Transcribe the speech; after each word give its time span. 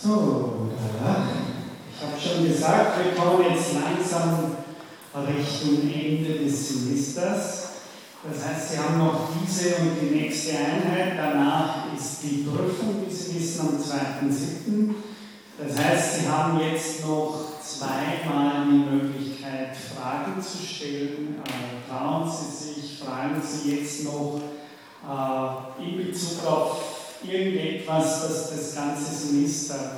So, 0.00 0.68
ich 1.92 2.06
habe 2.06 2.20
schon 2.20 2.46
gesagt, 2.46 2.98
wir 3.02 3.20
kommen 3.20 3.42
jetzt 3.50 3.72
langsam 3.74 4.56
Richtung 5.26 5.92
Ende 5.92 6.44
des 6.44 6.68
Semesters. 6.68 7.68
Das 8.22 8.44
heißt, 8.46 8.70
Sie 8.70 8.78
haben 8.78 8.98
noch 8.98 9.28
diese 9.42 9.74
und 9.76 9.96
die 10.00 10.14
nächste 10.14 10.52
Einheit. 10.52 11.18
Danach 11.18 11.92
ist 11.96 12.22
die 12.22 12.44
Prüfung, 12.44 13.04
wie 13.04 13.12
Sie 13.12 13.34
wissen, 13.40 13.60
am 13.60 13.76
2.7. 13.76 14.94
Das 15.58 15.84
heißt, 15.84 16.20
Sie 16.20 16.28
haben 16.28 16.60
jetzt 16.60 17.04
noch 17.04 17.60
zweimal 17.60 18.66
die 18.70 18.90
Möglichkeit, 18.90 19.76
Fragen 19.76 20.40
zu 20.40 20.58
stellen. 20.64 21.42
Äh, 21.44 21.90
trauen 21.90 22.30
Sie 22.30 22.66
sich, 22.66 23.00
fragen 23.00 23.42
Sie 23.42 23.74
jetzt 23.74 24.04
noch 24.04 24.40
äh, 25.08 25.82
in 25.82 26.06
Bezug 26.06 26.46
auf 26.46 26.97
irgendetwas, 27.26 28.22
das 28.22 28.50
das 28.50 28.74
ganze 28.74 29.14
Semester 29.14 29.92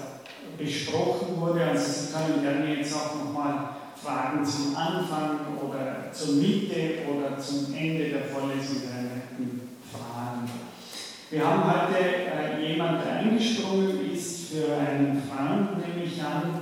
besprochen 0.56 1.40
wurde. 1.40 1.64
Also 1.64 1.84
Sie 1.90 2.12
können 2.12 2.42
gerne 2.42 2.76
jetzt 2.76 2.94
auch 2.94 3.14
nochmal 3.14 3.70
Fragen 3.96 4.44
zum 4.44 4.76
Anfang 4.76 5.40
oder 5.62 6.10
zur 6.12 6.34
Mitte 6.34 7.00
oder 7.08 7.38
zum 7.38 7.74
Ende 7.74 8.08
der 8.08 8.24
Vorlesung 8.24 8.82
werden 8.82 9.70
Fragen. 9.92 10.50
Wir 11.30 11.46
haben 11.46 11.64
heute 11.64 11.96
äh, 11.98 12.72
jemand, 12.72 13.06
eingesprungen 13.06 14.12
ist 14.12 14.48
für 14.48 14.76
einen 14.76 15.22
Freund, 15.22 15.78
nehme 15.78 16.04
ich 16.04 16.22
an, 16.22 16.60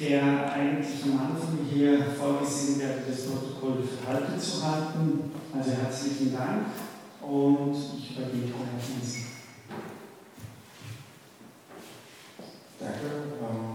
der 0.00 0.52
eigentlich 0.52 1.02
am 1.04 1.18
Anfang 1.18 1.58
hier 1.70 1.98
vorgesehen 2.18 2.80
wäre, 2.80 3.00
das 3.06 3.26
Protokoll 3.26 3.82
für 3.82 4.38
zu 4.38 4.64
halten. 4.64 5.32
Also 5.56 5.70
herzlichen 5.72 6.36
Dank 6.36 6.66
und 7.20 7.74
ich 7.98 8.16
übergebe 8.16 8.46
Herrn 8.46 9.27
Danke. 12.80 13.10
Ähm, 13.42 13.74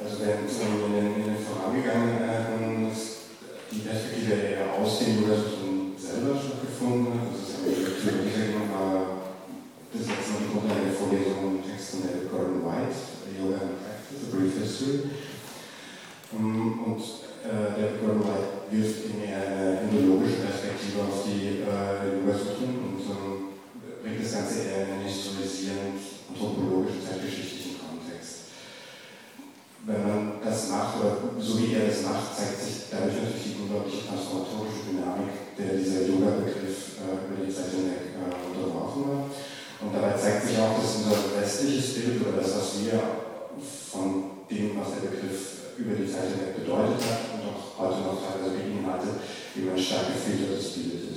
also 0.00 0.16
während 0.24 0.48
in 0.48 0.92
den, 0.92 1.16
in 1.20 1.24
den 1.24 1.36
vorangegangenen 1.44 2.22
Einheiten 2.22 2.90
die 3.70 3.80
Perspektive 3.80 4.32
eher 4.32 4.72
aus 4.72 5.00
dem 5.00 5.18
Universum 5.18 5.92
selber 5.98 6.40
stattgefunden 6.40 7.20
hat. 7.20 7.28
Das 7.28 7.44
ist 7.44 7.60
eine 7.60 7.76
die 7.76 8.72
war 8.72 9.36
noch 10.32 10.40
die 10.40 10.48
Grundlage 10.48 10.88
der 10.88 10.96
Vorlesung 10.96 11.60
Texten 11.60 12.08
der 12.08 12.24
Gordon 12.32 12.64
White, 12.64 12.96
Yoga 13.36 13.68
and 13.68 13.84
Practice, 13.84 14.16
A 14.16 14.32
Brief 14.32 14.56
History. 14.64 15.12
Ähm, 16.32 16.88
und 16.88 17.04
äh, 17.44 17.68
der 17.76 18.00
Gordon 18.00 18.24
White 18.24 18.72
wirft 18.72 19.12
in 19.12 19.28
eine 19.28 19.84
indologische 19.84 20.40
Perspektive 20.40 21.04
auf 21.04 21.28
die 21.28 21.68
äh, 21.68 22.16
bringt 22.24 22.61
das 24.32 24.48
Ganze 24.48 24.64
eher 24.64 24.88
in 24.88 24.92
einen 24.96 25.04
historisierend 25.04 26.00
anthropologischen, 26.32 27.04
zeitgeschichtlichen 27.04 27.76
Kontext 27.76 28.48
wenn 29.84 30.02
man 30.06 30.38
das 30.38 30.70
macht, 30.70 31.02
oder 31.02 31.18
so 31.42 31.58
wie 31.58 31.74
er 31.74 31.90
das 31.90 32.06
macht, 32.06 32.30
zeigt 32.38 32.62
sich 32.62 32.86
dadurch 32.86 33.18
natürlich 33.18 33.50
die 33.50 33.58
unglaubliche 33.66 34.06
transformatorische 34.06 34.94
Dynamik, 34.94 35.58
der 35.58 35.74
dieser 35.74 36.06
Yoga-Begriff 36.06 37.02
äh, 37.02 37.26
über 37.26 37.42
die 37.42 37.50
Zeit 37.50 37.74
hinweg 37.74 38.14
äh, 38.14 38.30
unterworfen 38.46 39.02
war. 39.10 39.22
Und 39.82 39.90
dabei 39.90 40.14
zeigt 40.14 40.46
sich 40.46 40.54
auch, 40.62 40.78
dass 40.78 41.02
unser 41.02 41.18
westliches 41.34 41.98
Bild 41.98 42.22
oder 42.22 42.38
das, 42.38 42.54
was 42.62 42.78
wir 42.78 42.94
von 43.90 44.46
dem, 44.46 44.78
was 44.78 44.94
der 44.94 45.10
Begriff 45.10 45.74
über 45.74 45.98
die 45.98 46.06
Zeit 46.06 46.30
hinweg 46.30 46.62
bedeutet 46.62 47.02
hat 47.02 47.20
und 47.34 47.42
auch 47.50 47.74
heute 47.82 48.06
noch 48.06 48.22
teilweise 48.22 48.62
beinhaltet, 48.62 49.18
wie 49.58 49.66
man 49.66 49.74
stark 49.74 50.14
gefiltertes 50.14 50.78
Bild 50.78 51.10
ist. 51.10 51.11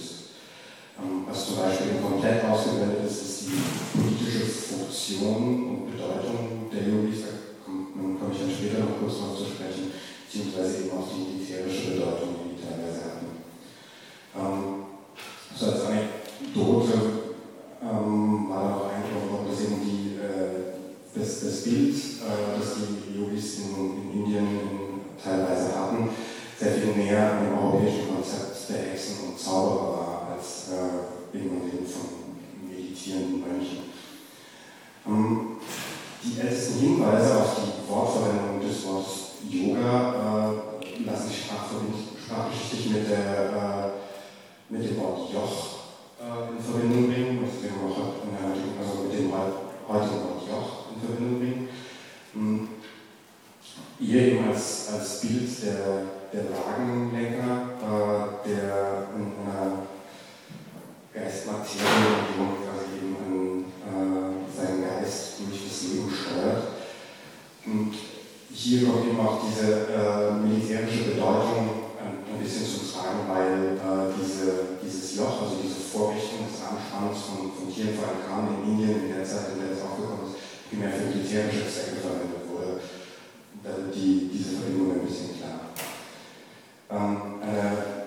Ähm, 0.97 1.25
was 1.27 1.45
zum 1.47 1.57
Beispiel 1.57 1.99
komplett 2.01 2.43
ausgeblendet 2.45 3.05
ist, 3.05 3.21
ist 3.21 3.41
die 3.47 3.97
politische 3.97 4.45
Funktion 4.45 5.69
und 5.69 5.91
Bedeutung 5.91 6.69
der 6.71 6.87
Yogis 6.87 7.25
nun 7.95 8.19
komme 8.19 8.33
ich 8.33 8.39
dann 8.39 8.51
später 8.51 8.83
noch 8.83 8.99
kurz 8.99 9.19
noch 9.21 9.35
zu 9.37 9.45
sprechen, 9.45 9.91
beziehungsweise 10.27 10.83
eben 10.83 10.97
auch 10.97 11.07
die 11.07 11.39
militärische 11.39 11.95
Bedeutung, 11.95 12.35
die 12.43 12.55
die 12.55 12.61
teilweise 12.61 13.01
hatten. 13.07 13.31
Ähm, 14.35 14.85
so 15.55 15.65
als 15.71 15.85
Anekdote 15.87 16.93
ähm, 17.81 18.49
war 18.49 18.63
noch 18.69 18.91
eingebaut 18.91 19.31
worden, 19.31 19.47
dass 19.49 19.63
eben 19.63 19.79
die, 19.79 20.19
äh, 20.19 20.75
das, 21.15 21.39
das 21.41 21.63
Bild, 21.63 21.95
äh, 21.95 22.59
das 22.59 22.75
die 22.83 23.17
Yogis 23.17 23.59
in, 23.59 23.71
in 23.71 24.19
Indien 24.19 24.47
in, 24.59 24.79
teilweise 25.15 25.71
hatten, 25.71 26.09
sehr 26.59 26.71
viel 26.71 26.95
näher 26.95 27.31
an 27.31 27.45
dem 27.45 27.57
europäischen 27.57 28.07
Konzept 28.13 28.69
der 28.69 28.91
Hexen 28.91 29.29
und 29.29 29.39
Zauberer 29.39 29.97
war, 29.97 30.14
äh, 30.71 31.37
dem 31.37 31.49
von 31.85 32.69
meditierenden 32.69 33.41
Mönchen. 33.41 33.79
Ähm, 35.07 35.57
die 36.23 36.39
ältesten 36.39 36.79
Hinweise 36.79 37.37
auf 37.37 37.55
die 37.55 37.89
Wortverwendung 37.89 38.61
des 38.61 38.85
Wortes 38.85 39.25
Yoga 39.49 40.51
äh, 40.81 41.03
lassen 41.05 41.29
sich 41.29 41.45
sprachgeschichtlich 41.45 42.93
mit, 42.93 43.09
der, 43.09 43.91
äh, 44.69 44.73
mit 44.73 44.89
dem 44.89 44.97
Wort 44.99 45.31
Joch 45.31 45.75
äh, 46.19 46.57
in 46.57 46.63
Verbindung 46.63 47.11
bringen, 47.11 47.43
also, 47.43 47.61
dem, 47.61 48.73
also 48.79 49.03
mit 49.03 49.13
dem 49.13 49.31
heutigen 49.31 50.23
Wort 50.23 50.49
Joch 50.49 50.85
in 50.95 51.07
Verbindung 51.07 51.39
bringen. 51.39 51.69
Hm. 52.33 52.69
Hier 53.99 54.21
eben 54.21 54.49
als, 54.49 54.89
als 54.93 55.21
Bild 55.21 55.49
der, 55.63 56.01
der 56.33 56.45
Wagenlenker, 56.51 57.69
äh, 57.81 58.49
der 58.49 59.07
in 59.15 59.31
einer 59.45 59.94
Geistmaterie, 61.15 61.79
quasi 62.35 62.99
eben 62.99 63.15
an 63.15 63.63
äh, 63.87 64.51
seinen 64.51 64.83
Geist 64.83 65.39
durch 65.39 65.63
das 65.63 65.87
Leben 65.87 66.11
steuert. 66.11 66.75
Und 67.65 67.95
hier 68.51 68.83
kommt 68.83 69.07
eben 69.07 69.19
auch 69.19 69.39
diese 69.47 69.87
äh, 69.95 70.35
militärische 70.43 71.15
Bedeutung 71.15 71.95
ein, 72.03 72.19
ein, 72.27 72.39
bisschen 72.43 72.67
zum 72.67 72.91
Tragen, 72.91 73.23
weil 73.31 73.79
äh, 73.79 74.11
diese, 74.19 74.75
dieses 74.83 75.15
Joch, 75.15 75.39
also 75.41 75.55
diese 75.63 75.79
Vorrichtung 75.79 76.51
des 76.51 76.59
Anspanns 76.59 77.31
von, 77.31 77.55
von 77.55 77.71
Tieren, 77.71 77.95
vor 77.95 78.11
allem 78.11 78.27
Kahn 78.27 78.51
in 78.51 78.75
Indien 78.75 79.07
in 79.07 79.15
der 79.15 79.23
Zeit, 79.23 79.55
in 79.55 79.63
der 79.63 79.71
es 79.71 79.87
aufgekommen 79.87 80.27
ist, 80.27 80.35
primär 80.67 80.91
für 80.91 81.15
militärische 81.15 81.63
Zwecke 81.63 82.03
verwendet 82.03 82.43
wurde. 82.51 82.83
Da 83.63 83.71
die, 83.87 84.29
diese 84.35 84.59
Verbindung 84.59 84.99
ein 84.99 85.07
bisschen 85.07 85.39
klar. 85.39 85.71
Ähm, 86.91 87.39
eine 87.39 88.05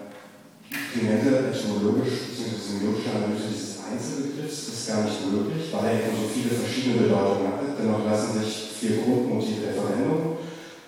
stringente 0.70 1.50
etymologisch 1.50 2.27
bzw. 2.58 2.78
semiotische 2.78 3.10
Analyse 3.14 3.48
dieses 3.54 3.78
Einzelbegriffs 3.86 4.68
ist 4.68 4.88
gar 4.88 5.04
nicht 5.04 5.22
möglich, 5.30 5.70
weil 5.72 5.84
er 5.86 5.94
eben 5.94 6.16
so 6.18 6.28
viele 6.28 6.50
verschiedene 6.50 7.02
Bedeutungen 7.02 7.52
hat. 7.54 7.78
Dennoch 7.78 8.04
lassen 8.04 8.40
sich 8.40 8.74
vier 8.78 9.02
Grundmotive 9.02 9.62
der 9.62 9.74
Verwendung 9.74 10.38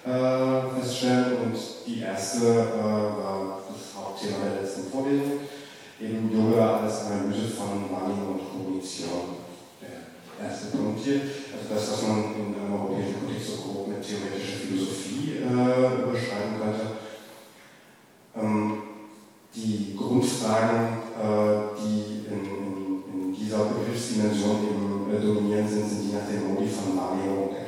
äh, 0.05 0.81
feststellen 0.81 1.37
und 1.45 1.57
die 1.87 2.01
erste 2.01 2.47
äh, 2.47 2.83
war 2.83 3.63
das 3.69 3.95
Hauptthema 3.95 4.51
der 4.51 4.63
letzten 4.63 4.91
Vorlesung, 4.91 5.47
eben 6.01 6.31
Yoga 6.33 6.83
als 6.83 7.07
Analyse 7.07 7.55
von 7.55 7.87
Wahrnehmung 7.91 8.41
und 8.41 8.51
Kognition. 8.51 9.39
Der 9.81 10.49
erste 10.49 10.77
Punkt 10.77 11.01
hier, 11.05 11.21
also 11.53 11.69
das, 11.69 11.93
was 11.93 12.03
man 12.09 12.35
in 12.35 12.57
einem 12.57 12.73
europäischen 12.73 13.21
Kontext 13.21 13.47
so 13.47 13.63
grob 13.63 13.89
mit 13.89 14.03
theoretischer 14.03 14.65
Philosophie 14.67 15.45
äh, 15.45 16.03
überschreiben 16.03 16.57
könnte. 16.59 16.87
Ähm, 18.37 18.83
die 19.55 19.97
Grundfragen, 19.97 21.10
die 21.77 22.27
in, 22.27 22.41
in, 23.13 23.35
dieser 23.35 23.65
Begriffsdimension 23.65 25.11
äh, 25.13 25.21
dominieren 25.21 25.69
sind, 25.69 25.89
sind 25.89 26.03
die 26.03 26.13
nach 26.17 26.27
dem 26.27 26.55
Modi 26.55 26.69
von 26.69 26.97
Wahrnehmung 26.97 27.51
und 27.51 27.61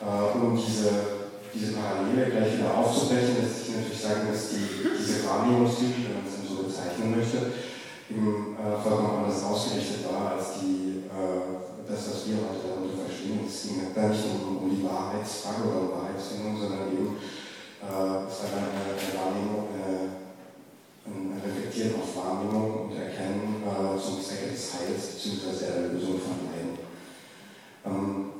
äh, 0.00 0.46
um 0.46 0.56
diese, 0.56 0.90
diese 1.52 1.72
Parallele 1.76 2.30
gleich 2.30 2.56
wieder 2.56 2.72
aufzubrechen, 2.72 3.36
lässt 3.36 3.66
sich 3.66 3.76
natürlich 3.76 4.00
sagen, 4.00 4.32
dass 4.32 4.48
die, 4.48 4.64
diese 4.96 5.28
Wahrnehmungstheorie, 5.28 6.08
wenn 6.08 6.24
man 6.24 6.28
es 6.28 6.40
so 6.48 6.64
bezeichnen 6.64 7.12
möchte, 7.12 7.52
eben 8.08 8.56
äh, 8.56 8.80
vollkommen 8.80 9.28
anders 9.28 9.44
ausgerichtet 9.44 10.08
war 10.08 10.40
als 10.40 10.60
die, 10.60 11.04
äh, 11.04 11.60
das, 11.84 12.00
was 12.08 12.26
wir 12.26 12.40
heute 12.40 12.64
darunter 12.64 13.04
verstehen. 13.04 13.44
Es 13.44 13.68
ging 13.68 13.92
da 13.92 14.08
nicht 14.08 14.24
um, 14.24 14.64
um 14.64 14.70
die 14.72 14.82
Wahrheitsfrage 14.82 15.68
oder 15.68 15.80
um 15.84 15.92
Wahrheitsfindung, 16.00 16.56
sondern 16.56 16.88
eben 16.90 17.20
äh, 17.84 18.24
es 18.24 18.36
war 18.40 18.56
eine, 18.56 19.04
Wahrnehmung, 19.20 19.68
eine, 19.68 20.16
ein 20.16 20.29
Reflektieren 21.40 21.94
auf 21.96 22.16
Wahrnehmung 22.16 22.90
und 22.90 22.96
Erkennen 22.96 23.62
äh, 23.64 23.98
zum 23.98 24.20
Zwecke 24.20 24.50
des 24.52 24.74
Heils 24.74 25.16
bzw. 25.16 25.64
der 25.64 25.92
Lösung 25.92 26.20
von 26.20 26.44
Leiden. 26.46 26.78
Ähm, 27.86 28.30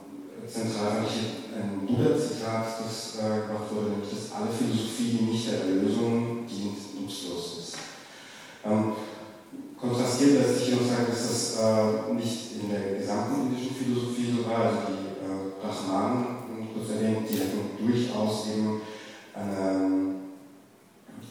zentral 0.47 1.01
fand 1.01 1.09
ich 1.09 1.57
ein 1.57 1.87
Buddha-Zitat, 1.87 2.67
das 2.85 3.19
äh, 3.19 3.49
gemacht 3.49 3.69
wurde, 3.73 3.91
nämlich, 3.91 4.11
dass 4.11 4.33
alle 4.37 4.53
Philosophie, 4.53 5.17
die 5.17 5.33
nicht 5.33 5.51
der 5.51 5.61
Erlösung 5.61 6.47
dient, 6.47 7.01
nutzlos 7.01 7.59
ist. 7.59 7.75
Ähm, 8.65 8.93
kontrastiert 9.81 10.41
lässt 10.41 10.59
sich 10.59 10.69
hier 10.69 10.77
noch 10.77 10.89
sagen, 10.89 11.07
dass 11.09 11.25
das 11.25 11.57
äh, 11.57 12.13
nicht 12.13 12.61
in 12.61 12.69
der 12.69 13.01
gesamten 13.01 13.49
indischen 13.49 13.75
Philosophie 13.75 14.29
so 14.37 14.45
war. 14.49 14.67
Also 14.67 14.79
die 14.93 15.25
äh, 15.25 15.57
Brahmanen, 15.57 16.41
die 17.29 17.41
hatten 17.41 17.77
durchaus 17.81 18.49
eben 18.49 18.81
eine, 19.35 20.20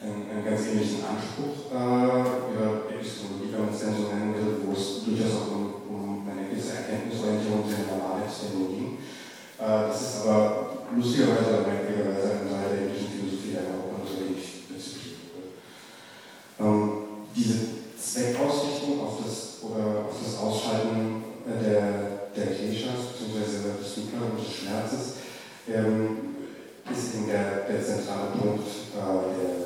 einen, 0.02 0.30
einen 0.32 0.46
ganz 0.46 0.68
ähnlichen 0.68 1.04
Anspruch 1.04 1.72
äh, 1.72 2.56
über 2.56 2.88
Epistemologie, 2.88 3.52
wenn 3.52 3.66
man 3.68 3.74
es 3.74 3.80
denn 3.80 3.96
so 3.96 4.08
nennen 4.08 4.36
will, 4.36 4.64
wo 4.64 4.72
es 4.72 5.04
durchaus 5.04 5.44
auch 5.44 5.52
um, 5.52 5.64
um 5.92 6.28
eine 6.28 6.48
gewisse 6.48 6.80
Erkenntnisorientierung 6.80 7.68
der 7.68 7.84
Normalheitstheorie 7.92 8.76
ging. 8.76 8.92
Äh, 9.60 9.92
das 9.92 10.00
ist 10.00 10.16
aber 10.24 10.88
lustigerweise 10.96 11.52
oder 11.52 11.68
merkwürdigerweise 11.68 12.32
ein 12.32 12.48
Teil 12.48 12.68
der 12.72 12.82
indischen 12.88 13.12
Philosophie, 13.12 13.54
der 13.60 13.68
Europa, 13.68 14.08
natürlich 14.08 14.72
rezipiert 14.72 15.36
wird. 15.36 15.52
Ähm, 16.64 17.28
diese 17.36 17.60
Zweckausrichtung 18.00 19.04
auf 19.04 19.20
das, 19.20 19.60
oder 19.68 20.08
auf 20.08 20.16
das 20.16 20.40
Ausschalten 20.40 21.44
äh, 21.44 21.60
der, 21.60 22.32
der 22.32 22.56
Gesellschaft 22.56 23.20
bzw. 23.20 23.84
des 23.84 23.98
Mittleren 24.00 24.32
und 24.32 24.40
des 24.40 24.48
Schmerzes 24.48 25.04
ähm, 25.68 26.40
ist 26.90 27.16
eben 27.16 27.28
der, 27.28 27.68
der 27.70 27.84
zentrale 27.84 28.32
Punkt 28.40 28.66
äh, 28.96 29.28
der 29.36 29.59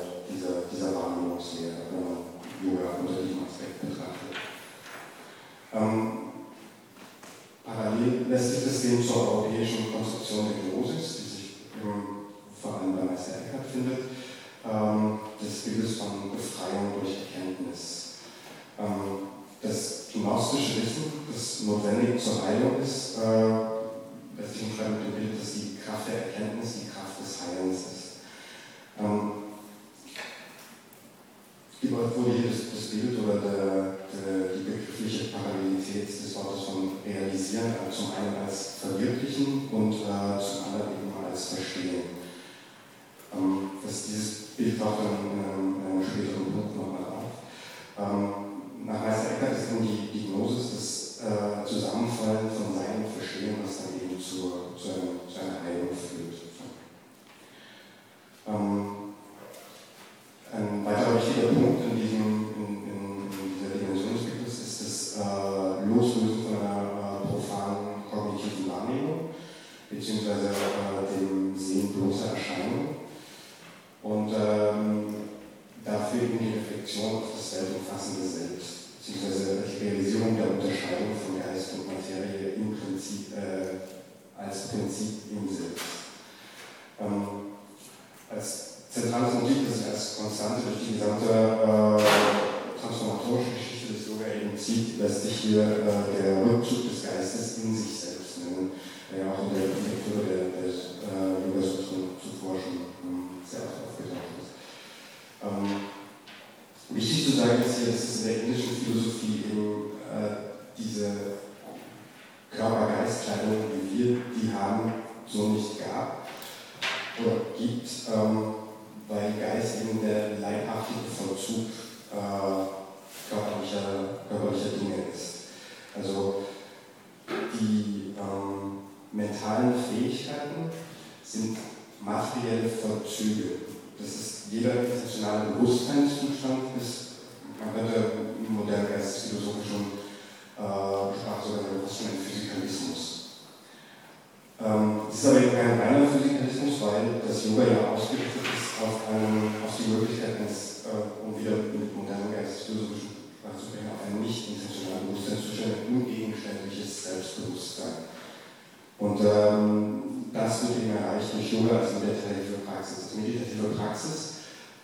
Praxis. 163.76 164.34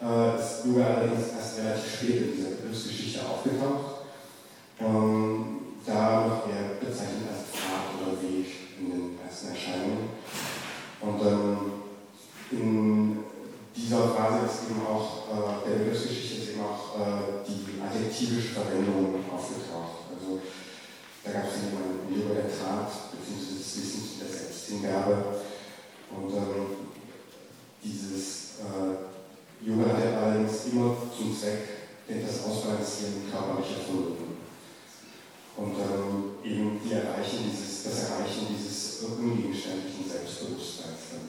Äh, 0.00 0.40
ist 0.40 0.64
Yoga 0.64 0.86
allerdings 0.86 1.36
erst 1.36 1.58
relativ 1.58 1.92
spät 1.92 2.22
in 2.22 2.36
dieser 2.36 2.50
Begriffsgeschichte 2.50 3.20
aufgetaucht. 3.20 4.08
Ähm, 4.80 5.60
da 5.84 6.26
noch 6.26 6.48
eher 6.48 6.80
bezeichnet 6.80 7.28
als 7.28 7.52
Pfad 7.52 8.00
oder 8.00 8.16
Weg 8.22 8.46
in 8.78 8.90
den 8.90 9.18
ersten 9.20 9.48
Erscheinungen. 9.48 10.08
Und 11.00 11.20
ähm, 11.20 11.56
in 12.50 13.24
dieser 13.76 14.08
Phase 14.08 14.46
ist 14.46 14.70
eben 14.70 14.86
auch 14.86 15.28
äh, 15.28 15.68
der 15.68 15.78
Begriffsgeschichte 15.78 16.42
ist 16.42 16.50
eben 16.50 16.62
auch 16.62 16.96
äh, 16.96 17.44
die 17.46 17.80
adjektivische 17.80 18.54
Verwendung 18.54 19.24
aufgetaucht. 19.32 20.08
Also 20.12 20.40
da 21.24 21.32
gab 21.32 21.44
es 21.44 21.60
dann 21.60 21.72
jemanden 21.72 22.08
Yoga 22.08 22.40
der 22.40 22.48
Tat, 22.48 23.12
beziehungsweise 23.12 23.60
das 23.60 23.76
Wissen 23.76 24.20
der 24.20 24.32
Selbsthingabe. 24.32 25.44
Und 26.10 26.34
ähm, 26.34 26.88
dieses 27.84 28.39
äh, 28.60 29.66
Jung 29.66 29.84
hatte 29.84 30.16
allerdings 30.16 30.66
immer 30.72 30.96
zum 31.16 31.36
Zweck, 31.36 31.68
denn 32.08 32.24
das 32.24 32.44
Ausbalancieren 32.44 33.30
körperlicher 33.30 33.80
Vermögen. 33.84 34.40
Und 35.56 35.74
ähm, 35.76 36.30
eben 36.42 36.80
die 36.82 36.92
erreichen 36.92 37.50
dieses, 37.50 37.84
das 37.84 38.10
Erreichen 38.10 38.46
dieses 38.48 39.02
ungegenständlichen 39.02 40.08
Selbstbewusstseins. 40.08 41.20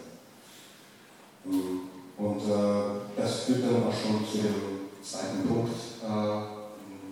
Mm, 1.43 1.89
und 2.17 2.41
äh, 2.41 3.17
das 3.17 3.39
führt 3.41 3.63
dann 3.63 3.83
auch 3.83 3.93
schon 3.93 4.25
zu 4.25 4.38
dem 4.38 4.81
zweiten 5.03 5.47
Punkt, 5.47 5.75
äh, 6.03 6.61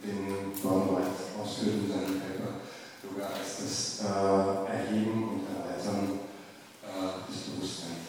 den 0.06 0.54
White 0.56 1.20
ausführt 1.42 1.76
in 1.84 1.92
seinem 1.92 2.22
Paper, 2.22 2.62
sogar 3.04 3.32
als 3.34 3.58
das 3.60 4.06
äh, 4.06 4.72
Erheben 4.72 5.24
und 5.24 5.42
Erweitern 5.50 6.20
äh, 6.84 7.32
des 7.32 7.42
Bewusstseins. 7.42 8.09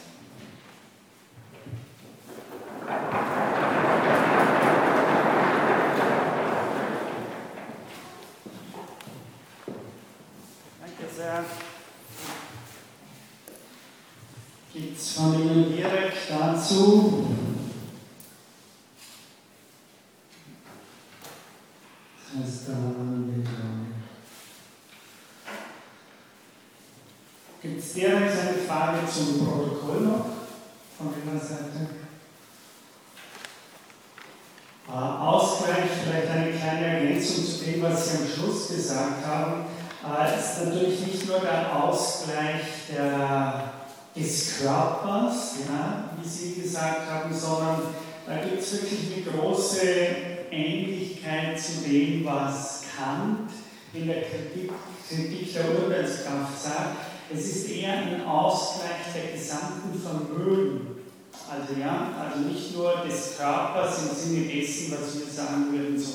Urteilskraft 55.91 56.63
sagt, 56.63 56.97
es 57.33 57.45
ist 57.45 57.69
eher 57.69 57.93
ein 57.93 58.25
Ausgleich 58.25 59.11
der 59.13 59.37
gesamten 59.37 59.99
Vermögen. 59.99 60.87
Also 61.49 61.79
ja, 61.79 62.13
also 62.19 62.47
nicht 62.47 62.75
nur 62.75 63.03
des 63.05 63.37
Körpers 63.37 63.99
im 64.03 64.15
Sinne 64.15 64.47
dessen, 64.47 64.93
was 64.93 65.19
wir 65.19 65.25
sagen 65.31 65.71
würden, 65.71 65.99
so 65.99 66.13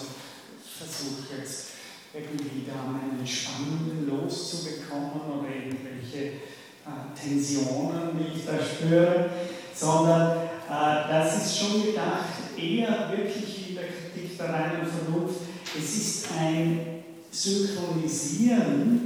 versucht 0.79 1.29
jetzt 1.39 1.67
irgendwie 2.15 2.65
da 2.67 2.73
eine 2.89 3.27
Spannung 3.27 4.07
loszubekommen 4.09 5.21
oder 5.39 5.49
irgendwelche 5.49 6.27
äh, 6.27 7.19
Tensionen, 7.19 8.19
die 8.19 8.39
ich 8.39 8.47
da 8.47 8.53
spüre, 8.65 9.31
sondern 9.75 10.39
äh, 10.39 11.09
das 11.09 11.45
ist 11.45 11.59
schon 11.59 11.85
gedacht, 11.85 12.57
eher 12.57 13.11
wirklich 13.11 13.71
in 13.71 13.75
der 13.75 13.85
Kritik 13.85 14.39
der 14.39 14.49
reinen 14.49 14.87
Vernunft, 14.87 15.41
es 15.77 15.97
ist 15.97 16.29
ein 16.39 17.03
Synchronisieren 17.31 19.06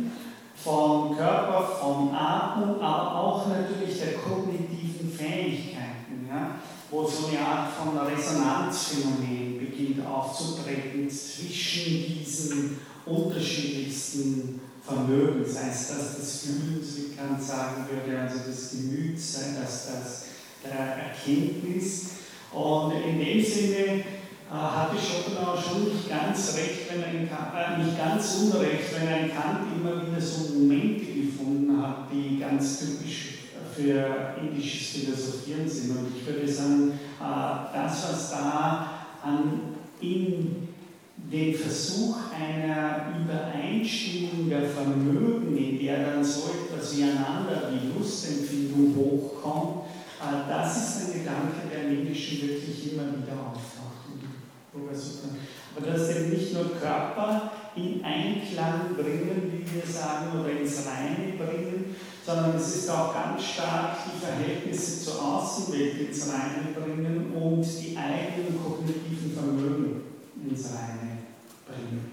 von 0.65 1.17
Körper, 1.17 1.79
von 1.81 2.15
Atmung, 2.15 2.81
aber 2.81 3.19
auch 3.19 3.47
natürlich 3.49 3.99
der 3.99 4.15
kognitiven 4.15 5.11
Fähigkeiten, 5.11 6.29
ja, 6.29 6.57
wo 6.91 7.07
so 7.07 7.29
eine 7.29 7.41
Art 7.41 7.71
von 7.73 7.97
Resonanzphänomen 7.97 9.59
beginnt 9.59 10.07
aufzutreten 10.07 11.09
zwischen 11.09 12.05
diesen 12.07 12.79
unterschiedlichsten 13.07 14.61
Vermögen, 14.85 15.45
sei 15.45 15.69
es 15.71 15.89
das 15.89 16.17
des 16.17 16.43
Fühlens, 16.43 16.97
wie 16.97 17.17
Kant 17.17 17.43
sagen 17.43 17.87
würde, 17.91 18.21
also 18.21 18.51
des 18.51 18.71
Gemüts, 18.71 19.35
sei 19.35 19.61
das 19.61 19.87
das 19.87 20.25
der 20.65 20.73
Erkenntnis. 20.73 22.11
Und 22.53 22.93
in 22.93 23.21
dem 23.21 23.45
Sinne 23.45 24.05
hatte 24.59 24.97
Schopenhauer 24.99 25.57
schon 25.57 25.85
nicht 25.85 26.09
ganz 26.09 26.57
recht, 26.57 26.91
wenn 26.91 27.05
ein 27.05 27.29
äh, 27.29 27.85
nicht 27.85 27.97
ganz 27.97 28.37
unrecht, 28.43 28.95
wenn 28.99 29.09
ein 29.09 29.31
Kant 29.31 29.61
immer 29.77 30.07
wieder 30.07 30.21
so 30.21 30.55
Momente 30.55 31.07
gefunden 31.07 31.81
hat, 31.81 32.09
die 32.13 32.39
ganz 32.41 32.81
typisch 32.81 33.39
für 33.75 34.35
indisches 34.41 34.89
Philosophieren 34.89 35.69
sind. 35.69 35.91
Und 35.91 36.09
ich 36.17 36.27
würde 36.27 36.51
sagen, 36.51 36.93
äh, 37.21 37.77
das, 37.77 38.09
was 38.11 38.31
da 38.33 38.91
an 39.23 39.61
in 40.01 40.69
den 41.17 41.55
Versuch 41.55 42.17
einer 42.35 43.15
Übereinstimmung 43.21 44.49
der 44.49 44.63
Vermögen, 44.63 45.57
in 45.57 45.79
der 45.79 46.11
dann 46.11 46.25
so 46.25 46.51
etwas 46.51 46.97
wie 46.97 47.05
einander, 47.05 47.71
wie 47.71 47.97
Lustempfindung 47.97 48.97
hochkommt, 48.97 49.85
äh, 50.21 50.49
das 50.49 50.77
ist 50.77 51.07
ein 51.07 51.21
Gedanke, 51.21 51.69
der 51.73 51.85
im 51.85 52.01
Indischen 52.01 52.49
wirklich 52.49 52.93
immer 52.93 53.05
wieder 53.05 53.35
auftaucht. 53.35 53.70
Aber 54.73 55.87
dass 55.87 56.11
eben 56.11 56.31
nicht 56.31 56.55
nur 56.55 56.79
Körper 56.79 57.51
in 57.75 58.05
Einklang 58.05 58.95
bringen, 58.97 59.53
wie 59.53 59.75
wir 59.75 59.87
sagen, 59.87 60.39
oder 60.39 60.51
ins 60.51 60.87
Reine 60.87 61.33
bringen, 61.37 61.97
sondern 62.25 62.57
es 62.57 62.77
ist 62.77 62.91
auch 62.91 63.13
ganz 63.13 63.43
stark 63.43 63.97
die 64.07 64.25
Verhältnisse 64.25 65.05
zur 65.05 65.23
Außenwelt 65.23 66.09
ins 66.09 66.29
Reine 66.29 66.73
bringen 66.75 67.33
und 67.35 67.63
die 67.63 67.97
eigenen 67.97 68.63
kognitiven 68.63 69.33
Vermögen 69.35 70.03
ins 70.49 70.67
Reine 70.67 71.19
bringen. 71.67 72.11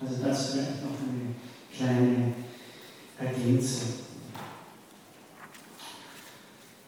Also 0.00 0.22
das 0.22 0.52
vielleicht 0.52 0.82
noch 0.82 0.98
eine 1.00 1.34
kleine 1.74 2.32
Ergänzung. 3.18 4.06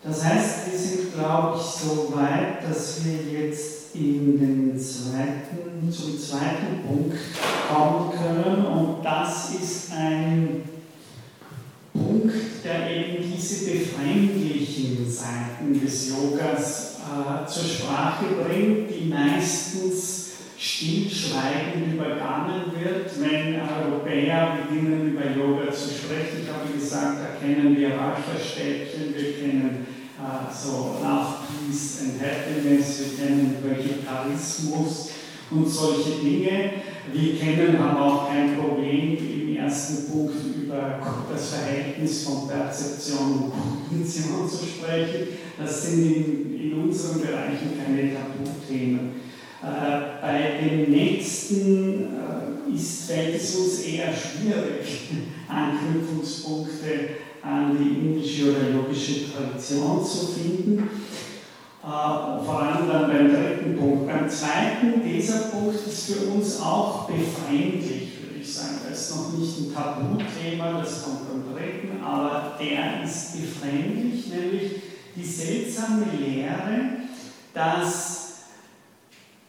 Das 0.02 0.24
heißt, 0.24 0.70
wir 0.70 0.78
sind, 0.78 1.14
glaube 1.14 1.58
ich, 1.58 1.62
so 1.62 2.12
weit, 2.14 2.62
dass 2.68 3.04
wir 3.04 3.22
jetzt 3.40 3.77
in 3.94 4.38
den 4.38 4.78
zweiten, 4.78 5.90
zum 5.90 6.18
zweiten 6.18 6.86
Punkt 6.86 7.16
kommen 7.68 8.12
können. 8.12 8.66
Und 8.66 9.04
das 9.04 9.54
ist 9.54 9.92
ein 9.92 10.62
Punkt, 11.92 12.34
der 12.64 12.90
eben 12.90 13.32
diese 13.36 13.70
befremdlichen 13.70 15.10
Seiten 15.10 15.80
des 15.80 16.10
Yogas 16.10 16.98
äh, 16.98 17.46
zur 17.46 17.64
Sprache 17.64 18.26
bringt, 18.44 18.90
die 18.90 19.08
meistens 19.08 20.28
stillschweigend 20.58 21.94
übergangen 21.94 22.64
wird, 22.78 23.10
wenn 23.20 23.60
Europäer 23.60 24.58
beginnen 24.58 25.12
über 25.12 25.30
Yoga 25.30 25.70
zu 25.72 25.88
sprechen. 25.88 26.42
Ich 26.42 26.52
habe 26.52 26.72
gesagt, 26.72 27.18
da 27.20 27.46
kennen 27.46 27.76
wir 27.76 27.90
Räucherstäbchen, 27.90 29.14
wir 29.14 29.32
kennen 29.34 29.86
äh, 30.18 30.52
so 30.52 30.98
Love, 31.00 31.47
Peace 31.78 32.00
and 32.02 32.20
Happiness, 32.20 32.98
wir 32.98 33.24
kennen 33.24 33.56
Vegetarismus 33.62 35.10
und 35.48 35.68
solche 35.68 36.18
Dinge. 36.24 36.72
Wir 37.12 37.38
kennen 37.38 37.76
aber 37.76 38.02
auch 38.04 38.28
kein 38.28 38.56
Problem 38.56 39.16
im 39.16 39.56
ersten 39.56 40.10
Punkt 40.10 40.34
über 40.56 40.98
das 41.32 41.50
Verhältnis 41.50 42.24
von 42.24 42.48
Perzeption 42.48 43.44
und 43.44 43.52
Kognition 43.52 44.50
zu 44.50 44.66
sprechen. 44.66 45.28
Das 45.56 45.84
sind 45.84 46.16
in, 46.16 46.60
in 46.60 46.82
unseren 46.82 47.20
Bereichen 47.20 47.78
keine 47.78 48.12
Tabuthemen. 48.12 49.10
Äh, 49.62 50.20
bei 50.20 50.60
dem 50.60 50.90
nächsten 50.90 52.06
äh, 52.06 52.74
ist, 52.74 53.08
fällt 53.08 53.36
es 53.36 53.54
uns 53.54 53.80
eher 53.82 54.12
schwierig, 54.12 55.10
Anknüpfungspunkte 55.48 57.10
an 57.40 57.78
die 57.78 58.00
indische 58.00 58.50
oder 58.50 58.68
yogische 58.68 59.32
Tradition 59.32 60.04
zu 60.04 60.26
finden. 60.26 60.88
Äh, 61.88 62.44
vor 62.44 62.62
allem 62.62 62.86
dann 62.86 63.10
beim 63.10 63.32
dritten 63.32 63.78
Punkt. 63.78 64.08
Beim 64.08 64.28
zweiten, 64.28 65.02
dieser 65.02 65.48
Punkt 65.48 65.86
ist 65.86 66.12
für 66.12 66.26
uns 66.26 66.60
auch 66.60 67.08
befremdlich, 67.08 68.10
würde 68.20 68.40
ich 68.42 68.54
sagen. 68.54 68.80
Das 68.86 69.00
ist 69.00 69.16
noch 69.16 69.32
nicht 69.32 69.58
ein 69.58 69.74
Tabuthema, 69.74 70.82
das 70.82 71.02
kommt 71.02 71.26
beim 71.26 71.56
dritten, 71.56 72.04
aber 72.04 72.58
der 72.60 73.02
ist 73.02 73.40
befremdlich, 73.40 74.26
nämlich 74.26 74.72
die 75.16 75.24
seltsame 75.24 76.04
Lehre, 76.20 77.06
dass 77.54 78.26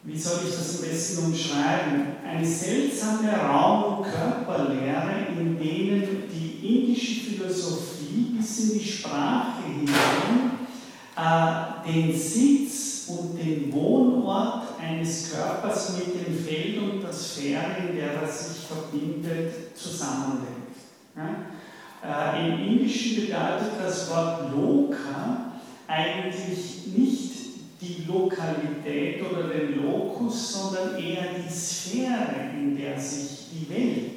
wie 0.02 0.18
soll 0.18 0.38
ich 0.48 0.54
das 0.54 0.76
am 0.76 0.88
besten 0.88 1.26
umschreiben? 1.26 2.06
Eine 2.26 2.46
seltsame 2.46 3.36
Raum- 3.36 3.98
und 3.98 4.04
Körperlehre, 4.04 5.26
in 5.38 5.58
denen 5.58 6.22
die 6.32 6.86
indische 6.86 7.20
Philosophie 7.20 8.34
bis 8.38 8.60
in 8.60 8.78
die 8.78 8.88
Sprache 8.88 9.62
hinein 9.66 10.59
äh, 11.20 11.92
den 11.92 12.18
Sitz 12.18 13.08
und 13.08 13.36
den 13.38 13.72
Wohnort 13.72 14.78
eines 14.80 15.32
Körpers 15.32 15.96
mit 15.98 16.26
dem 16.26 16.38
Feld 16.44 16.78
und 16.78 17.02
der 17.02 17.12
Sphäre, 17.12 17.76
in 17.88 17.96
der 17.96 18.14
er 18.14 18.28
sich 18.28 18.64
verbindet, 18.66 19.76
zusammenlegt. 19.76 20.76
Ja? 21.16 22.34
Äh, 22.34 22.48
Im 22.48 22.68
Indischen 22.68 23.16
bedeutet 23.16 23.72
das 23.82 24.10
Wort 24.10 24.52
Loka 24.52 25.52
eigentlich 25.86 26.86
nicht 26.96 27.30
die 27.80 28.04
Lokalität 28.06 29.22
oder 29.22 29.48
den 29.48 29.82
Lokus, 29.82 30.52
sondern 30.52 31.02
eher 31.02 31.24
die 31.34 31.52
Sphäre, 31.52 32.50
in 32.54 32.76
der 32.76 32.98
sich 32.98 33.48
die 33.52 33.68
Welt, 33.70 34.10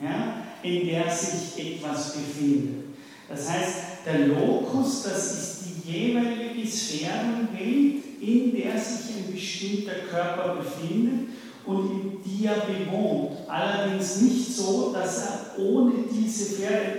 ja, 0.00 0.44
in 0.62 0.86
der 0.86 1.10
sich 1.10 1.76
etwas 1.76 2.12
befindet. 2.12 2.84
Das 3.28 3.50
heißt, 3.50 3.74
der 4.04 4.28
Lokus, 4.28 5.02
das 5.02 5.32
ist 5.32 5.55
jeweilige 5.86 6.66
Sphärenwelt, 6.66 8.04
in 8.20 8.56
der 8.56 8.78
sich 8.78 9.16
ein 9.16 9.32
bestimmter 9.32 9.94
Körper 10.10 10.56
befindet 10.56 11.28
und 11.64 11.90
in 11.90 12.18
die 12.24 12.46
er 12.46 12.62
bewohnt. 12.66 13.38
Allerdings 13.48 14.20
nicht 14.20 14.54
so, 14.54 14.92
dass 14.92 15.26
er 15.26 15.58
ohne 15.58 15.92
diese 16.10 16.54
Sphäre, 16.54 16.98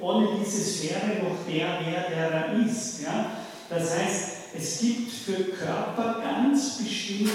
ohne 0.00 0.28
diese 0.40 0.62
Sphäre 0.62 1.22
noch 1.22 1.46
der 1.46 1.80
wäre, 1.84 2.10
der 2.10 2.30
er 2.30 2.66
ist. 2.66 3.02
Ja? 3.02 3.30
Das 3.68 3.98
heißt, 3.98 4.28
es 4.56 4.80
gibt 4.80 5.10
für 5.12 5.44
Körper 5.52 6.20
ganz 6.22 6.78
bestimmte 6.78 7.32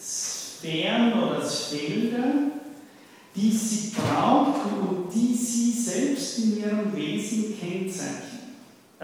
Sphären 0.00 1.12
oder 1.12 1.42
Felder, 1.42 2.32
die 3.34 3.50
sie 3.50 3.92
brauchen 3.96 4.88
und 4.88 5.14
die 5.14 5.34
sie 5.34 5.72
selbst 5.72 6.38
in 6.38 6.60
ihrem 6.60 6.94
Wesen 6.94 7.58
kennzeichnen. 7.58 8.31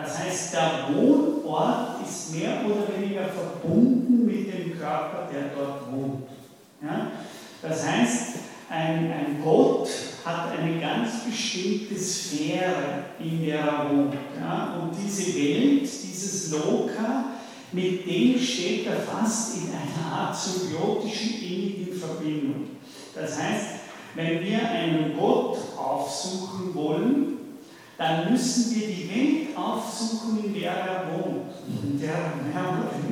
Das 0.01 0.17
heißt, 0.17 0.55
der 0.55 0.95
Wohnort 0.95 2.07
ist 2.07 2.33
mehr 2.33 2.61
oder 2.65 2.87
weniger 2.97 3.25
verbunden 3.25 4.25
mit 4.25 4.47
dem 4.47 4.79
Körper, 4.79 5.29
der 5.33 5.49
dort 5.57 5.91
wohnt. 5.91 6.29
Ja? 6.81 7.11
Das 7.61 7.85
heißt, 7.85 8.37
ein, 8.71 9.11
ein 9.11 9.43
Gott 9.43 9.89
hat 10.25 10.57
eine 10.57 10.79
ganz 10.81 11.25
bestimmte 11.25 11.99
Sphäre, 11.99 13.07
in 13.19 13.45
der 13.45 13.59
er 13.59 13.91
wohnt. 13.91 14.15
Ja? 14.41 14.79
Und 14.81 14.93
diese 14.97 15.35
Welt, 15.35 15.83
dieses 15.83 16.53
Loka, 16.53 17.25
mit 17.73 18.07
dem 18.07 18.39
steht 18.39 18.87
er 18.87 19.01
fast 19.01 19.57
in 19.57 19.71
einer 19.73 20.17
Art 20.17 20.37
symbiotischen 20.37 21.43
innigen 21.43 21.99
Verbindung. 21.99 22.69
Das 23.17 23.37
heißt, 23.37 23.67
wenn 24.15 24.45
wir 24.45 24.61
einen 24.61 25.19
Gott 25.19 25.59
aufsuchen 25.77 26.73
wollen, 26.73 27.38
dann 27.99 28.31
müssen 28.33 28.75
wir 28.75 28.87
die 28.87 29.11
Welt 29.11 29.57
aufsuchen, 29.57 30.45
in 30.45 30.55
der 30.55 30.73
er 30.73 31.13
wohnt, 31.13 31.51
in 31.83 32.01
der 32.01 32.15
er 32.15 32.33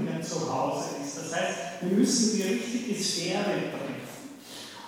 mehr 0.01 0.23
zu 0.23 0.53
Hause 0.53 0.91
ist. 1.05 1.19
Das 1.19 1.35
heißt, 1.35 1.59
wir 1.83 1.99
müssen 1.99 2.37
die 2.37 2.43
richtige 2.45 2.95
Sphäre 3.03 3.43
treffen. 3.43 3.97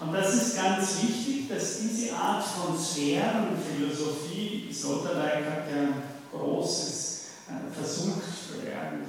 Und 0.00 0.12
das 0.12 0.35
ist 0.35 0.57
ganz 0.57 1.02
wichtig, 1.02 1.49
dass 1.49 1.81
diese 1.81 2.14
Art 2.14 2.45
von 2.45 2.78
Sphärenphilosophie, 2.78 4.73
Sloterdijk 4.73 5.45
hat 5.45 5.69
ja 5.69 5.88
Großes 6.33 7.31
äh, 7.49 7.75
versucht, 7.75 8.23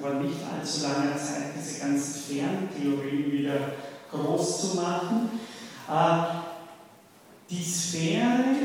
vor 0.01 0.13
nicht 0.15 0.37
allzu 0.43 0.83
langer 0.83 1.17
Zeit 1.17 1.53
diese 1.57 1.81
ganzen 1.81 2.21
Sphärentheorien 2.21 3.31
wieder 3.31 3.73
groß 4.11 4.61
zu 4.61 4.77
machen. 4.77 5.29
Äh, 5.89 6.39
die 7.49 7.63
Sphäre 7.63 8.55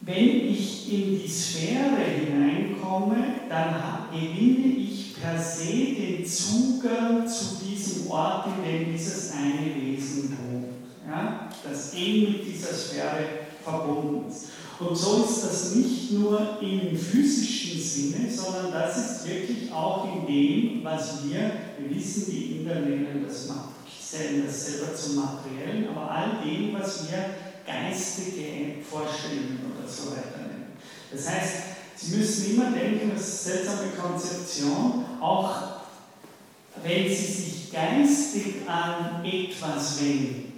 wenn 0.00 0.48
ich 0.50 0.92
in 0.92 1.20
die 1.20 1.28
Sphäre 1.28 2.04
hineinkomme, 2.04 3.16
dann 3.48 3.74
gewinne 4.12 4.76
ich 4.76 5.14
per 5.20 5.38
se 5.38 5.64
den 5.64 6.24
Zugang 6.24 7.26
zu 7.26 7.64
diesem 7.64 8.10
Ort, 8.10 8.46
in 8.46 8.70
dem 8.70 8.92
dieses 8.92 9.32
eine 9.32 9.74
Wesen 9.74 10.36
wohnt, 10.38 10.66
ja? 11.08 11.48
das 11.68 11.94
eng 11.94 12.32
mit 12.32 12.46
dieser 12.46 12.72
Sphäre 12.72 13.24
verbunden 13.64 14.28
ist. 14.28 14.46
Und 14.78 14.94
so 14.94 15.24
ist 15.24 15.42
das 15.42 15.74
nicht 15.74 16.12
nur 16.12 16.58
im 16.60 16.96
physischen 16.96 17.80
Sinne, 17.80 18.30
sondern 18.30 18.72
das 18.72 18.96
ist 18.96 19.26
wirklich 19.26 19.72
auch 19.72 20.06
in 20.14 20.26
dem, 20.26 20.84
was 20.84 21.24
wir, 21.24 21.50
wir 21.78 21.96
wissen, 21.96 22.30
die 22.30 22.58
Inder 22.58 22.80
nennen 22.80 23.24
das, 23.26 23.48
das 23.48 24.66
selber 24.66 24.94
zum 24.94 25.16
Materiellen, 25.16 25.88
aber 25.88 26.10
all 26.10 26.44
dem, 26.44 26.74
was 26.74 27.10
wir 27.10 27.24
geistige 27.66 28.82
Vorstellungen 28.88 29.72
oder 29.74 29.88
so 29.88 30.12
weiter 30.12 30.48
nennen. 30.48 30.66
Das 31.10 31.28
heißt, 31.28 31.52
Sie 31.98 32.16
müssen 32.16 32.54
immer 32.54 32.70
denken, 32.72 33.12
das 33.14 33.26
ist 33.26 33.46
eine 33.46 33.56
seltsame 33.56 33.90
Konzeption, 33.98 35.04
auch 35.18 35.54
wenn 36.82 37.08
Sie 37.08 37.14
sich 37.14 37.72
geistig 37.72 38.68
an 38.68 39.24
etwas 39.24 40.00
wenden, 40.00 40.52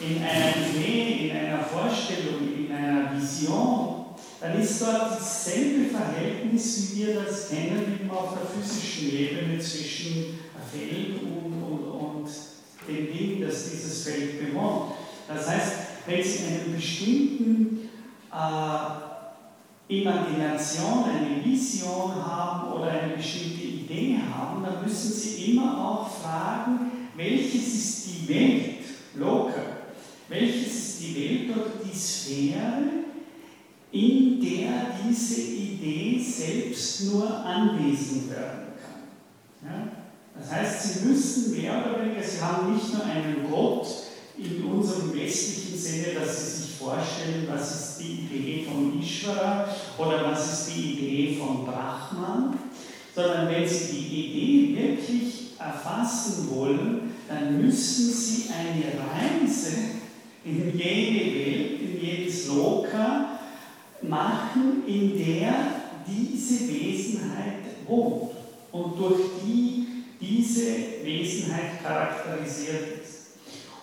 in 0.00 0.22
einer 0.22 0.52
Idee, 0.68 1.28
in 1.28 1.36
einer 1.36 1.62
Vorstellung, 1.62 2.40
in 2.54 2.70
einer 2.72 3.16
Vision, 3.16 4.06
dann 4.40 4.60
ist 4.60 4.82
dort 4.82 5.12
dasselbe 5.12 5.86
Verhältnis, 5.90 6.92
wie 6.92 7.06
wir 7.06 7.20
das 7.22 7.48
kennen, 7.48 7.98
eben 8.00 8.10
auf 8.10 8.34
der 8.34 8.46
physischen 8.46 9.10
Ebene 9.10 9.58
zwischen 9.58 10.38
Feld 10.70 11.22
und, 11.22 11.62
und, 11.62 11.84
und 11.88 12.28
dem 12.86 13.06
Ding, 13.12 13.40
das 13.40 13.70
dieses 13.70 14.02
Feld 14.02 14.38
bewohnt. 14.40 14.92
Das 15.28 15.48
heißt, 15.48 15.72
wenn 16.06 16.22
Sie 16.22 16.44
einen 16.46 16.74
bestimmten 16.74 17.88
äh, 18.32 19.06
Imagination, 19.88 21.04
eine 21.04 21.44
Vision 21.44 22.14
haben 22.14 22.72
oder 22.72 22.90
eine 22.90 23.14
bestimmte 23.14 23.62
Idee 23.62 24.18
haben, 24.32 24.62
dann 24.64 24.82
müssen 24.82 25.12
Sie 25.12 25.52
immer 25.52 25.86
auch 25.86 26.08
fragen, 26.08 26.90
welches 27.16 27.74
ist 27.74 28.06
die 28.06 28.28
Welt, 28.28 28.84
local, 29.14 29.78
welches 30.28 30.76
ist 30.76 31.00
die 31.02 31.14
Welt 31.16 31.56
oder 31.56 31.70
die 31.84 31.96
Sphäre, 31.96 32.82
in 33.92 34.40
der 34.40 34.98
diese 35.08 35.40
Idee 35.40 36.20
selbst 36.20 37.04
nur 37.04 37.44
anwesend 37.44 38.30
werden 38.30 38.66
kann. 38.82 39.68
Ja? 39.68 39.88
Das 40.38 40.52
heißt, 40.52 40.82
Sie 40.82 41.08
müssen 41.08 41.56
mehr 41.56 41.72
oder 41.78 42.04
weniger, 42.04 42.22
Sie 42.22 42.40
haben 42.40 42.74
nicht 42.74 42.92
nur 42.92 43.04
einen 43.04 43.48
Gott, 43.48 43.86
in 44.38 44.64
unserem 44.64 45.14
westlichen 45.14 45.78
Sinne, 45.78 46.20
dass 46.20 46.36
Sie 46.36 46.62
sich 46.62 46.76
vorstellen, 46.76 47.48
was 47.50 47.74
ist 47.74 48.00
die 48.00 48.26
Idee 48.26 48.64
von 48.64 49.00
Ishvara 49.00 49.68
oder 49.98 50.30
was 50.30 50.52
ist 50.52 50.76
die 50.76 50.92
Idee 50.92 51.36
von 51.36 51.64
Brahman, 51.64 52.58
sondern 53.14 53.48
wenn 53.48 53.66
Sie 53.66 53.92
die 53.92 54.06
Idee 54.06 54.76
wirklich 54.76 55.46
erfassen 55.58 56.48
wollen, 56.50 57.14
dann 57.28 57.60
müssen 57.60 58.12
Sie 58.12 58.44
eine 58.52 58.84
Reise 59.00 59.72
in 60.44 60.78
jede 60.78 61.34
Welt, 61.34 61.80
in 61.80 62.00
jedes 62.00 62.48
Loka 62.48 63.38
machen, 64.02 64.82
in 64.86 65.16
der 65.16 65.54
diese 66.06 66.68
Wesenheit 66.68 67.64
wohnt 67.86 68.32
und 68.70 68.98
durch 68.98 69.20
die 69.44 69.86
diese 70.20 70.66
Wesenheit 71.02 71.82
charakterisiert 71.82 73.02
ist. 73.02 73.05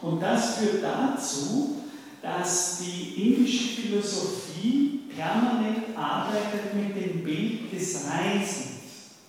Und 0.04 0.22
das 0.22 0.58
führt 0.58 0.84
dazu, 0.84 1.78
dass 2.22 2.78
die 2.80 3.36
indische 3.36 3.82
Philosophie 3.82 5.00
permanent 5.16 5.96
arbeitet 5.96 6.76
mit 6.76 6.94
dem 6.96 7.24
Bild 7.24 7.72
des 7.72 8.06
Reisens. 8.06 8.68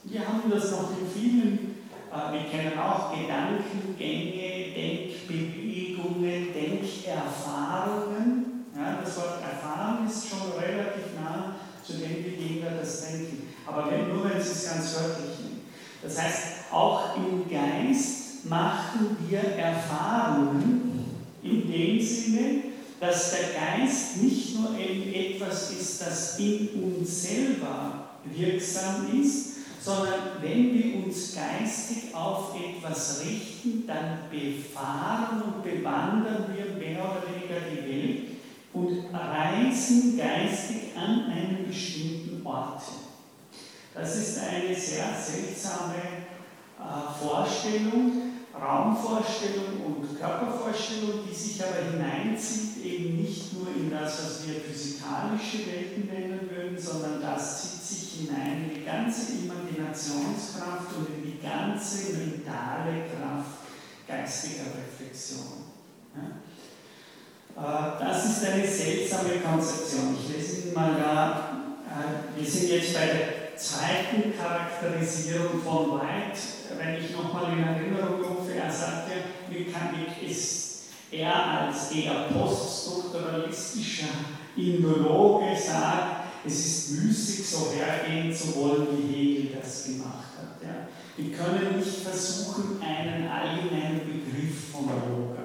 Wir 0.03 0.27
haben 0.27 0.51
das 0.51 0.73
noch 0.73 0.91
in 0.91 1.07
vielen, 1.09 1.77
äh, 2.11 2.33
wir 2.33 2.43
kennen 2.51 2.77
auch 2.77 3.13
Gedankengänge, 3.13 4.75
Denkbewegungen, 4.75 6.53
Denkerfahrungen. 6.53 8.67
Ja, 8.77 8.99
das 9.01 9.17
Wort 9.17 9.41
Erfahrung 9.43 10.09
ist 10.09 10.29
schon 10.29 10.51
relativ 10.61 11.15
nah 11.15 11.55
zu 11.85 11.93
dem, 11.95 12.25
wie 12.25 12.33
Kinder 12.33 12.73
das 12.81 13.07
denken. 13.07 13.55
Aber 13.65 13.89
wenn, 13.91 14.09
nur 14.09 14.25
wenn 14.25 14.43
Sie 14.43 14.51
es 14.51 14.69
ganz 14.69 14.93
wörtlich 14.97 15.39
nehmen. 15.39 15.61
Das 16.03 16.21
heißt, 16.21 16.73
auch 16.73 17.17
im 17.17 17.49
Geist 17.49 18.24
machen 18.45 19.17
wir 19.29 19.41
Erfahrungen 19.41 21.05
in 21.43 21.71
dem 21.71 22.01
Sinne, 22.01 22.63
dass 23.01 23.33
der 23.33 23.61
Geist 23.61 24.23
nicht 24.23 24.59
nur 24.59 24.71
etwas 24.79 25.73
ist, 25.73 26.01
das 26.01 26.39
in 26.39 26.69
uns 26.83 27.23
selber 27.23 28.09
wirksam 28.25 29.09
ist, 29.21 29.55
sondern 29.85 30.41
wenn 30.41 30.73
wir 30.73 31.05
uns 31.05 31.35
geistig 31.35 32.15
auf 32.15 32.55
etwas 32.59 33.23
richten, 33.23 33.87
dann 33.87 34.31
befahren 34.31 35.43
und 35.43 35.63
bewandern 35.63 36.47
wir 36.55 36.75
mehr 36.77 37.05
oder 37.05 37.23
weniger 37.29 37.61
die 37.71 37.87
Welt 37.87 38.23
und 38.73 39.05
reisen 39.13 40.17
geistig 40.17 40.97
an 40.97 41.31
einen 41.31 41.67
bestimmten 41.69 42.45
Ort. 42.47 42.83
Das 43.93 44.17
ist 44.17 44.39
eine 44.39 44.75
sehr 44.75 45.15
seltsame 45.15 45.95
äh, 46.79 47.25
Vorstellung, 47.25 48.34
Raumvorstellung 48.61 49.83
und 49.85 50.19
Körpervorstellung, 50.19 51.21
die 51.29 51.35
sich 51.35 51.61
aber 51.63 51.91
hineinzieht, 51.91 52.85
eben 52.85 53.17
nicht 53.21 53.53
nur 53.53 53.67
in 53.75 53.91
das, 53.91 54.25
was 54.25 54.47
wir 54.47 54.61
physikalische 54.61 55.67
Welten 55.67 56.07
nennen 56.07 56.49
würden, 56.49 56.79
sondern 56.79 57.21
das 57.21 57.63
zieht 57.63 57.83
sich 57.83 58.21
hinein 58.21 58.71
in 58.71 58.75
die 58.77 58.85
ganze 58.85 59.33
Imaginationskraft 59.33 60.97
und 60.97 61.09
in 61.17 61.33
die 61.33 61.43
ganze 61.43 62.13
mentale 62.13 63.07
Kraft 63.11 63.65
geistiger 64.07 64.71
Reflexion. 64.79 65.65
Ja? 66.15 66.39
Äh, 67.57 68.05
das 68.05 68.25
ist 68.25 68.45
eine 68.45 68.67
seltsame 68.67 69.41
Konzeption. 69.41 70.17
Ich 70.21 70.37
lese 70.37 70.63
Ihnen 70.63 70.75
mal 70.75 70.95
da, 70.97 71.59
äh, 71.89 72.39
wir 72.39 72.49
sind 72.49 72.71
jetzt 72.71 72.95
bei 72.95 73.07
der 73.07 73.57
zweiten 73.57 74.33
Charakterisierung 74.37 75.61
von 75.61 76.01
White 76.01 76.39
wenn 76.79 76.95
ich 76.97 77.11
nochmal 77.11 77.53
in 77.53 77.65
Erinnerung 77.65 78.23
rufe, 78.23 78.44
er 78.65 78.73
sagte, 78.73 79.13
ich 79.51 80.31
es, 80.31 80.83
er 81.11 81.35
als 81.35 81.93
eher 81.93 82.29
poststrukturalistischer 82.33 84.09
Indologe 84.57 85.57
sagt, 85.57 86.25
es 86.47 86.67
ist 86.67 86.91
müßig, 86.93 87.47
so 87.47 87.73
hergehen 87.73 88.35
zu 88.35 88.57
wollen, 88.57 88.87
wie 88.93 89.15
Hegel 89.15 89.59
das 89.61 89.85
gemacht 89.85 90.35
hat. 90.37 90.63
Ja. 90.63 90.89
Wir 91.17 91.37
können 91.37 91.79
nicht 91.79 92.03
versuchen, 92.03 92.83
einen 92.83 93.29
allgemeinen 93.29 94.01
Begriff 94.01 94.73
von 94.73 94.85
Yoga 94.85 95.45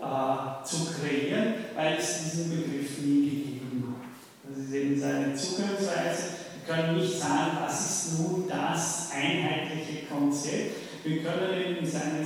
äh, 0.00 0.64
zu 0.64 0.92
kreieren, 0.92 1.54
weil 1.74 1.96
es 1.98 2.24
diesen 2.24 2.50
Begriff 2.50 2.98
nie 2.98 3.30
gegeben 3.30 3.96
hat. 3.96 4.10
Das 4.48 4.64
ist 4.64 4.72
eben 4.72 5.00
seine 5.00 5.34
Zugangsweise 5.34 6.40
können 6.70 6.98
nicht 6.98 7.20
sagen, 7.20 7.58
was 7.60 7.80
ist 7.80 8.18
nun 8.18 8.44
das 8.48 9.10
einheitliche 9.12 10.06
Konzept. 10.06 10.89
Wir 11.02 11.22
können 11.22 11.78
in 11.78 11.86
seiner, 11.86 12.22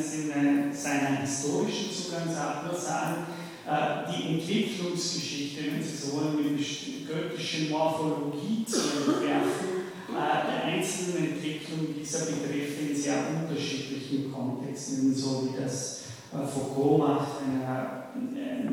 seiner 0.72 1.20
historischen 1.20 1.92
Zugangsart 1.92 2.76
sagen, 2.76 3.26
äh, 3.66 4.12
die 4.12 4.34
Entwicklungsgeschichte, 4.34 5.64
wenn 5.66 5.82
Sie 5.82 5.96
so 5.96 6.16
wollen, 6.16 6.56
die 6.56 7.06
göttliche 7.06 7.70
Morphologie 7.70 8.64
zu 8.66 8.78
entwerfen, 8.78 9.84
äh, 10.10 10.46
der 10.46 10.64
einzelnen 10.64 11.34
Entwicklung 11.34 11.94
dieser 11.98 12.26
Begriffe 12.26 12.90
in 12.90 12.96
sehr 12.96 13.18
unterschiedlichen 13.30 14.32
Kontexten, 14.32 15.14
so 15.14 15.48
wie 15.48 15.62
das 15.62 16.00
äh, 16.32 16.44
Foucault 16.44 16.98
macht, 16.98 17.28
wenn 17.46 17.62
er 17.62 18.10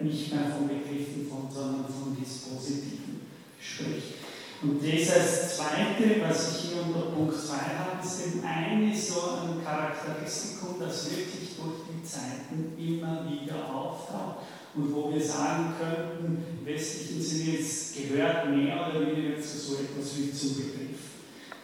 nicht 0.04 0.34
mehr 0.34 0.52
von 0.58 0.68
Begriffen, 0.68 1.28
von, 1.30 1.48
sondern 1.50 1.86
von 1.86 2.18
Dispositiven 2.20 3.22
spricht. 3.60 4.21
Und 4.64 4.80
dieses 4.80 5.58
Zweite, 5.58 6.22
was 6.22 6.52
ich 6.52 6.70
hier 6.70 6.84
unter 6.84 7.10
Punkt 7.12 7.36
2 7.36 7.56
habe, 7.56 8.06
ist 8.06 8.28
eben 8.28 8.44
eine 8.46 8.96
so 8.96 9.40
ein 9.42 9.64
Charakteristikum, 9.64 10.76
das 10.80 11.10
wirklich 11.10 11.58
durch 11.58 11.82
die 11.90 12.04
Zeiten 12.04 12.74
immer 12.78 13.26
wieder 13.28 13.74
auftaucht 13.74 14.46
und 14.76 14.94
wo 14.94 15.12
wir 15.12 15.22
sagen 15.22 15.74
könnten, 15.80 16.44
im 16.60 16.66
westlichen 16.66 17.22
Sinne, 17.22 17.58
es 17.60 17.94
gehört 17.96 18.50
mehr 18.50 18.88
oder 18.88 19.02
weniger 19.02 19.42
zu 19.42 19.58
so 19.58 19.74
etwas 19.76 20.18
wie 20.18 20.32
zum 20.32 20.56
Begriff 20.56 21.00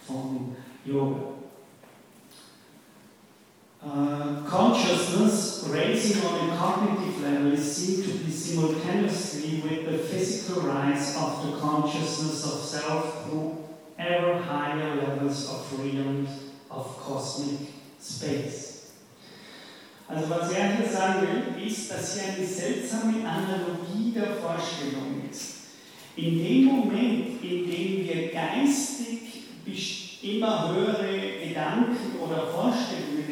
von 0.06 0.56
Yoga. 0.84 1.37
Uh, 3.84 4.42
consciousness 4.44 5.68
raising 5.70 6.26
on 6.26 6.50
a 6.50 6.58
cognitive 6.58 7.22
level 7.22 7.54
is 7.54 7.76
seen 7.76 8.04
to 8.04 8.26
be 8.26 8.32
simultaneously 8.32 9.62
with 9.62 9.86
the 9.86 10.00
physical 10.00 10.64
rise 10.64 11.16
of 11.16 11.46
the 11.46 11.58
consciousness 11.60 12.44
of 12.44 12.60
self 12.60 13.26
through 13.26 13.64
ever 14.00 14.40
higher 14.40 14.96
levels 14.96 15.48
of 15.48 15.64
freedom 15.68 16.28
of 16.72 16.86
cosmic 17.00 17.70
space. 18.00 18.94
Also 20.10 20.28
was 20.30 20.52
er 20.54 20.78
hier 20.78 20.90
sagen 20.90 21.22
will, 21.22 21.68
ist, 21.68 21.92
dass 21.92 22.14
hier 22.16 22.34
eine 22.34 22.48
seltsame 22.48 23.30
Analogie 23.30 24.12
der 24.12 24.38
Vorstellung 24.38 25.22
ist. 25.30 25.56
In 26.16 26.40
dem 26.40 26.66
Moment, 26.66 27.44
in 27.44 27.70
dem 27.70 28.08
wir 28.08 28.32
geistig 28.32 29.28
immer 30.22 30.74
höhere 30.74 31.48
Gedanken 31.48 32.20
oder 32.22 32.48
Vorstellungen 32.48 33.27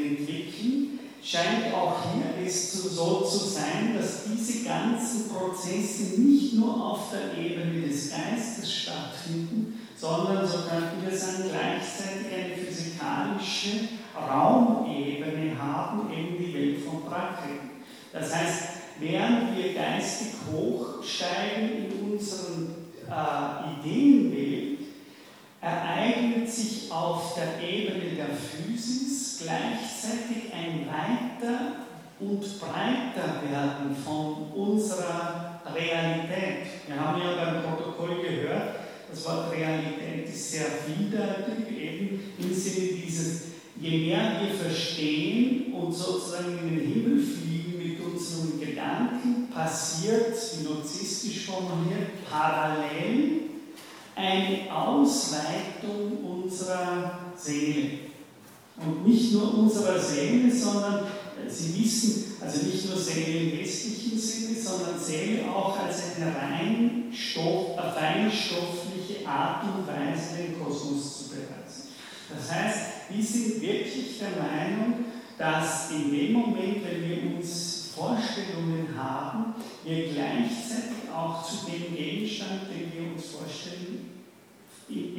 scheint 1.26 1.74
auch 1.74 1.96
hier 2.14 2.46
es 2.46 2.72
so 2.72 3.22
zu 3.22 3.46
sein, 3.46 3.96
dass 3.98 4.26
diese 4.26 4.64
ganzen 4.64 5.30
Prozesse 5.30 6.22
nicht 6.22 6.54
nur 6.54 6.92
auf 6.92 7.10
der 7.12 7.44
Ebene 7.44 7.88
des 7.88 8.12
Geistes 8.12 8.72
stattfinden, 8.72 9.80
sondern, 9.98 10.46
so 10.48 10.60
könnten 10.70 11.04
wir 11.04 11.18
sagen, 11.18 11.50
gleichzeitig 11.50 12.28
eine 12.32 12.56
physikalische 12.56 13.90
Raumebene 14.16 15.58
haben, 15.60 16.12
eben 16.12 16.38
die 16.38 16.54
Welt 16.54 16.78
von 16.84 17.04
Praktiken. 17.06 17.72
Das 18.14 18.34
heißt, 18.36 18.64
während 19.00 19.58
wir 19.58 19.74
geistig 19.74 20.34
hochsteigen 20.52 21.86
in 21.86 22.14
unseren 22.14 22.76
äh, 23.10 23.90
Ideenwelt, 23.90 24.65
ereignet 25.66 26.48
sich 26.48 26.92
auf 26.92 27.34
der 27.34 27.68
Ebene 27.68 28.12
der 28.16 28.28
Physis 28.28 29.40
gleichzeitig 29.42 30.54
ein 30.54 30.88
weiter 30.88 31.78
und 32.20 32.40
breiter 32.60 33.42
werden 33.50 33.96
von 34.06 34.52
unserer 34.54 35.60
Realität. 35.74 36.68
Wir 36.88 37.00
haben 37.00 37.20
ja 37.20 37.34
beim 37.34 37.64
Protokoll 37.64 38.22
gehört, 38.22 38.76
das 39.10 39.26
Wort 39.26 39.52
Realität 39.52 40.30
ist 40.30 40.52
sehr 40.52 40.66
vielseitig, 40.66 41.78
eben 41.78 42.20
im 42.38 42.54
Sinne 42.54 43.02
dieses, 43.04 43.42
je 43.82 43.98
mehr 43.98 44.42
wir 44.42 44.54
verstehen 44.54 45.74
und 45.74 45.92
sozusagen 45.92 46.60
in 46.60 46.70
den 46.70 46.94
Himmel 46.94 47.24
fliegen 47.24 47.78
mit 47.80 48.00
unseren 48.06 48.60
Gedanken, 48.60 49.50
passiert, 49.52 50.36
spinozistisch 50.38 51.48
formuliert, 51.48 52.24
parallel 52.30 53.55
eine 54.16 54.74
Ausweitung 54.74 56.44
unserer 56.44 57.20
Seele. 57.38 58.00
Und 58.78 59.08
nicht 59.08 59.34
nur 59.34 59.58
unserer 59.58 60.00
Seele, 60.00 60.54
sondern 60.54 61.06
äh, 61.06 61.50
Sie 61.50 61.82
wissen, 61.82 62.34
also 62.42 62.66
nicht 62.66 62.90
nur 62.90 62.98
Seele 62.98 63.40
im 63.40 63.60
westlichen 63.60 64.18
Sinne, 64.18 64.60
sondern 64.60 65.00
Seele 65.00 65.50
auch 65.50 65.78
als 65.80 66.16
eine 66.18 66.36
rein 66.36 67.04
stoff, 67.14 67.76
feinstoffliche 67.96 69.28
Art 69.28 69.64
und 69.64 69.88
Weise, 69.88 70.36
den 70.38 70.60
Kosmos 70.60 71.20
zu 71.20 71.30
bereisen. 71.30 71.90
Das 72.30 72.52
heißt, 72.52 72.80
wir 73.10 73.24
sind 73.24 73.62
wirklich 73.62 74.20
der 74.20 74.32
Meinung, 74.32 75.06
dass 75.38 75.92
in 75.92 76.12
dem 76.12 76.34
Moment, 76.34 76.78
wenn 76.84 77.10
wir 77.10 77.38
uns 77.38 77.92
Vorstellungen 77.96 78.90
haben, 78.98 79.56
wir 79.86 80.10
gleichzeitig 80.10 81.10
auch 81.16 81.44
zu 81.48 81.66
dem 81.66 81.96
Gegenstand, 81.96 82.64
den 82.70 82.92
wir 82.92 83.14
uns 83.14 83.26
vorstellen, 83.28 84.10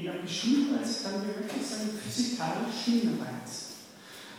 in, 0.06 0.12
einer 0.12 0.22
bestimmten 0.22 0.78
Weise, 0.78 1.02
können 1.02 1.26
wir 1.26 1.36
wirklich 1.36 1.66
sagen, 1.66 1.90
physikalisch 1.90 2.84
hinweisen. 2.84 3.66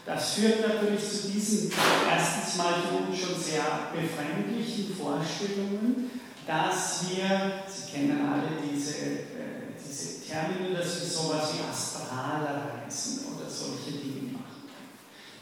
Das 0.06 0.34
führt 0.34 0.62
natürlich 0.62 1.02
zu 1.02 1.28
diesen 1.28 1.72
erstens 2.10 2.56
mal 2.56 2.76
schon 3.14 3.42
sehr 3.42 3.92
befremdlichen 3.92 4.96
Vorstellungen, 4.96 6.10
dass 6.48 7.10
wir, 7.10 7.64
Sie 7.68 7.92
kennen 7.92 8.26
alle 8.26 8.56
diese, 8.64 8.96
äh, 8.96 9.76
diese 9.78 10.24
Termine, 10.26 10.78
dass 10.78 11.02
wir 11.02 11.08
sowas 11.10 11.50
wie 11.54 11.70
astrale 11.70 12.48
Reisen 12.48 13.26
oder 13.26 13.50
solche 13.50 14.00
Dinge 14.00 14.32
machen. 14.32 14.72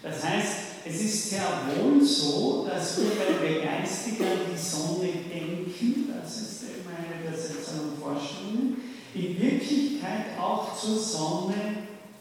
Das 0.02 0.24
heißt, 0.24 0.54
es 0.84 1.02
ist 1.02 1.30
sehr 1.30 1.46
wohl 1.68 2.04
so, 2.04 2.68
dass 2.68 2.98
wir, 2.98 3.12
wenn 3.20 3.48
wir 3.48 3.62
geistig 3.62 4.20
an 4.22 4.52
die 4.52 4.58
Sonne 4.58 5.12
denken, 5.30 6.12
das 6.20 6.38
ist 6.38 6.64
eben 6.64 6.90
eine 6.90 7.30
der 7.30 7.40
seltsamen 7.40 7.98
Vorstellungen, 8.02 8.85
in 9.16 9.42
Wirklichkeit 9.42 10.38
auch 10.40 10.78
zur 10.78 11.00
Sonne 11.00 11.56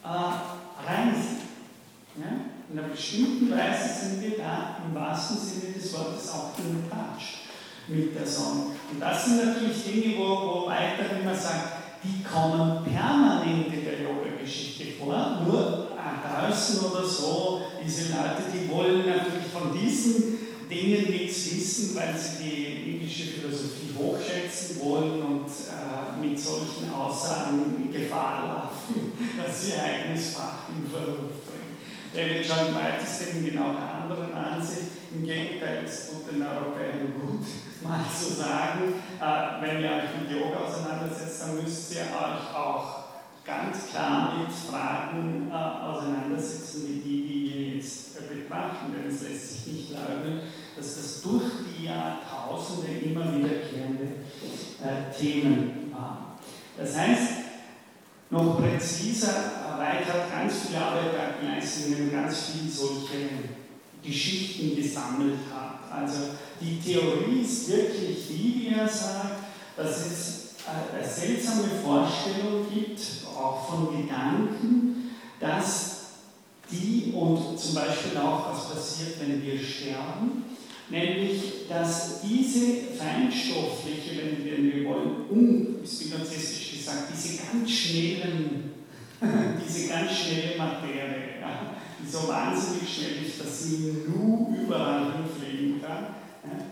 äh, 0.03 0.07
reisen. 0.07 1.41
Ja? 2.17 2.31
In 2.71 2.79
einer 2.79 2.87
bestimmten 2.87 3.51
Weise 3.51 4.05
sind 4.05 4.21
wir 4.21 4.37
da 4.37 4.77
im 4.85 4.95
wahrsten 4.95 5.37
Sinne 5.37 5.73
des 5.73 5.93
Wortes 5.93 6.29
auch 6.31 6.55
gepatscht 6.55 7.41
mit 7.87 8.15
der 8.15 8.25
Sonne. 8.25 8.67
Und 8.91 8.99
das 8.99 9.25
sind 9.25 9.45
natürlich 9.45 9.83
Dinge, 9.83 10.17
wo, 10.17 10.23
wo 10.23 10.67
weiter 10.67 11.19
immer 11.21 11.35
sagt, 11.35 11.83
die 12.03 12.23
kommen 12.23 12.83
permanent 12.83 13.67
in 13.73 13.83
der 13.83 14.01
Yoga-Geschichte 14.01 14.93
vor, 14.99 15.41
nur 15.45 15.89
äh, 15.91 16.27
draußen 16.27 16.79
oder 16.85 17.03
so, 17.03 17.61
diese 17.83 18.13
Leute, 18.13 18.43
die 18.53 18.69
wollen 18.71 19.05
natürlich 19.05 19.47
von 19.51 19.77
diesen 19.77 20.44
Dingen 20.69 21.09
nichts 21.09 21.51
wissen, 21.51 21.95
weil 21.95 22.15
sie 22.17 22.43
die 22.43 22.91
indische 22.93 23.23
Philosophie 23.23 23.93
hochschätzen 23.97 24.79
wollen 24.81 25.21
und 25.21 25.45
äh, 25.47 26.25
mit 26.25 26.39
solchen 26.39 26.91
Aussagen 26.93 27.75
in 27.77 27.91
Gefahr 27.91 28.47
laufen, 28.47 29.11
dass 29.37 29.61
sie 29.61 29.71
ihr 29.71 29.83
eigenes 29.83 30.35
Fach 30.35 30.69
in 30.69 30.89
Verruf 30.89 31.45
bringen. 31.45 31.77
David 32.13 32.47
John 32.47 32.73
White 32.75 33.03
ist 33.03 33.27
eben 33.27 33.45
genau 33.45 33.73
der 33.73 34.03
anderen 34.03 34.33
Ansicht. 34.33 34.91
Im 35.13 35.23
Gegenteil, 35.23 35.83
es 35.85 36.09
tut 36.09 36.31
den 36.31 36.41
Europäern 36.41 37.13
gut, 37.19 37.45
mal 37.83 38.03
zu 38.11 38.33
sagen, 38.33 38.95
äh, 39.19 39.61
wenn 39.61 39.81
ihr 39.81 39.89
euch 39.89 40.21
mit 40.21 40.31
Yoga 40.31 40.65
auseinandersetzt, 40.65 41.41
dann 41.41 41.61
müsst 41.61 41.93
ihr 41.93 42.01
euch 42.01 42.55
auch 42.55 43.05
ganz 43.45 43.91
klar 43.91 44.33
mit 44.39 44.51
Fragen 44.51 45.49
äh, 45.51 45.53
auseinandersetzen, 45.53 46.87
wie 46.87 46.99
die, 46.99 47.27
die 47.27 47.53
wir 47.53 47.75
jetzt 47.75 48.05
betrachten, 48.27 48.93
denn 48.93 49.13
es 49.13 49.21
lässt 49.21 49.51
sich 49.51 49.73
nicht 49.73 49.91
leugnen, 49.91 50.41
dass 50.75 50.95
das 50.95 51.21
durch 51.21 51.43
die 51.77 51.85
Jahrtausende 51.85 52.91
immer 53.03 53.33
wiederkehrende 53.33 54.03
äh, 54.83 55.17
Themen 55.17 55.91
waren. 55.93 56.37
Das 56.77 56.97
heißt, 56.97 57.31
noch 58.29 58.59
präziser, 58.59 59.55
Weit 59.77 60.05
hat 60.07 60.31
ganz 60.31 60.67
viel 60.67 60.77
Arbeit 60.77 61.39
geleistet, 61.39 61.87
indem 61.87 62.11
ganz 62.11 62.51
viele 62.51 62.71
solche 62.71 63.29
Geschichten 64.03 64.75
gesammelt 64.75 65.39
hat. 65.53 65.91
Also 65.91 66.21
die 66.59 66.79
Theorie 66.79 67.41
ist 67.41 67.69
wirklich 67.69 68.27
die, 68.27 68.69
wie 68.69 68.75
er 68.75 68.87
sagt, 68.87 69.43
dass 69.77 70.05
es 70.05 70.55
äh, 70.65 70.97
eine 70.97 71.07
seltsame 71.07 71.69
Vorstellung 71.83 72.65
gibt, 72.73 73.01
auch 73.37 73.67
von 73.67 74.01
Gedanken, 74.01 75.11
dass 75.39 75.95
die 76.71 77.13
und 77.13 77.59
zum 77.59 77.75
Beispiel 77.75 78.17
auch, 78.17 78.51
was 78.51 78.73
passiert, 78.73 79.19
wenn 79.19 79.43
wir 79.43 79.59
sterben, 79.59 80.43
nämlich, 80.89 81.67
dass 81.67 82.21
diese 82.21 82.93
feinstoffliche, 82.97 84.21
wenn 84.21 84.73
wir, 84.73 84.85
wollen, 84.85 85.25
um, 85.29 85.75
spinozistisch 85.85 86.77
gesagt, 86.77 87.07
diese 87.13 87.41
ganz 87.43 87.69
schnellen, 87.69 88.71
diese 89.65 89.89
ganz 89.89 90.11
schnelle 90.11 90.57
Materie, 90.57 91.39
ja, 91.41 91.75
die 91.99 92.09
so 92.09 92.27
wahnsinnig 92.27 92.87
schnell 92.87 93.25
ist, 93.25 93.39
dass 93.39 93.63
sie 93.63 93.95
nur 94.07 94.55
überall 94.55 95.13
hinfliegen 95.13 95.81
kann, 95.81 96.15
ja, 96.43 96.65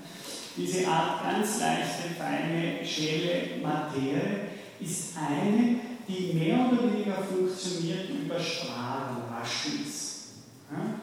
diese 0.55 0.87
Art 0.87 1.23
ganz 1.23 1.59
leichte, 1.59 2.13
feine, 2.15 2.85
schnelle 2.85 3.61
Materie 3.61 4.49
ist 4.79 5.17
eine, 5.17 5.79
die 6.07 6.33
mehr 6.33 6.69
oder 6.71 6.93
weniger 6.93 7.23
funktioniert 7.23 8.09
über 8.09 8.39
Strahlenraschens. 8.39 10.25
Ja? 10.71 10.95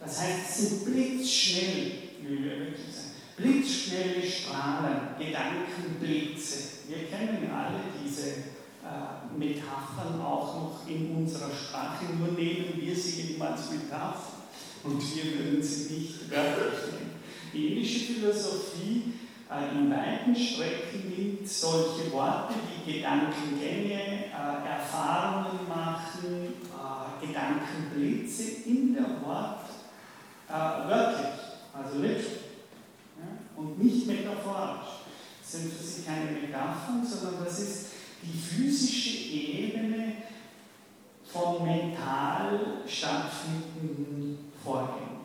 Das 0.00 0.20
heißt, 0.20 0.48
es 0.48 0.56
sind 0.56 0.84
blitzschnell, 0.86 1.92
blitzschnelle 3.36 4.22
Strahlen, 4.22 5.16
Gedankenblitze. 5.18 6.88
Wir 6.88 7.08
kennen 7.08 7.50
alle 7.52 7.80
diese 8.02 8.28
äh, 8.28 9.36
Metaphern 9.36 10.20
auch 10.20 10.54
noch 10.54 10.88
in 10.88 11.16
unserer 11.16 11.50
Sprache, 11.50 12.04
nur 12.18 12.28
nehmen 12.28 12.74
wir 12.76 12.94
sie 12.94 13.32
eben 13.32 13.42
als 13.42 13.70
Metapher 13.70 14.42
und 14.84 15.00
wir 15.00 15.38
würden 15.38 15.62
sie 15.62 15.94
nicht 15.94 16.30
wörtlich 16.30 16.92
nehmen. 16.92 17.12
Die 17.52 17.68
indische 17.68 18.12
Philosophie 18.12 19.14
äh, 19.50 19.78
in 19.78 19.90
weiten 19.90 20.34
Strecken 20.34 21.12
nimmt 21.16 21.48
solche 21.48 22.10
Worte 22.12 22.54
wie 22.84 22.92
Gedankengänge, 22.92 24.26
äh, 24.26 24.68
Erfahrungen 24.68 25.68
machen, 25.68 26.54
äh, 26.72 27.26
Gedankenblitze 27.26 28.68
in 28.68 28.94
der 28.94 29.22
Wort 29.24 29.66
äh, 30.48 30.88
wörtlich, 30.88 31.31
also 31.82 31.98
literally, 31.98 32.40
ja? 33.18 33.60
und 33.60 33.82
nicht 33.82 34.06
metaphorisch. 34.06 35.02
Das 35.42 35.52
sind 35.52 35.72
für 35.72 35.82
sie 35.82 36.02
keine 36.02 36.30
Metaphern, 36.30 37.04
sondern 37.04 37.44
das 37.44 37.58
ist 37.58 37.86
die 38.22 38.38
physische 38.38 39.34
Ebene 39.34 40.12
von 41.32 41.64
mental 41.64 42.60
stattfindenden 42.86 44.38
Vorgängen. 44.62 45.22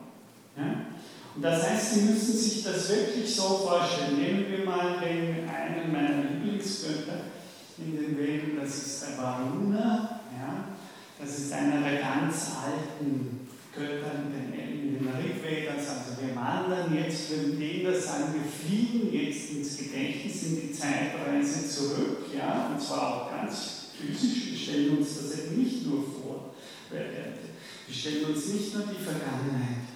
Ja? 0.56 0.86
Und 1.34 1.42
das 1.42 1.70
heißt, 1.70 1.94
Sie 1.94 2.00
müssen 2.00 2.36
sich 2.36 2.64
das 2.64 2.88
wirklich 2.88 3.32
so 3.32 3.58
vorstellen. 3.58 4.18
Nehmen 4.18 4.46
wir 4.50 4.64
mal 4.64 4.98
den, 4.98 5.48
einen 5.48 5.92
meiner 5.92 6.24
Lieblingsgötter 6.24 7.20
in 7.78 7.96
den 7.96 8.18
Veden, 8.18 8.58
das 8.60 8.74
ist 8.74 9.06
der 9.06 9.18
Varuna. 9.18 10.20
Ja? 10.36 10.64
Das 11.20 11.38
ist 11.38 11.52
einer 11.52 11.80
der 11.80 12.00
ganz 12.00 12.52
alten 12.64 13.48
Götter 13.72 14.12
in 14.16 14.32
den, 14.32 14.47
Rigvedas. 15.18 15.88
Also 15.88 16.22
wir 16.22 16.34
wandern 16.34 16.94
jetzt, 16.94 17.30
wir 17.30 17.58
denen 17.58 17.92
das 17.92 18.06
sagen, 18.06 18.34
wir 18.34 18.44
fliegen 18.44 19.12
jetzt 19.12 19.50
ins 19.50 19.76
Gedächtnis 19.76 20.42
in 20.44 20.60
die 20.60 20.72
Zeitreise 20.72 21.68
zurück, 21.68 22.26
ja, 22.36 22.70
und 22.72 22.80
zwar 22.80 23.14
auch 23.14 23.30
ganz 23.30 23.90
physisch. 23.98 24.50
Wir 24.50 24.58
stellen 24.58 24.98
uns 24.98 25.08
das 25.16 25.38
eben 25.38 25.62
nicht 25.62 25.86
nur 25.86 26.02
vor, 26.02 26.54
wir 26.90 27.94
stellen 27.94 28.24
uns 28.26 28.46
nicht 28.48 28.74
nur 28.74 28.84
die 28.86 29.02
Vergangenheit 29.02 29.88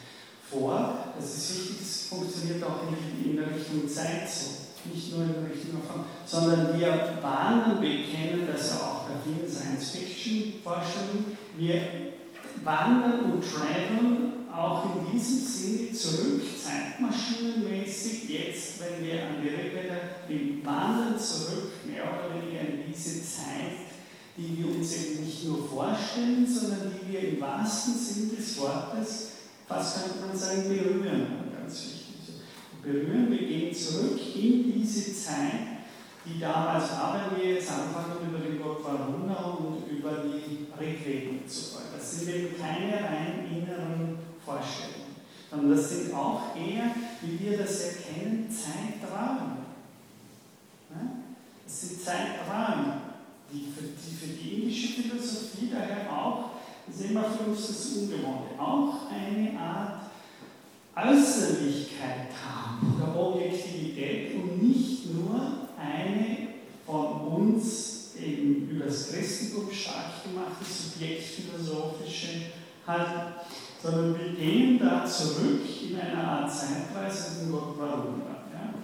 vor, 0.50 1.14
das 1.16 1.37
ist 1.37 1.58
wichtig, 1.58 1.76
es 1.80 2.06
funktioniert 2.08 2.62
auch 2.64 2.80
in, 3.24 3.37
der 3.37 3.46
Richtung 3.46 3.88
Zeit 3.88 4.28
so 4.28 4.62
nicht 4.92 5.12
nur 5.12 5.24
in 5.24 5.46
Richtung 5.46 5.80
von, 5.87 6.04
sondern 6.26 6.78
wir 6.78 7.18
warnen, 7.22 7.80
bekennen 7.80 8.48
das 8.52 8.70
ja 8.70 8.76
auch 8.78 9.04
bei 9.04 9.14
vielen 9.24 9.48
Science-Fiction-Forschungen, 9.48 11.37
wir 11.56 11.80
wandern 12.64 13.32
und 13.32 13.44
traveln 13.44 14.41
auch 14.54 14.84
in 14.84 15.12
diesem 15.12 15.38
Sinne 15.38 15.92
zurück, 15.92 16.42
zeitmaschinenmäßig, 16.62 18.28
jetzt, 18.28 18.80
wenn 18.80 19.06
wir 19.06 19.22
an 19.22 19.42
die 19.42 19.48
Rückkehr, 19.48 20.16
wir 20.28 20.64
wandern 20.64 21.18
zurück, 21.18 21.72
mehr 21.86 22.02
oder 22.04 22.34
weniger 22.34 22.60
in 22.60 22.92
diese 22.92 23.22
Zeit, 23.22 23.88
die 24.36 24.58
wir 24.58 24.76
uns 24.76 24.96
eben 24.96 25.24
nicht 25.24 25.44
nur 25.44 25.66
vorstellen, 25.68 26.46
sondern 26.46 26.92
die 26.92 27.12
wir 27.12 27.28
im 27.28 27.40
wahrsten 27.40 27.94
Sinn 27.94 28.36
des 28.36 28.58
Wortes, 28.60 29.32
was 29.68 29.94
könnte 29.94 30.26
man 30.26 30.36
sagen, 30.36 30.68
berühren, 30.68 31.26
ganz 31.58 31.84
wichtig. 31.84 32.02
Berühren, 32.82 33.30
wir 33.30 33.46
gehen 33.46 33.74
zurück 33.74 34.18
in 34.34 34.72
diese 34.72 35.14
Zeit, 35.14 35.72
die 36.24 36.38
damals 36.38 36.90
haben 36.92 37.36
wir 37.36 37.54
jetzt 37.54 37.70
anfangen 37.70 38.28
über 38.28 38.38
den 38.38 38.62
Gott 38.62 38.84
Varuna 38.84 39.56
und 39.58 39.90
über 39.90 40.22
die 40.24 40.66
Rigveda 40.78 41.46
zu 41.46 41.74
folgen. 41.74 41.88
Das 41.96 42.12
sind 42.12 42.28
eben 42.28 42.56
keine 42.56 42.94
rein 42.94 43.48
inneren 43.50 44.12
Vorstellungen, 44.44 45.16
sondern 45.50 45.76
das 45.76 45.90
sind 45.90 46.14
auch 46.14 46.57
eher, 46.57 46.94
wie 47.20 47.38
wir 47.40 47.59
das 47.59 47.81
erkennen, 47.81 48.48
Zeiträume. 48.50 49.59
Das 51.64 51.81
sind 51.81 52.02
Zeiträume, 52.02 53.00
die 53.52 53.66
für, 53.72 53.83
die 53.83 54.16
für 54.16 54.33
die 54.33 54.62
indische 54.62 55.02
Philosophie 55.02 55.70
daher 55.72 56.11
auch, 56.12 56.50
das 56.87 56.96
ist 56.96 57.11
immer 57.11 57.24
für 57.24 57.50
uns 57.50 57.66
das 57.66 57.87
Ungewohnte, 57.96 58.59
auch 58.59 59.11
eine 59.11 59.59
Art 59.59 60.02
Äußerlichkeit 60.94 62.28
haben 62.44 62.94
oder 62.96 63.18
Objektivität 63.18 64.35
und 64.35 64.62
nicht 64.62 65.14
nur 65.14 65.68
eine 65.78 66.48
von 66.85 67.20
uns 67.28 68.14
eben 68.20 68.68
über 68.68 68.85
das 68.85 69.11
Christentum 69.11 69.70
stark 69.72 70.22
gemachte 70.24 70.64
subjektphilosophische 70.64 72.52
Haltung 72.87 73.33
sondern 73.82 74.16
wir 74.18 74.32
gehen 74.34 74.78
da 74.78 75.04
zurück 75.04 75.62
in 75.82 75.98
eine 75.98 76.22
Art 76.22 76.50
Zeitreise 76.52 77.42
in 77.42 77.50
Gott 77.50 77.74
warum. 77.78 78.22
Ja? 78.52 78.74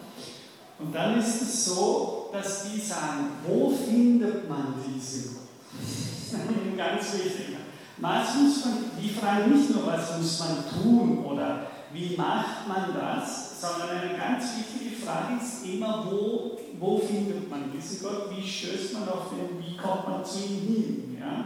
Und 0.79 0.95
dann 0.95 1.19
ist 1.19 1.43
es 1.43 1.67
so, 1.67 2.31
dass 2.33 2.65
die 2.65 2.81
sagen, 2.81 3.31
wo 3.47 3.71
findet 3.71 4.49
man 4.49 4.75
diesen 4.87 5.35
Gott? 5.35 6.77
Ganz 6.77 7.13
wichtig. 7.15 7.57
Was 8.01 8.35
muss 8.37 8.65
man, 8.65 8.75
die 9.01 9.09
fragen 9.11 9.57
nicht 9.57 9.71
nur, 9.71 9.87
was 9.87 10.17
muss 10.19 10.39
man 10.41 10.83
tun 10.83 11.25
oder 11.25 11.67
wie 11.93 12.17
macht 12.17 12.69
man 12.69 12.95
das, 12.95 13.61
sondern 13.61 13.91
eine 13.91 14.17
ganz 14.17 14.45
wichtige 14.57 14.95
Frage 15.05 15.35
ist 15.43 15.67
immer, 15.67 16.07
wo, 16.09 16.57
wo 16.79 16.99
findet 16.99 17.51
man 17.51 17.73
diesen 17.73 18.03
Gott, 18.03 18.31
wie 18.31 18.47
stößt 18.47 18.95
man 18.95 19.09
auf 19.09 19.31
den, 19.31 19.59
wie 19.61 19.77
kommt 19.77 20.09
man 20.09 20.25
zu 20.25 20.39
ihm 20.39 20.61
hin. 20.61 21.19
Ja? 21.19 21.45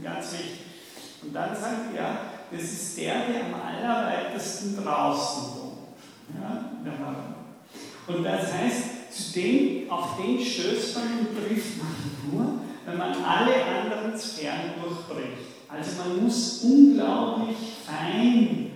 Ganz 0.00 0.32
wichtig. 0.34 0.60
Und 1.22 1.34
dann 1.34 1.50
sagt 1.56 1.96
er, 1.96 2.41
das 2.52 2.62
ist 2.62 2.98
der, 2.98 3.14
der 3.26 3.46
am 3.46 3.54
allerweitesten 3.54 4.76
draußen 4.76 5.42
wohnt. 5.54 5.72
Ja, 6.40 6.72
und 8.06 8.24
das 8.24 8.52
heißt, 8.52 9.12
zu 9.12 9.32
dem, 9.32 9.90
auf 9.90 10.16
den 10.16 10.40
stößt 10.40 10.96
man 10.96 11.18
und 11.20 11.28
trifft 11.36 11.78
man 11.78 11.94
nur, 12.30 12.60
wenn 12.86 12.98
man 12.98 13.24
alle 13.24 13.54
anderen 13.64 14.18
Sphären 14.18 14.72
durchbricht. 14.82 15.52
Also 15.68 16.02
man 16.02 16.24
muss 16.24 16.62
unglaublich 16.62 17.56
fein 17.86 18.70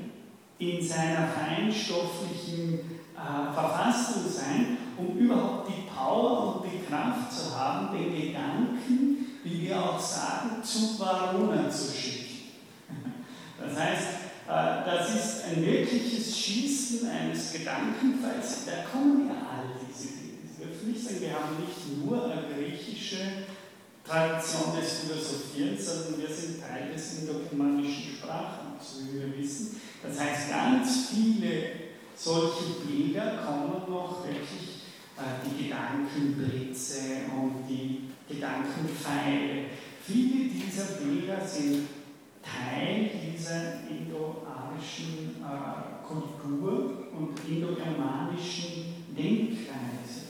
in 0.59 0.87
seiner 0.87 1.29
feinstofflichen 1.29 2.81
äh, 3.15 3.55
Verfassung 3.55 4.23
sein, 4.27 4.79
um 4.97 5.19
überhaupt 5.19 5.69
die 5.69 5.89
Power 5.95 6.57
und 6.57 6.71
die 6.71 6.87
Kraft 6.87 7.33
zu 7.33 7.59
haben, 7.59 7.97
den 7.97 8.15
Gedanken, 8.15 9.27
wie 9.45 9.69
wir 9.69 9.83
auch 9.83 10.01
sagen, 10.01 10.63
zu 10.63 10.99
Varuna 10.99 11.69
zu 11.69 11.93
schicken. 11.93 12.26
Das 13.69 13.79
heißt, 13.79 14.09
äh, 14.49 14.87
das 14.87 15.15
ist 15.15 15.45
ein 15.45 15.65
wirkliches 15.65 16.39
Schießen 16.39 17.09
eines 17.09 17.53
Gedankenfalls. 17.53 18.67
Da 18.67 18.89
kommen 18.91 19.29
ja 19.29 19.35
all 19.35 19.65
diese 19.89 20.15
Dinge. 20.15 20.39
Wir 20.59 20.67
dürfen 20.67 20.93
nicht 20.93 21.05
sagen, 21.05 21.21
wir 21.21 21.33
haben 21.33 21.57
nicht 21.61 22.05
nur 22.05 22.25
eine 22.25 22.43
griechische 22.55 23.19
Tradition 24.07 24.77
des 24.79 25.01
Philosophierens, 25.01 25.85
sondern 25.85 26.21
wir 26.23 26.35
sind 26.35 26.61
Teil 26.63 26.93
des 26.93 27.21
indogermanischen 27.21 28.17
Sprachraums, 28.17 29.03
wie 29.03 29.19
wir 29.19 29.37
wissen. 29.37 29.81
Das 30.03 30.19
heißt, 30.21 30.51
ganz 30.51 31.11
viele 31.11 31.87
solche 32.17 32.87
Bilder 32.87 33.45
kommen 33.45 33.91
noch 33.91 34.25
wirklich 34.25 34.87
äh, 35.19 35.45
die 35.45 35.65
Gedankenblitze 35.65 36.99
und 37.35 37.67
die 37.69 38.11
Gedankenpfeile. 38.29 39.67
Viele 40.07 40.49
dieser 40.51 41.01
Bilder 41.03 41.45
sind 41.45 41.89
Teil 42.47 43.11
dieser 43.35 43.81
indo-arischen 43.91 45.37
äh, 45.43 46.07
Kultur 46.07 47.09
und 47.19 47.35
indogermanischen 47.49 49.05
Denkweise, 49.17 50.23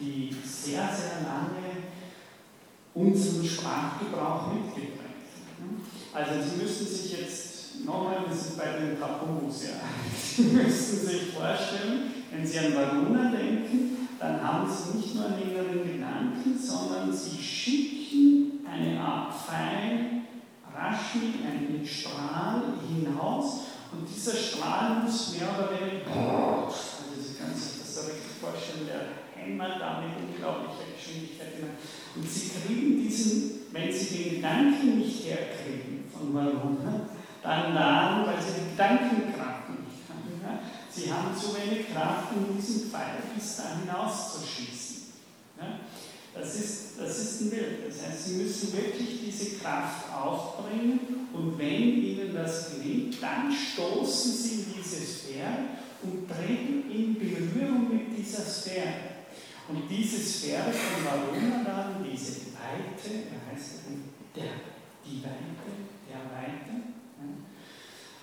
die 0.00 0.34
sehr, 0.44 0.88
sehr 0.88 1.22
lange 1.26 1.90
unseren 2.94 3.44
Sprachgebrauch 3.44 4.52
mitgeprägt 4.52 5.00
hat. 5.00 6.24
Also 6.24 6.48
Sie 6.48 6.62
müssen 6.62 6.86
sich 6.86 7.20
jetzt, 7.20 7.84
nochmal, 7.84 8.24
wir 8.26 8.36
sind 8.36 8.56
bei 8.58 8.78
den 8.78 8.98
Tabus, 8.98 9.64
ja. 9.64 9.80
Sie 10.36 10.42
müssen 10.42 11.06
sich 11.06 11.32
vorstellen, 11.32 12.10
wenn 12.30 12.46
Sie 12.46 12.58
an 12.58 12.74
Varuna 12.74 13.30
denken, 13.30 14.08
dann 14.18 14.42
haben 14.42 14.68
Sie 14.70 14.98
nicht 14.98 15.14
nur 15.14 15.26
einen 15.26 15.42
inneren 15.42 15.92
Gedanken, 15.92 16.58
sondern 16.58 17.12
Sie 17.12 17.42
schicken 17.42 18.64
eine 18.66 19.00
Art 19.00 19.34
Pfeil 19.34 20.19
Rashmi, 20.80 21.44
einen 21.44 21.86
Strahl 21.86 22.62
hinaus 22.88 23.60
und 23.92 24.08
dieser 24.08 24.34
Strahl 24.34 25.02
muss 25.04 25.36
mehr 25.36 25.48
oder 25.50 25.68
weniger, 25.70 26.64
also 26.64 27.20
Sie 27.20 27.34
können 27.34 27.54
sich 27.54 27.80
das 27.80 27.94
so 27.94 28.00
richtig 28.02 28.40
vorstellen, 28.40 28.86
der 28.86 29.20
hämmert 29.34 29.80
da 29.80 30.00
mit 30.00 30.16
unglaublicher 30.16 30.88
Geschwindigkeit 30.96 31.54
hinein. 31.56 31.76
Und 32.16 32.28
Sie 32.28 32.50
kriegen 32.50 33.02
diesen, 33.02 33.66
wenn 33.72 33.92
Sie 33.92 34.16
den 34.16 34.34
Gedanken 34.36 34.98
nicht 34.98 35.24
herkriegen, 35.24 36.04
von 36.12 36.34
warum, 36.34 36.78
dann 37.42 37.74
daran, 37.74 38.26
weil 38.26 38.40
Sie 38.40 38.60
die 38.60 38.70
Gedankenkraft 38.70 39.68
nicht 39.70 40.08
haben. 40.08 40.40
Ja? 40.42 40.60
Sie 40.88 41.12
haben 41.12 41.36
zu 41.36 41.54
wenig 41.56 41.92
Kraft, 41.92 42.32
um 42.36 42.56
diesen 42.56 42.90
Pfeil 42.90 43.20
bis 43.34 43.56
da 43.56 43.64
hinauszuschießen. 43.80 44.79
Das 46.40 46.54
ist, 46.54 46.98
das 46.98 47.18
ist 47.18 47.40
ein 47.42 47.50
Bild. 47.50 47.86
Das 47.86 48.06
heißt, 48.06 48.24
Sie 48.24 48.34
müssen 48.36 48.72
wirklich 48.72 49.20
diese 49.26 49.58
Kraft 49.58 50.10
aufbringen 50.10 51.28
und 51.34 51.58
wenn 51.58 52.02
Ihnen 52.02 52.34
das 52.34 52.70
gelingt, 52.72 53.22
dann 53.22 53.52
stoßen 53.52 54.32
Sie 54.32 54.54
in 54.54 54.64
diese 54.74 55.04
Sphäre 55.04 55.58
und 56.02 56.26
treten 56.26 56.90
in 56.90 57.14
Berührung 57.14 57.92
mit 57.92 58.16
dieser 58.16 58.42
Sphäre. 58.42 59.10
Und 59.68 59.82
diese 59.88 60.18
Sphäre 60.18 60.72
von 60.72 61.04
Varuna 61.04 61.62
dann, 61.62 62.04
diese 62.10 62.40
Weite, 62.56 63.28
er 63.30 63.52
heißt 63.54 63.80
der, 64.34 64.44
die 65.04 65.22
Weite, 65.22 65.70
der 66.08 66.24
Weite, 66.32 66.80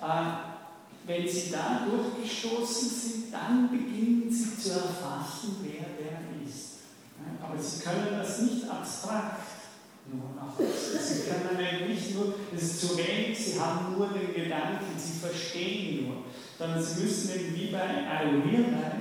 äh, 0.01 0.58
wenn 1.06 1.27
Sie 1.27 1.51
da 1.51 1.86
durchgestoßen 1.86 2.89
sind, 2.89 3.34
dann 3.34 3.69
beginnen 3.69 4.27
Sie 4.30 4.58
zu 4.58 4.71
erfassen, 4.71 5.58
wer 5.62 5.77
aber 7.49 7.62
sie 7.62 7.83
können 7.83 8.19
das 8.19 8.39
nicht 8.41 8.69
abstrakt 8.69 9.41
nur 10.12 10.36
nachvollziehen. 10.36 10.99
Sie 11.01 11.29
können 11.29 11.60
eben 11.60 11.91
nicht 11.91 12.15
nur, 12.15 12.33
es 12.55 12.63
ist 12.63 12.81
zu 12.81 12.97
wenig, 12.97 13.38
sie 13.38 13.60
haben 13.60 13.95
nur 13.97 14.07
den 14.07 14.33
Gedanken, 14.33 14.97
sie 14.97 15.19
verstehen 15.19 16.07
nur, 16.07 16.15
sondern 16.57 16.81
sie 16.81 17.03
müssen 17.03 17.36
eben 17.36 17.55
wie 17.55 17.67
bei 17.67 18.07
Ayurveda 18.07 18.97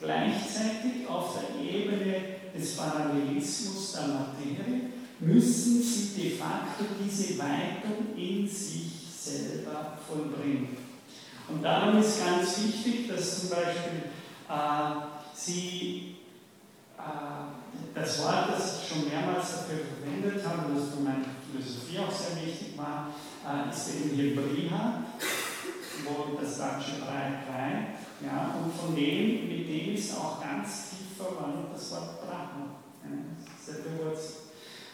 gleichzeitig 0.00 1.08
auf 1.08 1.36
der 1.38 1.64
Ebene 1.64 2.14
des 2.54 2.76
Parallelismus 2.76 3.92
der 3.92 4.08
Materie 4.08 4.90
müssen 5.20 5.82
sie 5.82 6.20
de 6.20 6.36
facto 6.36 6.84
diese 7.02 7.38
Weitung 7.38 8.16
in 8.16 8.46
sich 8.46 8.90
selber 9.16 9.98
vollbringen. 10.06 10.76
Und 11.48 11.62
darum 11.62 12.00
ist 12.00 12.24
ganz 12.24 12.58
wichtig, 12.58 13.08
dass 13.08 13.40
zum 13.40 13.50
Beispiel 13.50 14.02
äh, 14.48 14.94
sie 15.34 16.16
äh, 16.98 17.61
das 17.94 18.22
Wort, 18.22 18.48
das 18.50 18.82
ich 18.82 18.88
schon 18.88 19.08
mehrmals 19.08 19.52
dafür 19.52 19.80
verwendet 19.84 20.44
habe, 20.46 20.72
das 20.74 20.94
für 20.94 21.02
meine 21.02 21.24
Philosophie 21.44 21.98
auch 21.98 22.10
sehr 22.10 22.40
wichtig 22.44 22.76
war, 22.76 23.12
äh, 23.44 23.70
ist 23.70 23.94
eben 23.94 24.16
hier 24.16 24.34
Hebräer, 24.34 25.04
wo 26.04 26.36
das 26.40 26.56
deutsche 26.56 27.00
3, 27.00 27.06
3, 27.46 28.26
Ja, 28.26 28.54
und 28.62 28.72
von 28.72 28.94
dem, 28.94 29.48
mit 29.48 29.68
dem 29.68 29.94
ist 29.94 30.16
auch 30.16 30.40
ganz 30.40 30.90
tief 30.90 31.16
verwandt 31.16 31.74
das 31.74 31.90
Wort 31.90 32.20
Brahma. 32.22 32.80
Ja, 33.04 33.10
sehr 33.60 33.82
bewusst. 33.82 34.52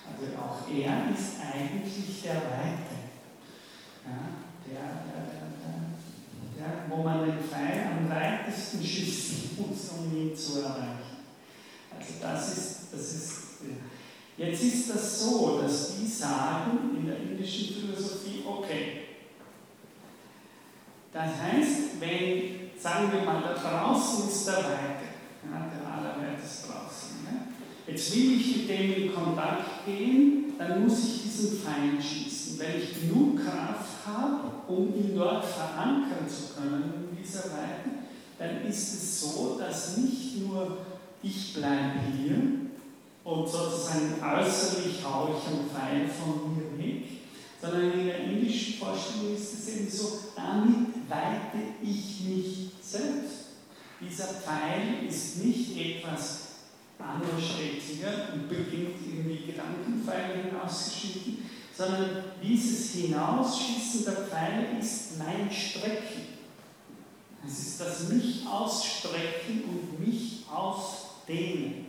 Also 0.09 0.33
auch 0.37 0.67
er 0.69 1.13
ist 1.15 1.37
eigentlich 1.41 2.23
der 2.23 2.37
Weite. 2.37 2.97
Ja, 4.05 4.19
der, 4.67 4.81
der, 5.05 5.23
der, 5.61 5.77
der, 6.57 6.91
wo 6.91 7.03
man 7.03 7.27
den 7.27 7.39
Pfeil 7.39 7.91
am 7.93 8.09
weitesten 8.09 8.83
schießt, 8.83 9.59
um 9.59 10.17
ihn 10.17 10.35
zu 10.35 10.63
erreichen. 10.63 11.08
Also 11.99 12.13
das 12.21 12.57
ist, 12.57 12.77
das 12.93 13.01
ist 13.01 13.39
Jetzt 14.39 14.63
ist 14.63 14.91
das 14.91 15.21
so, 15.21 15.61
dass 15.61 15.97
die 15.97 16.07
sagen 16.07 16.97
in 16.97 17.07
der 17.07 17.17
indischen 17.17 17.75
Philosophie, 17.75 18.45
okay, 18.47 19.09
das 21.13 21.31
heißt, 21.43 22.01
wenn, 22.01 22.71
sagen 22.81 23.11
wir 23.13 23.23
mal, 23.23 23.43
da 23.43 23.55
draußen 23.55 24.29
ist 24.29 24.47
der 24.47 24.59
Weite, 24.59 25.09
ja, 25.43 25.69
der 25.75 25.93
allerweiteste 25.93 26.69
draußen. 26.69 27.19
Ja. 27.25 27.93
Jetzt 27.93 28.15
will 28.15 28.41
ich 28.41 28.57
mit 28.59 28.69
dem 28.69 28.95
in 28.95 29.15
Kontakt 29.15 29.85
gehen, 29.85 30.53
dann 30.57 30.85
muss 30.85 31.05
ich 31.05 31.23
diesen 31.25 31.59
Feind 31.59 32.01
schießen. 32.01 32.61
Wenn 32.61 32.81
ich 32.81 33.01
genug 33.01 33.45
Kraft 33.45 34.07
habe, 34.07 34.73
um 34.73 34.95
ihn 34.95 35.17
dort 35.17 35.45
verankern 35.45 36.29
zu 36.29 36.55
können 36.55 37.09
in 37.11 37.17
dieser 37.21 37.45
Weite, 37.47 37.91
dann 38.39 38.65
ist 38.69 38.95
es 38.95 39.21
so, 39.21 39.59
dass 39.59 39.97
nicht 39.97 40.47
nur 40.47 40.79
ich 41.23 41.55
bleibe 41.55 42.01
hier 42.17 42.37
und 43.25 43.49
sozusagen 43.49 44.15
äußerlich 44.23 45.05
haue 45.05 45.37
ich 45.37 45.49
einen 45.49 45.69
Pfeil 45.69 46.09
von 46.09 46.57
mir 46.57 46.79
weg, 46.79 47.05
sondern 47.61 47.93
in 47.93 48.07
der 48.07 48.19
indischen 48.21 48.75
Vorstellung 48.75 49.35
ist 49.35 49.53
es 49.55 49.69
eben 49.69 49.91
so, 49.91 50.19
damit 50.37 51.09
weite 51.09 51.59
ich 51.83 52.21
mich 52.21 52.71
selbst. 52.81 53.39
Dieser 54.01 54.27
Pfeil 54.27 55.07
ist 55.09 55.45
nicht 55.45 55.77
etwas 55.77 56.49
anschrecklicher 56.99 58.33
und 58.33 58.49
beginnt 58.49 58.97
irgendwie 59.05 59.53
Gedankenpfeile 59.53 60.45
hinauszuschießen, 60.45 61.39
sondern 61.77 62.25
dieses 62.43 62.93
Hinausschießen 62.93 64.05
der 64.05 64.27
Pfeile 64.27 64.79
ist 64.81 65.19
mein 65.19 65.51
Strecken. 65.51 66.39
Es 67.47 67.59
ist 67.59 67.81
das 67.81 68.09
mich 68.09 68.47
ausstrecken 68.47 69.65
und 69.65 70.07
mich 70.07 70.45
ausdehnen. 71.29 71.87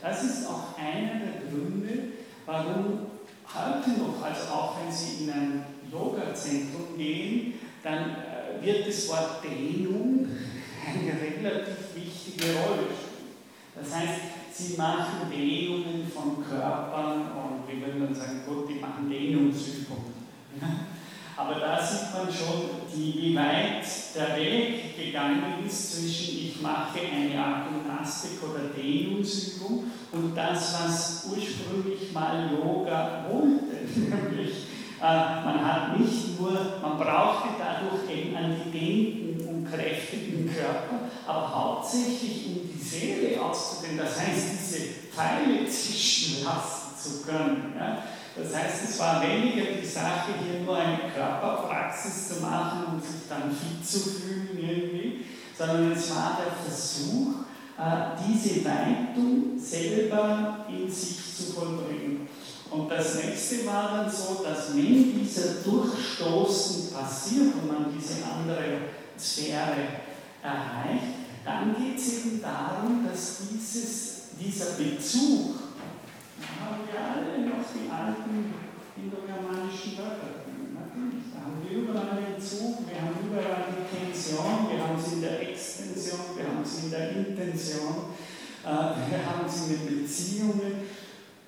Das 0.00 0.22
ist 0.22 0.46
auch 0.46 0.78
einer 0.78 1.20
der 1.20 1.50
Gründe, 1.50 2.12
warum 2.46 3.06
heute 3.54 3.90
noch, 3.98 4.22
also 4.22 4.52
auch 4.52 4.76
wenn 4.80 4.92
Sie 4.92 5.24
in 5.24 5.30
ein 5.30 5.64
Yoga-Zentrum 5.90 6.96
gehen, 6.96 7.54
dann 7.82 8.10
äh, 8.10 8.64
wird 8.64 8.86
das 8.86 9.08
Wort 9.08 9.44
Dehnung 9.44 10.28
eine 10.86 11.44
relativ 11.44 11.94
wichtige 11.94 12.52
Rolle 12.54 12.82
spielen. 12.82 13.34
Das 13.74 13.94
heißt, 13.94 14.20
Sie 14.52 14.76
machen 14.76 15.30
Dehnungen 15.32 16.10
von 16.14 16.44
Körpern 16.44 17.22
und 17.22 17.68
wir 17.68 17.86
würden 17.86 18.04
dann 18.04 18.14
sagen, 18.14 18.42
gut, 18.46 18.68
die 18.68 18.80
machen 18.80 19.10
Dehnungsübungen. 19.10 20.14
Aber 21.36 21.54
da 21.58 21.84
sieht 21.84 22.12
man 22.12 22.32
schon, 22.32 22.70
wie 22.94 23.34
weit 23.34 23.84
der 24.14 24.36
Weg 24.36 24.96
gegangen 24.96 25.66
ist 25.66 25.96
zwischen 25.96 26.34
ich 26.54 26.62
mache 26.62 27.00
eine 27.00 27.38
Art 27.40 27.66
Gymnastik 28.04 28.42
oder 28.42 28.68
Dehnungsübung 28.76 29.84
und 30.12 30.36
das, 30.36 30.74
was 30.74 31.26
ursprünglich 31.30 32.12
mal 32.12 32.50
Yoga 32.52 33.24
wollte, 33.30 33.88
nämlich 33.96 34.66
äh, 35.00 35.44
man 35.44 35.64
hat 35.64 35.98
nicht 35.98 36.38
nur, 36.38 36.52
man 36.82 36.98
brauchte 36.98 37.48
dadurch 37.58 38.10
eben 38.14 38.36
einen 38.36 38.64
gedehnten 38.64 39.48
und 39.48 39.70
kräftigen 39.70 40.50
Körper, 40.54 41.08
aber 41.26 41.54
hauptsächlich 41.54 42.46
um 42.46 42.68
die 42.68 42.82
Seele 42.82 43.40
auszudehnen, 43.40 43.98
das 43.98 44.20
heißt, 44.20 44.52
diese 44.60 44.80
Pfeile 45.10 45.68
zischen 45.68 46.44
lassen 46.44 46.96
zu 47.00 47.22
können. 47.26 47.74
Ja? 47.78 48.04
Das 48.36 48.54
heißt, 48.54 48.84
es 48.84 48.98
war 48.98 49.22
weniger 49.22 49.72
die 49.80 49.86
Sache, 49.86 50.32
hier 50.42 50.60
nur 50.60 50.76
eine 50.76 50.98
Körperpraxis 51.14 52.28
zu 52.28 52.42
machen 52.42 52.84
und 52.92 53.02
sich 53.02 53.28
dann 53.28 53.50
fit 53.50 53.86
zu 53.86 53.98
fühlen 54.10 54.58
irgendwie, 54.58 55.24
sondern 55.56 55.92
es 55.92 56.14
war 56.14 56.38
der 56.42 56.52
Versuch, 56.52 57.44
diese 58.26 58.64
Weitung 58.64 59.58
selber 59.58 60.66
in 60.68 60.90
sich 60.90 61.18
zu 61.36 61.52
vollbringen. 61.52 62.28
Und 62.70 62.90
das 62.90 63.16
nächste 63.16 63.66
war 63.66 63.96
dann 63.96 64.10
so, 64.10 64.44
dass 64.44 64.74
wenn 64.74 65.18
dieser 65.18 65.62
Durchstoßen 65.64 66.92
passiert 66.92 67.54
und 67.54 67.68
man 67.68 67.86
diese 67.96 68.24
andere 68.24 68.90
Sphäre 69.18 70.02
erreicht, 70.42 71.14
dann 71.44 71.74
geht 71.76 71.98
es 71.98 72.24
eben 72.24 72.42
darum, 72.42 73.06
dass 73.06 73.38
dieses, 73.50 74.30
dieser 74.40 74.72
Bezug 74.74 75.56
haben 76.60 76.82
wir 76.90 76.98
alle 76.98 77.46
noch 77.46 77.64
die 77.70 77.90
alten 77.90 78.54
indogermanischen 78.96 79.98
Wörter. 79.98 80.42
Da 81.34 81.40
haben 81.44 81.60
wir 81.62 81.78
überall 81.78 82.18
den 82.22 82.40
Zug, 82.42 82.88
wir 82.88 83.00
haben 83.00 83.18
überall 83.22 83.64
die 83.70 83.86
Tension, 83.86 84.68
wir 84.70 84.82
haben 84.82 84.83
der 85.24 85.48
Extension, 85.48 86.36
wir 86.36 86.44
haben 86.44 86.64
sie 86.64 86.86
in 86.86 86.90
der 86.90 87.10
Intention, 87.10 88.12
äh, 88.64 88.68
wir 88.68 89.20
haben 89.24 89.48
sie 89.48 89.72
mit 89.72 90.02
Beziehungen. 90.02 90.84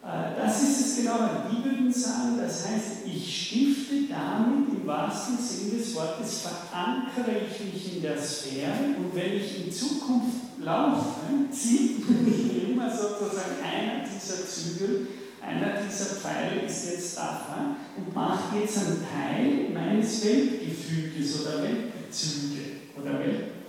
Äh, 0.02 0.40
das 0.40 0.62
ist 0.62 0.80
es 0.80 0.96
genau, 0.98 1.18
die 1.50 1.64
würden 1.64 1.92
sagen, 1.92 2.38
das 2.40 2.68
heißt, 2.68 3.06
ich 3.06 3.46
stifte 3.46 4.08
damit 4.08 4.68
im 4.70 4.86
wahrsten 4.86 5.36
Sinne 5.38 5.78
des 5.78 5.94
Wortes, 5.94 6.42
verankere 6.42 7.42
ich 7.44 7.72
mich 7.72 7.96
in 7.96 8.02
der 8.02 8.18
Sphäre 8.18 8.96
und 8.98 9.14
wenn 9.14 9.32
ich 9.32 9.66
in 9.66 9.72
Zukunft 9.72 10.60
laufe, 10.60 11.20
zieht 11.50 12.08
mich 12.24 12.70
immer 12.70 12.90
sozusagen 12.90 13.56
einer 13.62 14.04
dieser 14.04 14.46
Zügel, 14.46 15.08
einer 15.42 15.80
dieser 15.82 16.16
Pfeile 16.16 16.62
ist 16.66 16.90
jetzt 16.90 17.16
da 17.18 17.76
und 17.96 18.14
macht 18.14 18.54
jetzt 18.60 18.78
einen 18.78 19.04
Teil 19.06 19.70
meines 19.72 20.24
Weltgefüges 20.24 21.40
oder 21.40 21.62
Weltbezüge 21.62 22.62
oder 23.00 23.20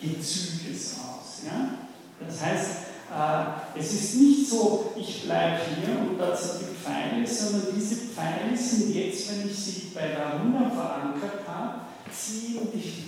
Weltgezüges 0.02 0.98
aus. 1.00 1.44
Ja? 1.46 1.78
Das 2.26 2.42
heißt, 2.42 2.72
äh, 3.12 3.80
es 3.80 3.94
ist 3.94 4.16
nicht 4.16 4.50
so, 4.50 4.92
ich 4.98 5.24
bleibe 5.24 5.62
hier 5.76 6.00
und 6.00 6.18
dort 6.20 6.38
sind 6.38 6.62
die 6.62 6.76
Pfeile, 6.76 7.26
sondern 7.26 7.76
diese 7.76 7.96
Pfeile 7.96 8.56
sind 8.56 8.94
jetzt, 8.94 9.30
wenn 9.32 9.50
ich 9.50 9.56
sie 9.56 9.92
bei 9.94 10.08
der 10.08 10.40
Runa 10.40 10.70
verankert 10.70 11.48
habe, 11.48 11.82
ziehen 12.12 12.60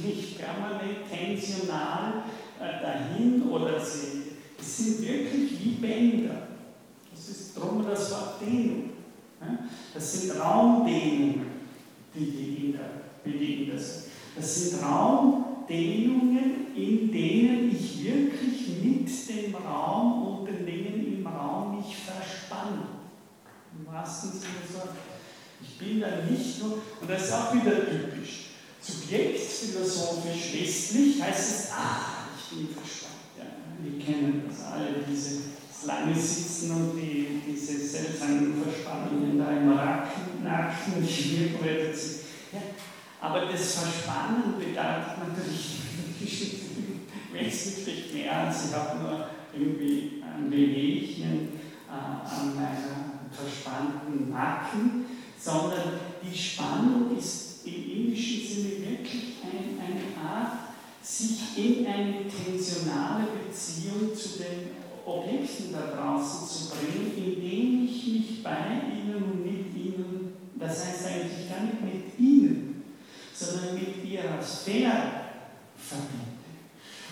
mich 0.04 0.38
permanent 0.38 1.10
tensional 1.10 2.24
äh, 2.60 2.82
dahin 2.82 3.44
oder 3.50 3.80
sie, 3.80 4.24
sind 4.62 5.02
wirklich 5.02 5.64
wie 5.64 5.72
Bänder. 5.82 6.48
Das 7.12 7.30
ist 7.30 7.58
drum 7.58 7.86
das 7.90 8.12
Wort 8.12 8.42
Dehnung. 8.42 8.90
Das 9.94 10.14
sind 10.14 10.40
Raumdehnungen, 10.40 11.46
die 12.14 12.26
die 12.26 12.66
Inder, 12.66 12.90
wie 13.24 13.32
die 13.32 13.64
Inder 13.64 13.80
sind. 13.80 14.12
Das 14.36 14.56
sind 15.70 15.76
Raumdehnungen, 15.76 16.76
in 16.76 17.12
denen 17.12 17.72
ich 17.72 18.04
wirklich 18.04 18.84
mit 18.84 19.30
dem 19.30 19.56
Raum 19.56 20.40
und 20.40 20.48
den 20.48 20.66
Dingen 20.66 21.18
im 21.20 21.28
Raum 21.28 21.78
mich 21.78 21.96
verspanne. 21.96 22.88
Im 23.78 23.94
wahrsten 23.94 24.32
Sinne 24.32 24.64
so. 24.72 24.82
Ich 25.62 25.78
bin 25.78 26.02
da 26.02 26.08
nicht 26.30 26.62
nur, 26.62 26.82
und 27.02 27.10
das 27.10 27.26
ist 27.26 27.34
auch 27.34 27.54
wieder 27.54 27.86
typisch, 27.86 28.52
subjektphilosophisch 28.82 30.54
westlich 30.54 31.22
heißt 31.22 31.50
es, 31.50 31.72
ah, 31.72 32.30
Stiefelstab. 32.48 33.12
Ja. 33.38 33.44
Wir 33.84 34.04
kennen 34.04 34.44
das 34.48 34.66
alle, 34.66 35.04
dieses 35.08 35.42
lange 35.86 36.16
Sitzen 36.16 36.72
und 36.72 36.98
die, 36.98 37.42
diese 37.46 37.78
seltsamen 37.78 38.56
Verspannungen 38.64 39.38
da 39.38 39.52
im 39.52 40.44
Nacken, 40.44 41.08
Schmierbrettet 41.08 41.96
ja. 41.96 42.19
Aber 43.22 43.46
das 43.46 43.74
Verspannen 43.76 44.54
bedeutet 44.58 45.18
natürlich 45.28 45.80
wesentlich 47.34 48.14
mehr 48.14 48.48
als 48.48 48.70
ich 48.70 48.76
habe 48.76 49.00
nur 49.00 49.28
irgendwie 49.54 50.24
ein 50.24 50.50
Bewegchen 50.50 51.50
äh, 51.88 51.92
an 51.92 52.56
meinem 52.56 53.20
verspannten 53.32 54.30
Nacken, 54.30 55.06
sondern 55.38 56.00
die 56.24 56.38
Spannung 56.38 57.18
ist 57.18 57.66
im 57.66 57.74
indischen 57.74 58.48
Sinne 58.48 58.70
wirklich 58.90 59.36
ein, 59.44 59.80
eine 59.80 60.30
Art 60.30 60.60
sich 61.02 61.58
in 61.58 61.88
eine 61.88 62.28
tensionale 62.28 63.28
Beziehung 63.46 64.16
zu 64.16 64.40
den 64.40 64.80
Objekten 65.06 65.74
da 65.74 65.96
draußen 65.96 66.48
zu 66.48 66.70
bringen, 66.70 67.12
indem 67.16 67.86
ich 67.86 68.08
mich 68.08 68.44
bei 68.44 68.82
ihnen 68.94 69.16
und 69.16 69.44
mit 69.44 69.76
ihnen, 69.76 70.34
das 70.56 70.86
heißt 70.86 71.08
eigentlich 71.08 71.50
gar 71.50 71.64
nicht 71.64 71.82
mit 71.82 72.20
ihnen, 72.20 72.69
sondern 73.40 73.76
mit 73.76 74.04
ihrer 74.04 74.42
Sphäre 74.42 75.02
verbinde. 75.78 76.40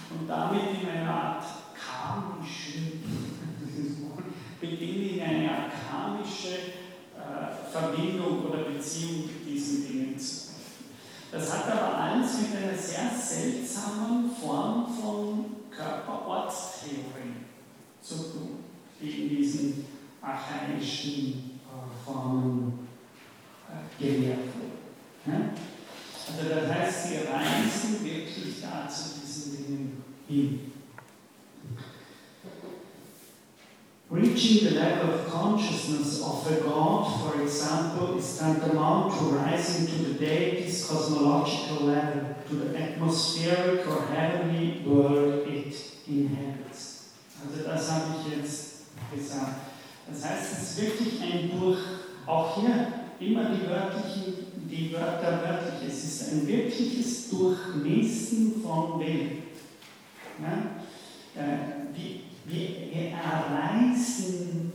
Und 0.10 0.28
damit 0.28 0.82
in 0.82 0.90
einer 0.90 1.12
Art 1.12 1.46
karmischen, 1.74 3.04
beginne 4.60 5.10
in 5.10 5.22
eine 5.22 5.52
Art 5.52 5.72
karmische 5.90 6.56
äh, 7.16 7.72
Verbindung 7.72 8.46
oder 8.46 8.64
Beziehung 8.64 9.26
mit 9.28 9.48
diesen 9.48 9.88
Dingen 9.88 10.20
zu 10.20 10.48
das 11.30 11.52
hat 11.52 11.70
aber 11.70 11.98
alles 11.98 12.40
mit 12.42 12.56
einer 12.56 12.78
sehr 12.78 13.10
seltsamen 13.10 14.32
Form 14.32 14.88
von 14.88 15.46
Körperortstheorie 15.70 17.44
zu 18.02 18.16
tun, 18.16 18.60
die 19.02 19.10
in 19.10 19.30
diesen 19.30 19.86
archaischen 20.22 21.60
Formen 22.06 22.88
äh, 23.70 24.04
gelehrt 24.04 24.40
wurde. 24.56 24.67
Heißt, 27.08 27.82
sie 27.82 27.96
reisen 27.96 28.06
wirklich 28.06 28.62
da 28.62 28.90
zu 28.90 29.20
diesen 29.22 29.58
Dingen 29.58 30.04
hin. 30.28 30.72
Reaching 34.10 34.70
the 34.70 34.76
level 34.76 35.10
of 35.14 35.30
consciousness 35.30 36.22
of 36.22 36.50
a 36.50 36.62
God, 36.64 37.08
for 37.22 37.42
example, 37.42 38.18
is 38.18 38.38
tantamount 38.38 39.14
to 39.18 39.26
rising 39.36 39.86
to 39.86 40.04
the 40.04 40.14
deity's 40.14 40.88
cosmological 40.88 41.88
level, 41.88 42.36
to 42.48 42.56
the 42.56 42.78
atmospheric 42.78 43.86
or 43.86 44.06
heavenly 44.08 44.82
world 44.86 45.46
it 45.48 45.76
inhabits. 46.08 47.10
Also 47.42 47.64
das 47.68 47.92
habe 47.92 48.06
ich 48.22 48.38
jetzt 48.38 48.84
gesagt. 49.14 49.68
Das 50.10 50.24
heißt, 50.24 50.54
es 50.54 50.62
ist 50.64 50.82
wirklich 50.82 51.22
ein 51.22 51.60
Durch, 51.60 51.80
auch 52.26 52.56
hier 52.56 52.88
immer 53.20 53.50
die 53.50 53.68
wörtlichen, 53.68 54.47
die 54.70 54.94
Wörter 54.94 55.42
wörtlich, 55.44 55.90
es 55.90 56.04
ist 56.04 56.32
ein 56.32 56.48
wirkliches 56.48 57.30
Durchmessen 57.30 58.62
von 58.62 59.00
Welt. 59.00 59.44
Ja? 60.42 61.42
Äh, 61.42 61.78
wir 62.50 63.12
erreißen, 63.12 64.72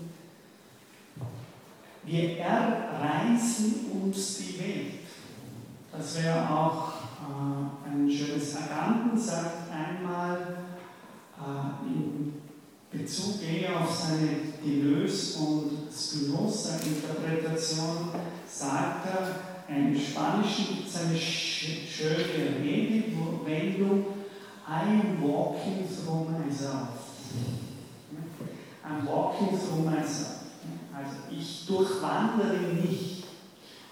wir 2.04 2.38
erreißen 2.38 3.74
uns 4.02 4.36
die 4.38 4.58
Welt. 4.58 4.92
Das 5.90 6.22
wäre 6.22 6.50
auch 6.50 6.92
äh, 7.22 7.88
ein 7.88 8.10
schönes 8.10 8.54
Agamben 8.56 9.18
sagt 9.18 9.70
einmal 9.70 10.66
äh, 11.38 11.86
in 11.86 12.34
Bezug 12.90 13.42
eher 13.42 13.80
auf 13.80 13.90
seine 13.90 14.52
Deleuze 14.62 15.38
und 15.38 15.88
Spinoza-Interpretation, 15.90 18.10
sagt 18.46 19.06
er, 19.06 19.51
im 19.68 19.98
Spanischen 19.98 20.66
gibt 20.68 20.88
es 20.88 20.96
eine 20.96 21.18
schöne 21.18 22.62
Redewendung, 22.62 24.04
I 24.68 24.88
am 24.88 25.22
walking 25.22 25.86
through 25.88 26.28
myself. 26.30 26.88
I'm 28.84 29.06
walking 29.06 29.58
through 29.58 29.84
myself. 29.84 30.42
Also 30.94 31.16
ich 31.30 31.66
durchwandere 31.66 32.58
mich. 32.58 33.24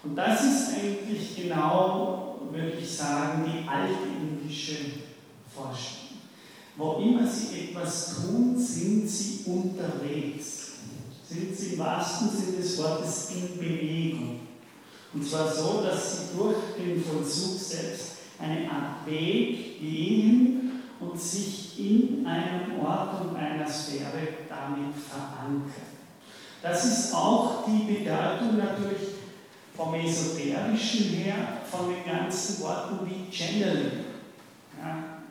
Und 0.03 0.15
das 0.15 0.43
ist 0.43 0.73
eigentlich 0.73 1.35
genau, 1.35 2.39
würde 2.51 2.77
ich 2.79 2.97
sagen, 2.97 3.45
die 3.45 3.67
altindische 3.67 4.77
Forschung. 5.53 6.01
Wo 6.77 7.01
immer 7.01 7.27
sie 7.27 7.69
etwas 7.69 8.15
tun, 8.15 8.57
sind 8.57 9.07
sie 9.07 9.43
unterwegs. 9.45 10.71
Sind 11.27 11.55
sie 11.55 11.73
im 11.73 11.79
wahrsten 11.79 12.29
Sinne 12.29 12.57
des 12.57 12.77
Wortes 12.77 13.31
in 13.35 13.57
Bewegung. 13.57 14.40
Und 15.13 15.27
zwar 15.27 15.53
so, 15.53 15.81
dass 15.81 16.17
sie 16.17 16.37
durch 16.37 16.57
den 16.77 17.03
Vollzug 17.03 17.59
selbst 17.59 18.11
eine 18.39 18.69
Art 18.69 19.05
Weg 19.05 19.79
gehen 19.79 20.83
und 20.99 21.19
sich 21.19 21.79
in 21.79 22.25
einem 22.25 22.79
Ort 22.79 23.21
und 23.21 23.35
einer 23.35 23.67
Sphäre 23.67 24.27
damit 24.47 24.95
verankern. 24.95 25.91
Das 26.61 26.85
ist 26.85 27.13
auch 27.13 27.65
die 27.65 27.91
Bedeutung 27.91 28.57
natürlich 28.57 29.09
vom 29.75 29.93
Esoterischen 29.95 31.09
her, 31.09 31.35
von 31.69 31.89
den 31.89 32.05
ganzen 32.05 32.61
Worten 32.61 32.99
wie 33.05 33.35
Channeling. 33.35 34.05
Ja, 34.79 35.21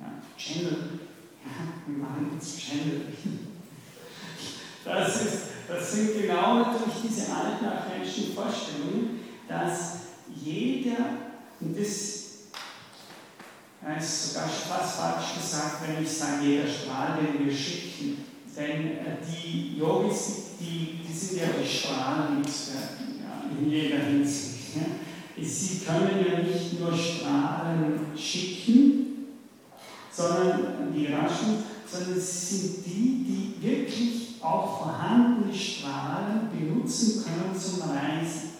ja, 0.00 0.12
Channel, 0.36 1.00
ja, 1.44 1.86
wir 1.86 1.98
machen 1.98 2.30
jetzt 2.34 2.60
Channeling. 2.60 3.48
Das, 4.84 5.22
ist, 5.22 5.51
das 5.72 5.92
sind 5.92 6.20
genau 6.20 6.58
natürlich 6.58 7.02
diese 7.04 7.26
altnachrichtischen 7.32 8.34
Vorstellungen, 8.34 9.20
dass 9.48 10.00
jeder, 10.34 10.96
und 11.60 11.78
das 11.78 12.22
ja, 13.82 13.94
ist 13.94 14.32
sogar 14.32 14.48
fast 14.48 15.34
gesagt, 15.34 15.76
wenn 15.86 16.02
ich 16.02 16.10
sage, 16.10 16.44
jeder 16.44 16.68
Strahl, 16.68 17.18
den 17.20 17.46
wir 17.46 17.54
schicken. 17.54 18.24
Denn 18.56 18.98
äh, 18.98 19.16
die 19.26 19.78
Yogis, 19.78 20.56
die, 20.60 21.00
die 21.06 21.12
sind 21.12 21.40
ja 21.40 21.48
die 21.60 21.66
Strahlenexperten 21.66 23.20
ja, 23.20 23.50
in 23.58 23.70
jeder 23.70 23.98
Hinsicht. 23.98 24.76
Ja. 24.76 25.44
Sie 25.44 25.80
können 25.84 26.24
ja 26.28 26.38
nicht 26.38 26.78
nur 26.78 26.96
Strahlen 26.96 28.16
schicken, 28.16 29.26
sondern 30.10 30.92
die 30.94 31.06
Raschen, 31.06 31.64
sondern 31.90 32.20
sie 32.20 32.56
sind 32.56 32.86
die, 32.86 33.24
die 33.24 33.66
wirklich 33.66 34.31
auch 34.42 34.82
vorhandene 34.82 35.54
Strahlen 35.54 36.48
benutzen 36.50 37.24
können 37.24 37.58
zum 37.58 37.82
Reisen. 37.82 38.50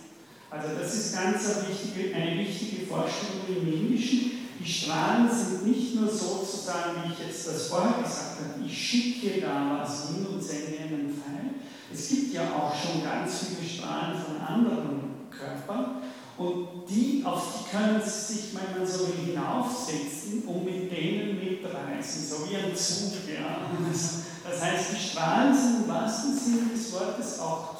Also 0.50 0.68
das 0.78 0.94
ist 0.94 1.14
ganz 1.14 1.56
eine 1.56 1.68
wichtige, 1.68 2.14
eine 2.14 2.38
wichtige 2.38 2.86
Vorstellung 2.86 3.46
im 3.48 3.72
Indischen 3.72 4.32
die 4.62 4.70
Strahlen 4.70 5.28
sind 5.28 5.66
nicht 5.66 5.96
nur 5.96 6.08
sozusagen, 6.08 7.02
wie 7.02 7.12
ich 7.12 7.18
jetzt 7.26 7.48
das 7.48 7.66
vorher 7.66 8.00
gesagt 8.02 8.38
habe, 8.38 8.64
ich 8.64 8.78
schicke 8.78 9.40
da 9.40 9.80
was 9.80 10.08
hin 10.08 10.24
und 10.24 10.40
sende 10.40 10.78
einen 10.78 11.08
Pfeil. 11.08 11.54
Es 11.92 12.08
gibt 12.08 12.32
ja 12.32 12.42
auch 12.42 12.72
schon 12.72 13.02
ganz 13.02 13.40
viele 13.40 13.68
Strahlen 13.68 14.14
von 14.22 14.40
anderen 14.40 15.26
Körpern 15.30 16.02
und 16.38 16.88
die, 16.88 17.22
auf 17.24 17.42
die 17.58 17.76
können 17.76 18.00
Sie 18.04 18.34
sich, 18.34 18.44
wenn 18.54 18.78
man 18.78 18.86
so 18.86 19.08
hinaufsetzen 19.08 20.44
und 20.46 20.64
mit 20.64 20.92
denen 20.92 21.40
mitreisen, 21.40 22.24
so 22.24 22.48
wie 22.48 22.56
ein 22.56 22.76
Zug. 22.76 23.14
Ja. 23.28 23.68
Das 23.90 24.62
heißt, 24.62 24.92
die 24.92 25.08
Strahlen 25.10 25.54
sind 25.54 25.84
im 25.84 25.88
wahrsten 25.88 26.38
Sinne 26.38 26.70
des 26.72 26.92
Wortes 26.92 27.40
auch 27.40 27.76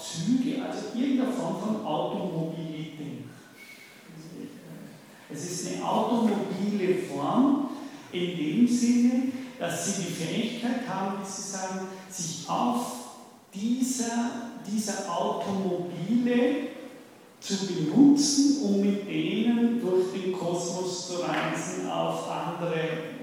Irgendeine 0.94 1.32
Form 1.32 1.60
von 1.60 1.86
Automobilität. 1.86 3.24
Es 5.32 5.50
ist 5.50 5.74
eine 5.74 5.88
automobile 5.88 6.94
Form 7.08 7.70
in 8.12 8.36
dem 8.36 8.68
Sinne, 8.68 9.32
dass 9.58 9.86
sie 9.86 10.02
die 10.02 10.12
Fähigkeit 10.12 10.86
haben, 10.88 11.22
wie 11.22 11.30
Sie 11.30 11.50
sagen, 11.50 11.86
sich 12.10 12.48
auf 12.48 13.02
dieser, 13.54 14.30
dieser 14.66 15.10
Automobile 15.10 16.68
zu 17.40 17.66
benutzen, 17.66 18.62
um 18.62 18.80
mit 18.80 19.08
denen 19.08 19.80
durch 19.80 20.12
den 20.12 20.32
Kosmos 20.32 21.08
zu 21.08 21.14
reisen, 21.14 21.90
auf 21.90 22.30
andere, 22.30 22.74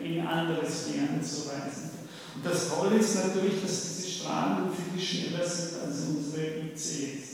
in 0.03 0.25
andere 0.25 0.65
Sphären 0.65 1.23
zu 1.23 1.49
reisen. 1.49 1.91
Und 2.35 2.45
das 2.45 2.69
Tolle 2.69 2.97
ist 2.97 3.15
natürlich, 3.15 3.61
dass 3.61 3.97
diese 3.97 4.09
Strahlen 4.09 4.69
viel 4.71 5.01
schneller 5.01 5.45
sind 5.45 5.81
als 5.85 5.97
unsere 6.07 6.45
ICs. 6.65 7.28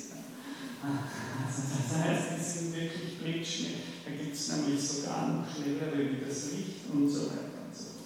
Also 0.85 1.61
das 1.71 1.99
heißt, 1.99 2.25
die 2.37 2.43
sind 2.43 2.75
wirklich 2.75 3.19
blitzschnell. 3.19 3.81
Da 4.05 4.11
gibt 4.11 4.35
es 4.35 4.51
nämlich 4.55 4.81
sogar 4.81 5.27
noch 5.29 5.45
schnellere 5.49 5.97
wie 5.97 6.25
das 6.25 6.51
Licht 6.51 6.85
und 6.93 7.09
so 7.09 7.21
weiter 7.27 7.65
und 7.65 7.75
so 7.75 8.05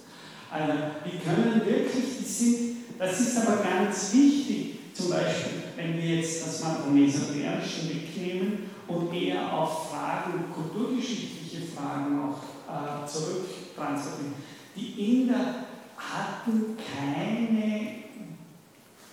Also 0.50 0.72
die 1.04 1.18
können 1.18 1.60
wirklich, 1.64 2.18
die 2.18 2.24
sind, 2.24 2.76
das 2.98 3.20
ist 3.20 3.36
aber 3.38 3.62
ganz 3.62 4.12
wichtig, 4.14 4.78
zum 4.94 5.10
Beispiel, 5.10 5.62
wenn 5.76 5.96
wir 5.96 6.16
jetzt 6.16 6.46
das 6.46 6.60
Esoterischen 6.60 7.88
wegnehmen 7.88 8.70
und 8.86 9.14
eher 9.14 9.52
auf 9.52 9.90
Fragen, 9.90 10.44
kulturgeschichtliche 10.52 11.66
Fragen 11.66 12.18
auch 12.20 12.42
äh, 12.68 13.06
zurücktransportieren. 13.06 14.34
Die 14.76 15.22
Inder 15.22 15.66
hatten 15.96 16.76
keine 16.76 18.00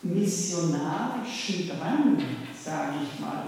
missionarischen 0.01 1.67
Drang, 1.67 2.17
sage 2.67 2.97
ich 3.01 3.19
mal, 3.21 3.47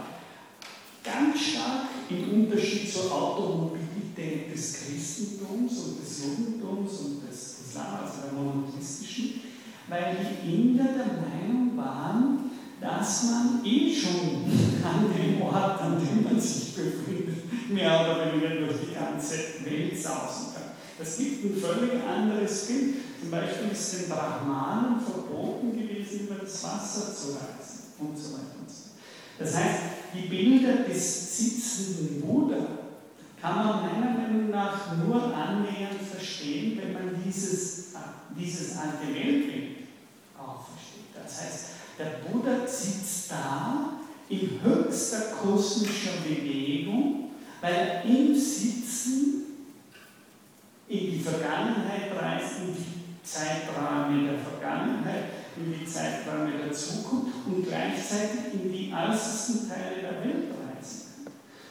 ganz 1.04 1.42
stark 1.42 1.90
im 2.10 2.46
Unterschied 2.46 2.92
zur 2.92 3.12
Automobilität 3.12 4.54
des 4.54 4.80
Christentums 4.80 5.78
und 5.80 6.02
des 6.02 6.24
Judentums 6.24 6.92
und 7.00 7.28
des 7.28 7.60
Islam, 7.68 8.00
also 8.02 8.22
der 8.24 8.40
monotheistischen, 8.40 9.42
weil 9.90 10.16
die 10.16 10.54
Inder 10.54 10.86
der 10.86 11.20
Meinung 11.20 11.76
waren, 11.76 12.52
dass 12.80 13.26
man 13.26 13.66
eh 13.66 13.94
schon 13.94 14.46
an 14.86 15.12
dem 15.14 15.42
Ort, 15.42 15.82
an 15.82 16.00
dem 16.00 16.24
man 16.24 16.40
sich 16.40 16.74
befindet, 16.74 17.70
mehr 17.70 18.00
oder 18.00 18.32
weniger 18.32 18.56
durch 18.56 18.78
die 18.88 18.94
ganze 18.94 19.36
Welt 19.66 20.02
sausen 20.02 20.54
kann. 20.54 20.72
Das 20.98 21.18
gibt 21.18 21.44
ein 21.44 21.62
völlig 21.62 21.92
anderes 22.04 22.68
Bild. 22.68 22.96
Zum 23.20 23.32
Beispiel 23.32 23.72
ist 23.74 23.94
den 23.94 24.10
Brahmanen 24.10 25.02
verboten 25.02 25.74
gewesen, 25.74 26.22
über 26.22 26.36
das 26.36 26.64
Wasser 26.64 27.14
zu 27.14 27.34
reisen 27.34 27.94
und 28.00 28.18
so 28.18 28.34
weiter 28.34 28.56
und 28.62 28.70
so 28.70 28.76
fort. 28.76 28.89
Das 29.40 29.56
heißt, 29.56 29.80
die 30.14 30.28
Bilder 30.28 30.84
des 30.84 31.38
sitzenden 31.38 32.22
Buddha 32.22 32.58
kann 33.42 33.56
man 33.56 33.82
meiner 33.86 34.20
Meinung 34.20 34.50
nach 34.50 34.98
nur 34.98 35.34
annähernd 35.34 36.02
verstehen, 36.02 36.78
wenn 36.82 36.94
man 36.94 37.24
dieses, 37.24 37.94
dieses 38.38 38.78
alte 38.78 39.08
Weltbild 39.08 39.78
auch 40.38 40.66
versteht. 40.68 41.16
Das 41.16 41.42
heißt, 41.42 41.66
der 41.98 42.28
Buddha 42.28 42.68
sitzt 42.68 43.32
da 43.32 43.94
in 44.28 44.60
höchster 44.62 45.36
kosmischer 45.42 46.22
Bewegung, 46.28 47.32
weil 47.62 47.74
er 47.74 48.04
im 48.04 48.36
Sitzen 48.36 49.44
in 50.88 51.12
die 51.12 51.20
Vergangenheit 51.20 52.12
reist, 52.20 52.60
in 52.62 52.74
die 52.74 53.24
Zeiträume 53.24 54.32
der 54.32 54.40
Vergangenheit, 54.40 55.26
in 55.56 55.74
die 55.78 55.86
Zeiträume 55.86 56.52
der 56.66 56.72
Zukunft 56.72 57.34
und 57.46 57.68
gleichzeitig 57.68 58.54
in 58.54 58.72
die 58.72 58.79
äußersten 58.94 59.70
Teile 59.70 60.02
der 60.02 60.24
Welt 60.24 60.50
reisen 60.52 61.06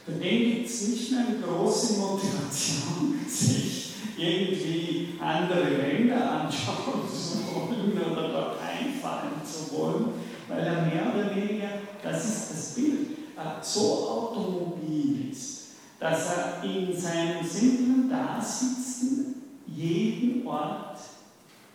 kann. 0.07 0.21
Den 0.21 0.55
gibt 0.55 0.69
es 0.69 0.89
nicht 0.89 1.13
mehr 1.13 1.21
eine 1.27 1.39
große 1.39 1.99
Motivation, 1.99 3.21
sich 3.29 3.93
irgendwie 4.17 5.09
andere 5.21 5.69
Länder 5.69 6.43
anschauen 6.43 7.03
zu 7.09 7.55
wollen 7.55 7.93
oder 7.93 8.29
dort 8.29 8.59
einfallen 8.61 9.41
zu 9.45 9.77
wollen, 9.77 10.07
weil 10.49 10.65
er 10.65 10.83
mehr 10.83 11.15
oder 11.15 11.35
weniger, 11.35 11.69
das 12.03 12.25
ist 12.25 12.51
das 12.51 12.75
Bild, 12.75 13.09
so 13.63 14.09
automobil 14.09 15.31
ist, 15.31 15.69
dass 16.01 16.37
er 16.37 16.63
in 16.65 16.97
seinem 16.97 17.45
simplen 17.45 18.09
Dasitzen 18.09 19.35
jeden 19.67 20.47
Ort 20.47 20.99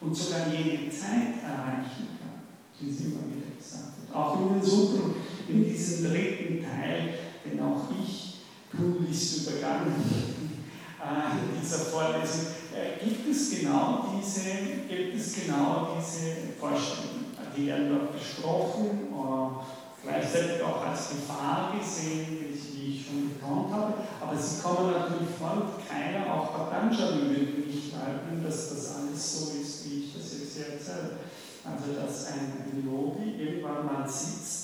und 0.02 0.16
sogar 0.16 0.48
jede 0.48 0.89
Zeit 0.89 1.41
erreichen 1.44 2.08
kann, 2.20 2.41
wie 2.80 2.89
es 2.89 3.00
immer 3.02 3.22
wieder 3.30 3.56
gesagt 3.58 3.94
wird. 4.00 4.16
Auch 4.16 4.39
in 4.39 4.54
den 4.54 4.64
Sutren, 4.64 5.16
in 5.48 5.66
diesem 5.66 6.12
dritten 6.12 6.64
Teil, 6.64 7.14
den 7.46 7.60
auch 7.60 7.88
ich 8.02 8.41
tunlichst 8.72 9.48
übergangen 9.48 9.94
äh, 11.04 11.56
in 11.56 11.62
dieser 11.62 11.86
Vorlesung, 11.86 12.48
äh, 12.74 13.04
gibt 13.04 13.30
es 13.30 13.60
genau 13.60 14.06
diese, 14.18 14.41
gibt 14.88 15.16
es 15.16 15.36
genau 15.36 15.96
diese 15.98 16.54
Vorstellungen. 16.60 17.34
Die 17.56 17.68
werden 17.68 17.89
dort 17.89 18.14
besprochen, 18.14 19.10
äh, 19.12 20.08
gleichzeitig 20.08 20.62
auch 20.64 20.86
als 20.86 21.10
Gefahr 21.10 21.74
gesehen, 21.78 22.38
wie 22.50 22.96
ich 22.96 23.06
schon 23.06 23.30
betont 23.30 23.72
habe, 23.72 23.94
aber 24.22 24.36
sie 24.36 24.62
kommen 24.62 24.91
natürlich 24.91 25.30
vor 25.38 25.52
und 25.54 25.88
keiner, 25.88 26.34
auch 26.34 26.70
Patanjali 26.70 27.30
will 27.30 27.66
nicht 27.68 27.94
leugnen, 27.94 28.44
dass 28.44 28.70
das 28.70 28.96
alles 28.96 29.39
so 29.39 29.52
ist, 29.60 29.86
wie 29.86 30.06
ich 30.06 30.14
das 30.14 30.34
jetzt 30.34 30.58
erzähle. 30.58 31.18
Also, 31.64 31.94
dass 31.94 32.28
ein, 32.28 32.52
ein 32.66 33.39
irgendwann 33.39 33.86
mal 33.86 34.10
sitzt 34.10 34.62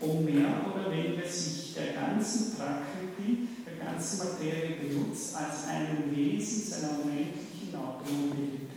und 0.00 0.24
mehr 0.24 0.60
oder 0.64 0.90
weniger 0.90 1.26
sich 1.26 1.74
der 1.74 1.92
ganzen 1.92 2.56
Prakriti, 2.56 3.48
der 3.66 3.84
ganzen 3.84 4.18
Materie 4.18 4.76
benutzt, 4.76 5.34
als 5.36 5.66
einem 5.66 6.14
Wesen 6.14 6.62
seiner 6.62 7.00
unendlichen 7.02 7.74
Automobilität. 7.74 8.68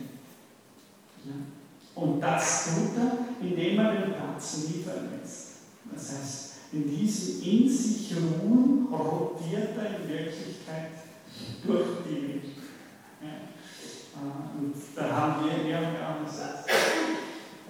Ja. 1.24 1.32
Und 1.94 2.20
das 2.20 2.64
tut 2.66 2.96
er, 2.96 3.46
indem 3.46 3.78
er 3.78 3.92
den 3.92 4.14
Platz 4.14 4.58
nie 4.68 4.82
verlässt. 4.82 5.48
Das 5.92 6.12
heißt, 6.12 6.52
in 6.72 6.88
diesem 6.88 7.42
in 7.42 7.68
sich 7.68 8.14
ruhen 8.16 8.86
rotiert 8.90 9.76
er 9.76 10.00
in 10.00 10.08
Wirklichkeit 10.08 10.90
durch 11.64 11.88
die 12.08 12.28
Welt. 12.28 12.44
Ja. 13.20 14.22
Und 14.58 14.74
da 14.96 15.16
haben 15.16 15.44
wir 15.44 15.70
ja 15.70 15.80
gesagt, 16.24 16.70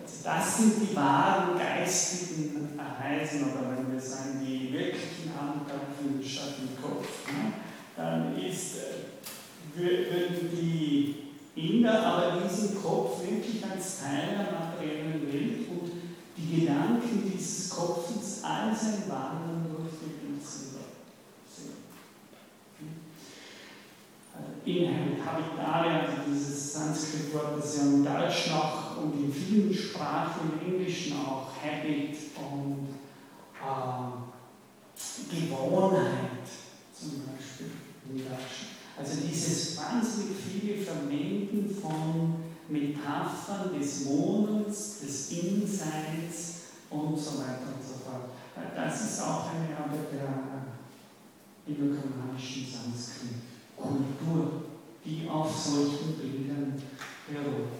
also 0.02 0.16
das 0.24 0.56
sind 0.56 0.74
die 0.82 0.96
wahren 0.96 1.58
geistigen 1.58 2.51
Reisen, 3.02 3.50
oder 3.50 3.76
wenn 3.76 3.92
wir 3.92 4.00
sagen, 4.00 4.40
die 4.44 4.72
wirklichen 4.72 5.12
statt 6.32 6.54
im 6.60 6.82
Kopf. 6.82 7.06
Ja. 7.28 7.52
Dann 7.96 8.36
ist, 8.42 8.76
äh, 8.76 9.78
würden 9.78 10.50
die 10.52 11.16
Inder 11.54 12.02
aber 12.02 12.40
diesen 12.40 12.82
Kopf 12.82 13.20
wirklich 13.22 13.62
als 13.64 14.00
Teil 14.00 14.38
der 14.38 14.58
materiellen 14.58 15.32
Welt 15.32 15.68
und 15.68 15.92
die 16.36 16.60
Gedanken 16.60 17.30
dieses 17.30 17.68
Kopfes 17.68 18.42
all 18.42 18.74
sein 18.74 19.02
Wandern 19.08 19.66
durch 19.68 19.92
die 20.00 20.18
Grenzen 20.18 20.76
sehen. 21.46 21.82
Inhalt, 24.64 25.18
Habitare, 25.24 26.00
also 26.00 26.12
dieses 26.30 26.72
Sanskrit-Wort, 26.72 27.58
das 27.58 27.76
ja 27.76 27.82
im 27.82 28.04
Deutsch 28.04 28.50
noch 28.50 29.02
und 29.02 29.24
in 29.24 29.32
vielen 29.32 29.74
Sprachen, 29.74 30.52
im 30.52 30.74
Englischen 30.74 31.16
auch, 31.18 31.48
Habit 31.62 32.16
und 32.36 32.91
äh, 33.62 35.34
Gewohnheit 35.34 36.46
zum 36.92 37.22
Beispiel 37.24 37.70
im 38.08 38.18
Deutschen. 38.18 38.68
Also 38.98 39.20
dieses 39.26 39.78
wahnsinnig 39.78 40.36
viele 40.36 40.84
Verwenden 40.84 41.74
von 41.80 42.34
Metaphern 42.68 43.78
des 43.78 44.06
Wohnens, 44.06 45.00
des 45.00 45.30
Innenseins 45.32 46.60
und 46.90 47.18
so 47.18 47.38
weiter 47.38 47.72
und 47.74 47.82
so 47.82 47.94
fort. 48.04 48.30
Das 48.74 49.00
ist 49.00 49.22
auch 49.22 49.46
eine 49.50 49.76
Arbeit 49.76 50.12
der 50.12 50.62
indokananischen 51.66 52.66
Sanskrit-Kultur, 52.66 54.62
die 55.04 55.28
auf 55.28 55.56
solchen 55.56 56.16
Bildern 56.18 56.82
beruht. 57.26 57.72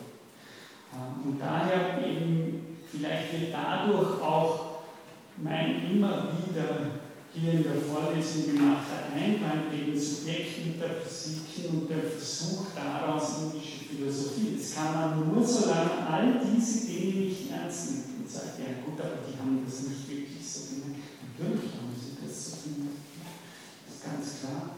Und 1.24 1.38
daher 1.38 2.06
eben, 2.06 2.78
vielleicht 2.90 3.32
wird 3.32 3.52
dadurch 3.52 4.20
auch 4.20 4.71
mein 5.42 5.90
immer 5.90 6.30
wieder 6.38 7.02
hier 7.34 7.52
in 7.54 7.62
der 7.64 7.80
Vorlesung 7.80 8.54
gemachter 8.54 9.10
Einwand 9.16 9.72
gegen 9.72 9.98
Subjektmetaphysiken 9.98 11.80
und 11.80 11.90
der 11.90 12.04
Versuch 12.04 12.66
daraus 12.76 13.42
indische 13.42 13.84
Philosophie. 13.88 14.56
Das 14.58 14.74
kann 14.74 14.94
man 14.94 15.28
nur, 15.28 15.42
solange 15.42 16.06
all 16.06 16.40
diese 16.44 16.86
Dinge 16.86 17.26
nicht 17.26 17.50
ernst 17.50 17.90
nimmt 17.90 18.20
und 18.20 18.30
sagt, 18.30 18.58
ja 18.58 18.84
gut, 18.84 19.00
aber 19.00 19.24
die 19.26 19.38
haben 19.38 19.64
das 19.64 19.88
nicht 19.88 20.08
wirklich 20.08 20.44
so 20.44 20.76
gemeint. 20.76 21.02
Natürlich 21.18 21.72
haben 21.74 21.90
sie 21.96 22.20
das 22.20 22.36
so 22.44 22.56
gemeint. 22.62 23.00
Das 23.86 23.96
ist 23.96 24.04
ganz 24.04 24.26
klar. 24.40 24.76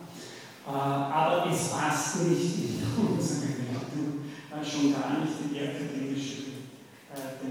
Äh, 0.64 0.70
aber 0.70 1.50
es 1.50 1.68
passt 1.68 2.22
nicht 2.22 2.56
in 2.56 2.80
unsere 2.96 3.52
Wertung, 3.66 4.30
äh, 4.48 4.64
schon 4.64 4.94
gar 4.94 5.20
nicht 5.20 5.42
in 5.42 5.52
die 5.52 5.60
akademische 5.60 6.64
äh, 7.12 7.44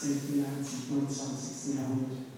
des 0.00 0.14
18. 0.14 0.38
Jahrhunderts, 0.38 1.16
27. 1.16 1.76
Jahrhunderts. 1.76 2.28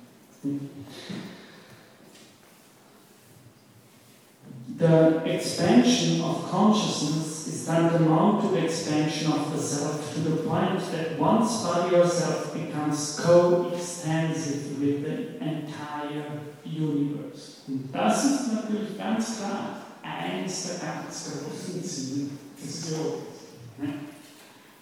The 4.79 5.23
expansion 5.27 6.23
of 6.23 6.51
consciousness 6.51 7.47
is 7.49 7.67
tantamount 7.67 8.41
to 8.43 8.49
the 8.49 8.65
expansion 8.65 9.31
of 9.31 9.53
the 9.53 9.61
self 9.61 10.15
to 10.15 10.21
the 10.21 10.37
point 10.49 10.81
that 10.93 11.19
one's 11.19 11.63
body 11.63 11.97
or 11.97 12.07
self 12.07 12.55
becomes 12.55 13.21
coextensive 13.21 14.81
with 14.81 15.03
the 15.05 15.45
entire 15.45 16.41
universe. 16.65 17.63
Und 17.69 17.93
das 17.93 18.25
ist 18.25 18.53
natürlich 18.55 18.97
ganz 18.97 19.37
klar 19.39 19.83
eines 20.03 20.63
der 20.65 20.89
ganz 20.89 21.31
großen 21.31 21.85
Ziele 21.85 22.31
des 22.63 22.91
Yogas. 22.91 23.21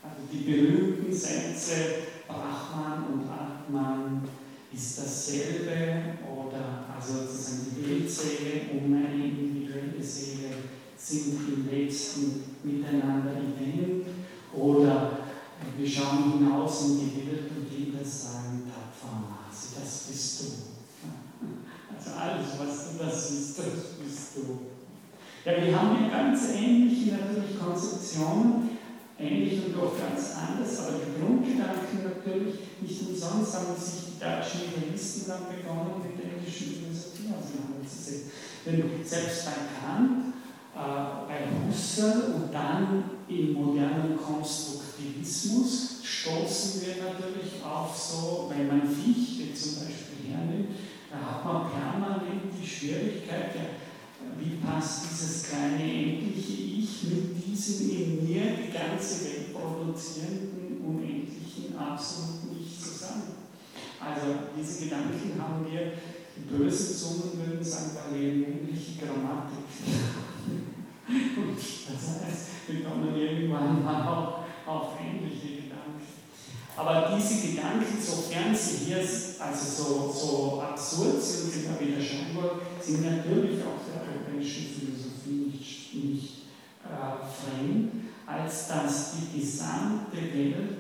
Also 0.03 0.23
die 0.33 0.45
berühmten 0.45 1.13
Sätze 1.13 1.75
Brahman 2.29 3.05
und 3.13 3.29
Atman 3.29 4.23
ist 4.73 4.99
dasselbe 4.99 6.19
oder 6.23 6.85
also 6.95 7.27
sozusagen 7.27 7.75
die 7.75 7.81
Bildseele 7.81 8.61
und 8.73 8.91
meine 8.91 9.25
individuelle 9.25 10.03
Seele 10.03 10.55
sind 10.97 11.41
im 11.49 11.71
letzten 11.71 12.45
miteinander 12.63 13.33
ident 13.33 14.07
oder 14.53 15.19
wir 15.77 15.89
schauen 15.89 16.39
hinaus 16.39 16.87
in 16.87 16.99
die 16.99 17.17
Welt 17.17 17.51
und 17.57 17.69
Kinder 17.69 18.05
sagen, 18.05 18.65
Tapfanasi, 18.69 19.75
das 19.81 20.05
bist 20.09 20.41
du. 20.41 20.47
Also 21.99 22.11
alles, 22.17 22.47
was 22.59 22.93
du 22.93 23.05
das 23.05 23.31
bist, 23.31 23.59
das 23.59 23.67
bist 23.99 24.37
du. 24.37 24.59
Ja, 25.45 25.65
wir 25.65 25.81
haben 25.81 25.99
hier 25.99 26.11
ganz 26.11 26.51
ähnliche 26.55 27.13
natürlich 27.13 27.59
Konzeptionen, 27.59 28.78
ähnlich 29.19 29.67
und 29.67 29.75
doch 29.75 29.99
ganz 29.99 30.35
anders, 30.39 30.79
aber 30.79 30.99
die 30.99 31.19
Grundgedanken 31.19 32.05
natürlich 32.05 32.55
nicht 32.81 33.09
umsonst 33.09 33.55
haben 33.55 33.75
sich 33.77 34.15
die 34.15 34.21
deutschen 34.21 34.71
Idealisten 34.71 35.27
dann 35.27 35.51
begonnen, 35.51 36.03
mit 36.03 36.19
der 36.19 36.39
englischen 36.39 36.79
Philosophie 36.79 37.35
auseinanderzusetzen. 37.35 38.31
Denn 38.65 39.05
selbst 39.05 39.47
bei 39.47 39.59
Kant, 39.75 40.35
äh, 40.75 41.27
bei 41.27 41.41
Husserl 41.51 42.35
und 42.35 42.55
dann 42.55 43.05
im 43.29 43.53
modernen 43.55 44.17
Konstruktivismus 44.17 45.99
stoßen 46.03 46.83
wir 46.83 47.03
natürlich 47.03 47.63
auf 47.65 47.97
so, 47.97 48.51
wenn 48.51 48.69
man 48.69 48.83
Fichte 48.89 49.53
zum 49.55 49.83
Beispiel 49.83 50.31
hernimmt, 50.31 50.71
da 51.11 51.19
hat 51.19 51.45
man 51.45 51.71
permanent 51.71 52.53
die 52.53 52.67
Schwierigkeit, 52.67 53.55
ja, 53.55 53.67
wie 54.39 54.57
passt 54.57 55.07
dieses 55.11 55.49
kleine 55.49 55.83
endliche 55.83 56.53
Ich 56.53 56.78
mit 57.05 57.47
diesem 57.47 57.91
in 57.91 58.25
mir 58.25 58.43
die 58.57 58.73
ganze 58.73 59.25
Welt 59.25 59.55
produzierenden, 59.55 60.81
unendlichen, 60.85 61.77
absoluten 61.79 62.57
Ich 62.61 62.81
zusammen? 62.81 63.39
Also 64.01 64.51
diese 64.57 64.85
Gedanken 64.85 65.41
haben 65.41 65.67
wir, 65.71 65.93
die 66.37 66.55
bösen 66.55 66.97
Zungen 66.97 67.33
würden 67.35 67.65
sagen, 67.65 67.97
ähnliche 68.15 69.05
Grammatik. 69.05 69.67
Und 71.09 71.57
das 71.57 72.23
heißt, 72.23 72.49
wir 72.69 72.85
kommen 72.85 73.15
irgendwann 73.17 73.83
mal 73.83 74.07
auch 74.07 74.45
auf 74.67 74.89
ähnliche 75.01 75.63
Gedanken. 75.63 75.79
Aber 76.77 77.17
diese 77.17 77.49
Gedanken, 77.49 78.01
sofern 78.01 78.55
sie 78.55 78.85
hier 78.87 78.99
also 78.99 79.83
so, 79.83 80.13
so 80.13 80.63
absurd 80.63 81.21
sind, 81.21 81.65
immer 81.65 81.81
wieder 81.81 82.01
scheinbar, 82.01 82.61
sind 82.81 83.05
natürlich 83.05 83.61
auch 83.63 83.83
der 83.83 84.03
europäischen 84.07 84.67
Philosophie 84.67 85.51
nicht, 85.51 85.95
nicht 85.95 86.35
äh, 86.85 87.19
fremd, 87.27 87.93
als 88.39 88.69
dass 88.69 89.13
die 89.13 89.41
gesamte 89.41 90.17
Welt 90.17 90.79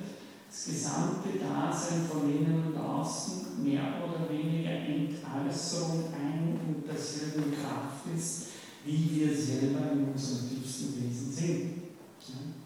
das 0.48 0.64
gesamte 0.64 1.38
Dasein 1.38 2.06
von 2.10 2.22
innen 2.30 2.64
und 2.68 2.76
außen 2.76 3.62
mehr 3.62 4.00
oder 4.02 4.30
weniger 4.30 4.70
Entäußerung 4.70 6.04
ein 6.14 6.58
und 6.66 6.88
derselben 6.88 7.52
Kraft 7.52 8.06
ist, 8.16 8.46
wie 8.84 9.10
wir 9.14 9.36
selber 9.36 9.92
in 9.92 10.06
unserem 10.10 10.48
tiefsten 10.48 10.94
Wesen 10.96 11.30
sind. 11.30 11.72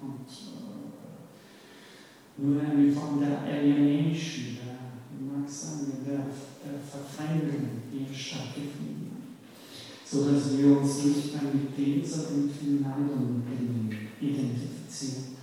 Und 0.01 0.29
äh, 0.31 0.83
nur 2.39 2.61
eine 2.61 2.93
Form 2.93 3.21
der 3.21 3.41
Alienation, 3.41 4.59
der, 4.65 5.27
mag 5.27 5.45
ich 5.47 5.53
sagen, 5.53 5.93
der, 6.07 6.19
der 6.19 6.79
Verfremdung, 6.89 7.83
die 7.93 8.15
stattgefunden 8.15 9.11
hat. 9.11 10.09
So 10.09 10.31
dass 10.31 10.57
wir 10.57 10.79
uns 10.79 11.05
nicht 11.05 11.33
mehr 11.33 11.53
mit 11.53 11.77
dem, 11.77 12.05
sondern 12.05 12.47
mit 12.47 12.55
vielen 12.55 12.85
anderen 12.85 13.43
Dingen 13.47 13.73
identifizieren. 15.03 15.37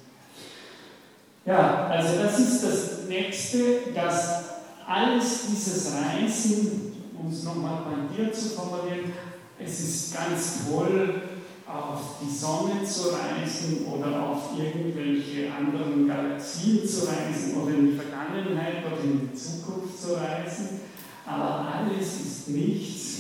Ja, 1.45 1.88
also 1.88 2.22
das 2.22 2.39
ist 2.39 2.64
das 2.64 3.07
Nächste, 3.07 3.91
dass 3.93 4.43
alles 4.86 5.47
dieses 5.49 5.93
Reisen, 5.93 6.93
um 7.18 7.32
es 7.32 7.43
nochmal 7.43 7.84
bei 7.86 8.16
dir 8.16 8.32
zu 8.32 8.49
formulieren, 8.49 9.12
es 9.60 9.80
ist 9.80 10.16
ganz 10.16 10.60
toll, 10.70 11.22
auf 11.68 12.18
die 12.22 12.36
Sonne 12.36 12.84
zu 12.84 13.10
reisen 13.10 13.86
oder 13.86 14.24
auf 14.24 14.57
irgendwelche 14.57 15.53
anderen 15.53 16.07
Galaxien 16.07 16.88
zu 16.88 17.07
reisen 17.07 17.62
oder 17.62 17.76
in 17.76 17.91
die 17.91 17.97
Vergangenheit 17.97 18.86
oder 18.86 19.03
in 19.03 19.30
die 19.30 19.36
Zukunft 19.36 20.01
zu 20.01 20.14
reisen. 20.16 20.82
Aber 21.28 21.68
alles 21.68 22.22
ist 22.22 22.47
nichts 22.49 23.18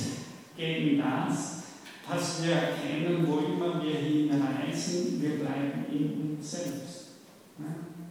gegen 0.57 0.97
das, 0.97 1.59
was 2.09 2.43
wir 2.43 2.53
erkennen, 2.53 3.27
wo 3.27 3.37
immer 3.37 3.83
wir 3.83 3.95
hinreisen, 3.95 4.88
in 5.91 6.37
uns 6.37 6.51
selbst. 6.51 6.99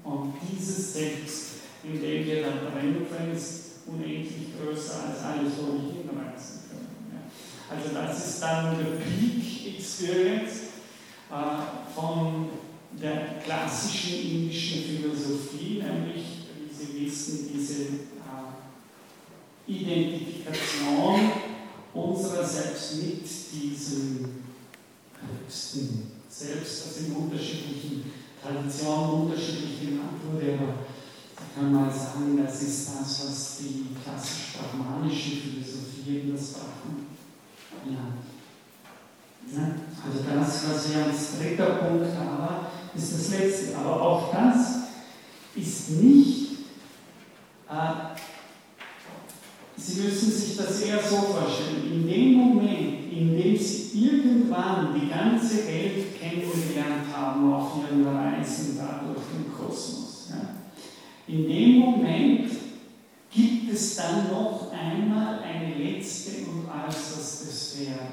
Und 0.05 0.35
dieses 0.51 0.95
Selbst, 0.95 1.45
in 1.85 2.01
dem 2.01 2.27
wir 2.27 2.43
da 2.43 2.71
drin 2.71 3.07
ist 3.35 3.69
unendlich 3.87 4.49
größer 4.59 5.05
als 5.09 5.23
alles, 5.23 5.53
wo 5.59 5.73
wir 5.75 5.93
hinreisen 5.95 6.61
können. 6.71 7.31
Also 7.71 7.95
das 7.95 8.27
ist 8.27 8.43
dann 8.43 8.79
der 8.79 8.97
Peak 8.97 9.77
Experience 9.79 10.55
äh, 11.31 11.95
von 11.95 12.49
der 12.93 13.39
klassischen 13.45 14.21
indischen 14.21 14.83
Philosophie, 14.85 15.83
nämlich, 15.83 16.25
wie 16.57 16.75
Sie 16.75 17.07
wissen, 17.07 17.51
diese 17.53 17.83
äh, 17.83 18.51
Identifikation 19.67 21.33
unserer 21.95 22.45
selbst 22.45 22.97
mit 22.97 23.25
diesem 23.53 24.43
höchsten 25.21 26.18
Selbst, 26.39 26.87
das 26.87 26.97
in 26.99 27.17
unterschiedlichen 27.17 28.05
Traditionen 28.41 29.23
unterschiedlich 29.23 29.81
genannt 29.81 30.23
wurde, 30.23 30.55
aber 30.55 30.75
ich 31.35 31.55
kann 31.57 31.73
mal 31.73 31.91
sagen, 31.91 32.41
das 32.41 32.63
ist 32.63 32.91
das, 32.91 33.27
was 33.27 33.59
die 33.59 33.87
klassisch-brahmanische 34.05 35.31
Philosophie 35.31 36.21
in 36.21 36.33
das 36.37 36.53
Brahman 36.53 37.07
ja. 37.91 38.13
Also 40.05 40.25
das, 40.29 40.69
was 40.69 40.91
wir 40.91 41.05
als 41.07 41.39
dritter 41.39 41.75
Punkt 41.77 42.17
haben, 42.17 42.67
ist 42.95 43.15
das 43.15 43.31
letzte. 43.31 43.77
Aber 43.77 44.01
auch 44.01 44.33
das 44.33 44.77
ist 45.57 45.91
nicht, 45.91 46.53
äh, 47.69 48.19
Sie 49.77 50.03
müssen 50.03 50.31
sich 50.33 50.57
das 50.57 50.81
eher 50.83 51.03
so 51.03 51.17
vorstellen, 51.17 51.91
in 51.91 52.07
dem 52.07 52.33
Moment, 52.35 52.98
in 53.19 53.37
dem 53.37 53.59
Sie 53.59 54.07
irgendwann 54.07 54.95
die 54.95 55.09
ganze 55.09 55.67
Welt 55.67 56.21
kennengelernt 56.21 57.05
haben 57.13 57.53
auf 57.53 57.73
Ihren 57.79 58.07
Reisen 58.07 58.79
da 58.79 59.03
durch 59.05 59.27
den 59.35 59.53
Kosmos, 59.53 60.29
ja, 60.31 60.55
in 61.27 61.49
dem 61.49 61.79
Moment 61.81 62.51
gibt 63.31 63.73
es 63.73 63.97
dann 63.97 64.29
noch 64.31 64.71
einmal 64.73 65.41
eine 65.41 65.75
letzte 65.75 66.47
und 66.49 66.67
äußerste 66.69 67.49
Sphäre. 67.49 68.09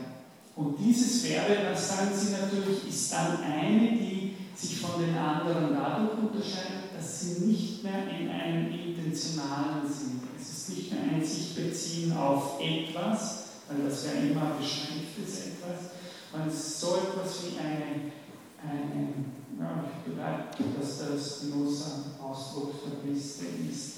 Und 0.55 0.75
diese 0.79 1.05
Sphäre, 1.05 1.69
das 1.69 1.87
sagen 1.87 2.11
Sie 2.13 2.31
natürlich, 2.31 2.87
ist 2.89 3.13
dann 3.13 3.37
eine, 3.43 3.91
die 3.91 4.33
sich 4.55 4.79
von 4.79 5.01
den 5.01 5.15
anderen 5.15 5.73
dadurch 5.73 6.17
unterscheidet, 6.17 6.95
dass 6.97 7.21
sie 7.21 7.45
nicht 7.45 7.83
mehr 7.83 8.03
in 8.19 8.29
einem 8.29 8.71
intentionalen 8.71 9.85
sind. 9.85 10.21
Es 10.39 10.49
ist 10.49 10.69
nicht 10.69 10.91
mehr 10.91 11.01
ein 11.13 11.23
sich 11.23 11.55
beziehen 11.55 12.15
auf 12.15 12.59
etwas, 12.61 13.44
weil 13.67 13.87
das 13.87 14.05
ja 14.05 14.11
immer 14.21 14.55
beschränktes 14.59 15.47
etwas, 15.47 15.91
sondern 16.31 16.49
es 16.49 16.55
ist 16.55 16.79
so 16.79 16.95
etwas 16.97 17.43
wie 17.43 17.59
eine, 17.59 18.11
eine 18.61 19.07
ja, 19.59 19.85
ich 20.05 20.13
glaube, 20.13 20.79
dass 20.79 20.99
das 20.99 21.37
Spinoza 21.37 22.05
Ausdruck 22.21 22.73
der 22.83 23.11
Liste 23.11 23.45
ist. 23.71 23.95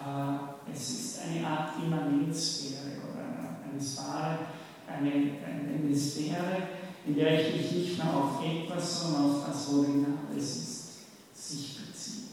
Äh, 0.00 0.72
es 0.72 0.90
ist 0.90 1.20
eine 1.22 1.46
Art 1.46 1.72
Immanenzsphäre 1.82 2.98
oder 3.02 3.24
eine, 3.24 3.72
eine 3.72 3.80
Sphäre, 3.80 4.38
eine, 4.86 5.10
eine 5.10 5.96
Sphäre, 5.96 6.68
in 7.06 7.16
der 7.16 7.40
ich 7.40 7.56
mich 7.56 7.72
nicht 7.72 7.98
mehr 7.98 8.14
auf 8.14 8.44
etwas, 8.44 9.02
sondern 9.02 9.30
auf 9.30 9.46
das, 9.46 9.72
worin 9.72 10.06
alles 10.30 10.56
ist, 10.56 10.84
sich 11.34 11.78
beziehe. 11.78 12.24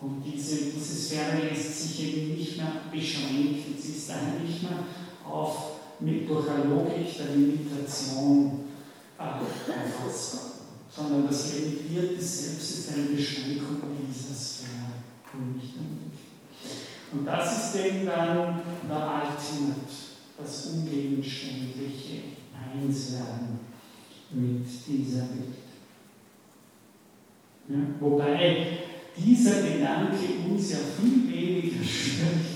Und 0.00 0.22
diese, 0.22 0.66
diese 0.66 0.94
Sphäre 0.94 1.48
lässt 1.48 1.80
sich 1.80 2.16
eben 2.16 2.36
nicht 2.36 2.56
mehr 2.58 2.82
beschränken. 2.92 3.74
Sie 3.80 3.92
ist 3.92 4.10
daher 4.10 4.40
nicht 4.40 4.62
mehr 4.62 4.84
auf, 5.30 5.72
mit, 6.00 6.28
durch 6.28 6.48
eine 6.48 6.64
Logik 6.64 7.16
der 7.16 7.34
Limitation 7.34 8.64
äh, 9.18 9.22
erfassbar, 9.22 10.50
sondern 10.90 11.26
das 11.26 11.54
limitierte 11.54 12.22
Selbst 12.22 12.78
ist 12.78 12.92
eine 12.92 13.06
Beschränkung 13.06 13.80
dieser 14.08 14.34
Sphäre 14.34 14.92
und 15.32 15.56
nicht 15.56 15.74
Und 17.12 17.24
das 17.26 17.74
ist 17.74 17.84
eben 17.84 18.06
dann 18.06 18.60
der 18.88 18.96
Ultimate 18.96 20.06
das 20.38 20.66
ungegenständliche 20.66 22.20
Einswerden 22.54 23.58
mit 24.30 24.66
dieser 24.86 25.22
Welt. 25.22 25.56
Ja, 27.68 27.76
wobei 28.00 28.78
dieser 29.16 29.62
Gedanke 29.62 30.18
uns 30.48 30.70
ja 30.70 30.78
viel 31.00 31.32
weniger. 31.32 31.76
Ja. 32.16 32.55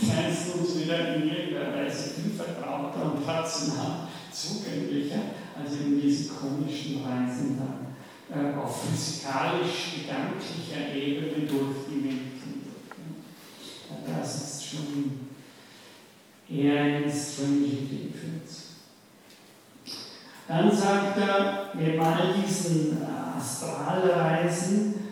Das 0.00 0.16
heißt 0.16 0.56
uns 0.56 0.80
wieder 0.80 1.14
in 1.14 1.28
irgendeiner 1.28 1.76
Weise 1.76 2.10
viel 2.10 2.32
vertrauter 2.32 3.12
und 3.12 3.24
rational 3.26 4.08
zugänglicher, 4.32 5.20
als 5.56 5.72
in 5.80 6.00
diesen 6.00 6.36
komischen 6.36 7.04
Reisen 7.04 7.58
dann 7.58 7.88
äh, 8.30 8.54
auf 8.56 8.84
physikalisch-gedanklicher 8.84 10.94
Ebene 10.94 11.46
durch 11.46 11.86
die. 11.88 12.28
Ja, 13.88 13.96
das 14.18 14.34
ist 14.34 14.70
schon 14.70 14.94
eher 16.48 17.04
in 17.04 17.10
Strange 17.10 17.66
Influence. 17.66 18.64
Dann 20.46 20.70
sagt 20.74 21.18
er, 21.18 21.70
neben 21.74 22.00
all 22.00 22.34
diesen 22.34 23.02
äh, 23.02 23.38
Astralreisen 23.38 25.07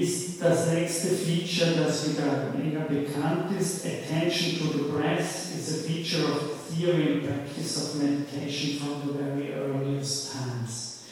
ist 0.00 0.42
das 0.42 0.68
nächste 0.72 1.08
Feature, 1.08 1.84
das 1.84 2.10
wieder 2.10 2.52
länger 2.58 2.86
bekannt 2.86 3.58
ist. 3.58 3.84
Attention 3.84 4.58
to 4.58 4.78
the 4.78 4.84
breath 4.90 5.52
is 5.56 5.70
a 5.70 5.88
feature 5.88 6.24
of 6.24 6.54
theory 6.70 7.12
and 7.12 7.22
practice 7.26 7.76
of 7.76 8.02
meditation 8.02 8.78
from 8.80 9.06
the 9.06 9.18
very 9.18 9.52
earliest 9.52 10.32
times. 10.32 11.04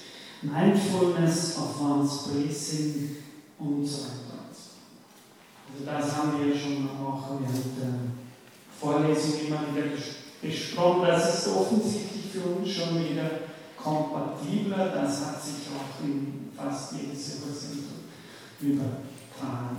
Mindfulness 0.43 1.57
of 1.59 1.81
one's 1.81 2.27
breathing 2.27 3.17
und 3.59 3.87
so 3.87 4.05
weiter. 4.05 4.33
Also 5.73 5.87
das 5.87 6.17
haben 6.17 6.33
wir 6.45 6.59
schon 6.59 6.89
auch 7.01 7.41
während 7.41 7.79
der 7.79 7.95
Vorlesung 8.79 9.47
immer 9.47 9.61
wieder 9.73 9.87
besprochen. 10.43 11.07
Das 11.07 11.39
ist 11.39 11.49
offensichtlich 11.49 12.25
für 12.33 12.49
uns 12.49 12.69
schon 12.69 12.99
wieder 12.99 13.31
kompatibler. 13.77 14.89
Das 14.89 15.25
hat 15.25 15.43
sich 15.43 15.69
auch 15.75 16.05
in 16.05 16.51
fast 16.57 16.93
jedes 16.93 17.37
Übersetzung 17.37 17.82
übertragen. 18.63 19.77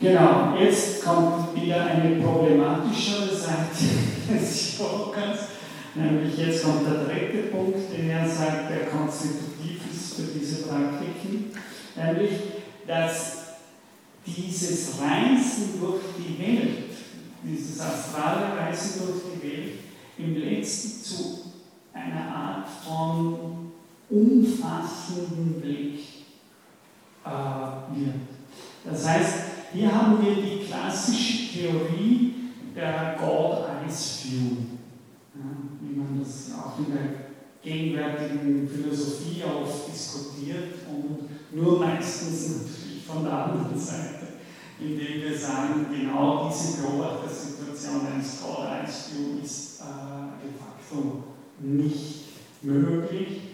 Genau, 0.00 0.56
jetzt 0.58 1.04
kommt 1.04 1.54
wieder 1.54 1.84
eine 1.84 2.16
problematischere 2.22 3.36
Seite 3.36 3.84
des 4.32 4.78
Yogans, 4.78 5.40
nämlich 5.94 6.38
jetzt 6.38 6.64
kommt 6.64 6.86
der 6.86 7.04
dritte 7.04 7.48
Punkt, 7.48 7.92
den 7.94 8.08
er 8.08 8.26
sagt, 8.26 8.70
der 8.70 8.86
konstitutiv 8.86 9.82
ist 9.92 10.14
für 10.14 10.38
diese 10.38 10.62
Praktiken, 10.62 11.50
nämlich, 11.96 12.30
dass 12.86 13.36
dieses 14.26 15.00
Reisen 15.00 15.80
durch 15.80 16.00
die 16.16 16.38
Welt, 16.38 16.90
dieses 17.42 17.78
astrale 17.78 18.56
Reisen 18.56 19.02
durch 19.06 19.22
die 19.34 19.42
Welt, 19.42 19.72
im 20.16 20.36
letzten 20.36 21.04
zu 21.04 21.40
einer 21.92 22.34
Art 22.34 22.68
von 22.68 23.69
umfassenden 24.10 25.60
Blick 25.60 26.00
äh, 27.24 27.96
wird. 27.96 28.14
Das 28.84 29.08
heißt, 29.08 29.34
hier 29.72 29.94
haben 29.94 30.24
wir 30.24 30.34
die 30.34 30.64
klassische 30.64 31.52
Theorie 31.52 32.34
der 32.74 33.16
God-Eyes 33.18 34.24
View, 34.24 34.56
ja, 35.34 35.40
wie 35.80 35.96
man 35.96 36.20
das 36.20 36.50
auch 36.58 36.78
in 36.78 36.92
der 36.92 37.30
gegenwärtigen 37.62 38.68
Philosophie 38.68 39.42
oft 39.44 39.92
diskutiert 39.92 40.74
und 40.88 41.28
Nur 41.52 41.80
meistens 41.80 42.62
natürlich 42.62 43.04
von 43.04 43.24
der 43.24 43.32
anderen 43.32 43.78
Seite, 43.78 44.28
indem 44.78 45.20
wir 45.20 45.36
sagen, 45.36 45.86
genau 45.90 46.48
diese 46.48 46.80
Beobachtersituation 46.80 48.06
eines 48.06 48.40
God 48.40 48.66
Eyes 48.66 49.10
View 49.10 49.44
ist 49.44 49.80
äh, 49.80 50.44
de 50.44 50.52
facto 50.56 51.24
nicht 51.58 52.26
möglich. 52.62 53.49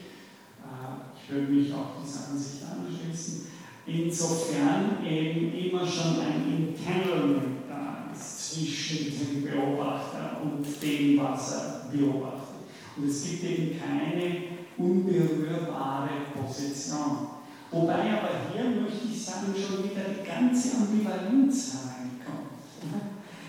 Ich 1.29 1.35
würde 1.35 1.53
mich 1.53 1.72
auch 1.74 2.01
dieser 2.01 2.31
Ansicht 2.31 2.62
anschließen. 2.62 3.47
Insofern 3.85 5.05
eben 5.05 5.53
immer 5.55 5.85
schon 5.85 6.20
ein 6.20 6.68
Entanglement 6.68 7.68
da 7.68 8.12
ist 8.12 8.55
zwischen 8.55 9.18
dem 9.18 9.43
Beobachter 9.43 10.41
und 10.45 10.64
dem, 10.81 11.18
was 11.18 11.53
er 11.53 11.91
beobachtet. 11.91 12.57
Und 12.97 13.09
es 13.09 13.24
gibt 13.24 13.43
eben 13.43 13.77
keine 13.77 14.37
unberührbare 14.79 16.11
Position. 16.33 17.27
Wobei 17.72 17.95
aber 17.95 18.31
hier 18.53 18.83
möchte 18.83 19.09
ich 19.12 19.24
sagen, 19.24 19.53
schon 19.53 19.83
wieder 19.83 20.03
die 20.09 20.24
ganze 20.24 20.77
Ambivalenz 20.77 21.72
hereinkommt. 21.74 22.51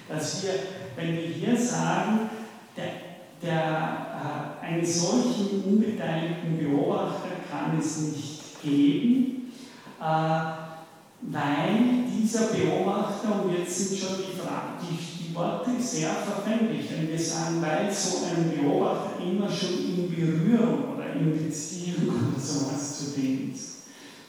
Dass 0.10 0.44
wir, 0.44 0.54
wenn 0.96 1.16
wir 1.16 1.28
hier 1.28 1.56
sagen, 1.56 2.22
der, 2.76 2.92
der, 3.40 4.62
äh, 4.62 4.66
einen 4.66 4.86
solchen 4.86 5.64
unbeteiligten 5.64 6.58
Beobachter 6.58 7.37
kann 7.50 7.78
es 7.80 7.98
nicht 8.02 8.62
geben, 8.62 9.52
äh, 10.00 10.68
weil 11.22 12.04
dieser 12.16 12.48
Beobachter, 12.48 13.44
und 13.44 13.58
jetzt 13.58 13.90
sind 13.90 14.00
schon 14.00 14.18
die, 14.18 14.26
die, 14.36 15.30
die 15.30 15.36
Worte 15.36 15.72
sehr 15.80 16.10
verfänglich, 16.10 16.88
wenn 16.92 17.10
wir 17.10 17.20
sagen, 17.20 17.62
weil 17.62 17.92
so 17.92 18.26
ein 18.26 18.52
Beobachter 18.52 19.24
immer 19.24 19.50
schon 19.50 19.80
in 19.80 20.10
Berührung 20.10 20.96
oder 20.96 21.14
in 21.14 21.32
Beziehung 21.32 22.10
oder 22.10 22.40
sowas 22.40 23.00
zu 23.00 23.20
dem 23.20 23.52
ist. 23.54 23.78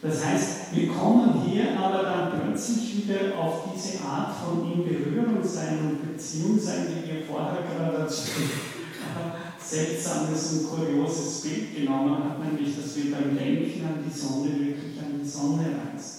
Das 0.01 0.25
heißt, 0.25 0.73
wir 0.73 0.89
kommen 0.89 1.43
hier 1.45 1.77
aber 1.77 2.05
dann 2.05 2.41
plötzlich 2.41 2.99
wieder 2.99 3.37
auf 3.37 3.65
diese 3.75 4.05
Art 4.05 4.33
von 4.37 4.73
in 4.73 4.85
Berührung 4.85 5.43
sein 5.43 5.79
und 5.81 6.13
Beziehung 6.13 6.59
sein, 6.59 6.87
die 6.89 7.11
wir 7.11 7.25
vorher 7.27 7.63
gerade 7.63 8.05
als 8.05 8.27
seltsames 9.69 10.53
und 10.53 10.71
kurioses 10.71 11.43
Bild 11.43 11.77
genommen 11.77 12.25
haben, 12.25 12.45
nämlich 12.45 12.75
dass 12.77 12.97
wir 12.97 13.13
beim 13.13 13.37
Denken 13.37 13.85
an 13.85 14.05
die 14.05 14.19
Sonne 14.19 14.59
wirklich 14.59 14.99
an 14.99 15.21
die 15.23 15.29
Sonne 15.29 15.65
reisen. 15.65 16.19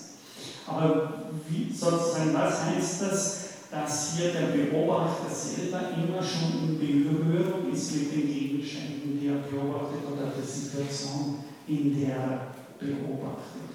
Aber 0.68 1.32
wie, 1.47 1.74
sozusagen, 1.74 2.34
was 2.34 2.66
heißt 2.66 3.02
das, 3.02 3.39
dass 3.72 4.14
hier 4.16 4.34
der 4.34 4.47
Beobachter 4.47 5.34
selber 5.34 5.82
immer 5.97 6.22
schon 6.22 6.80
in 6.80 6.80
Berührung 6.80 7.72
ist 7.72 7.95
mit 7.95 8.12
den 8.12 8.28
Gegenständen, 8.28 9.20
die 9.20 9.28
er 9.28 9.41
beobachtet 9.50 10.06
oder 10.12 10.32
der 10.32 10.45
Situation, 10.45 11.39
in 11.68 12.00
der 12.00 12.16
er 12.16 12.41
beobachtet? 12.80 13.70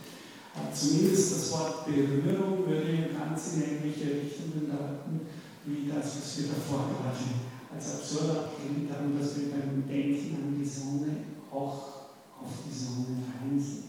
Zumindest 0.72 1.32
das 1.32 1.52
Wort 1.52 1.86
Berührung 1.86 2.66
würde 2.66 2.90
in 2.90 3.18
ganz 3.18 3.54
in 3.54 3.62
ähnliche 3.62 4.22
Richtungen 4.22 4.70
deuten, 4.70 5.26
wie 5.66 5.88
das, 5.88 6.16
was 6.16 6.38
wir 6.38 6.46
davor 6.48 6.90
gerade 6.90 7.53
als 7.74 7.94
absurd 7.94 8.30
abgelehnt 8.30 8.90
haben, 8.90 9.18
dass 9.18 9.36
wir 9.36 9.50
beim 9.50 9.84
Denken 9.88 10.36
an 10.36 10.56
die 10.58 10.64
Sonne 10.64 11.16
auch 11.50 12.04
auf 12.40 12.52
die 12.66 12.74
Sonne 12.74 13.22
reisen. 13.40 13.84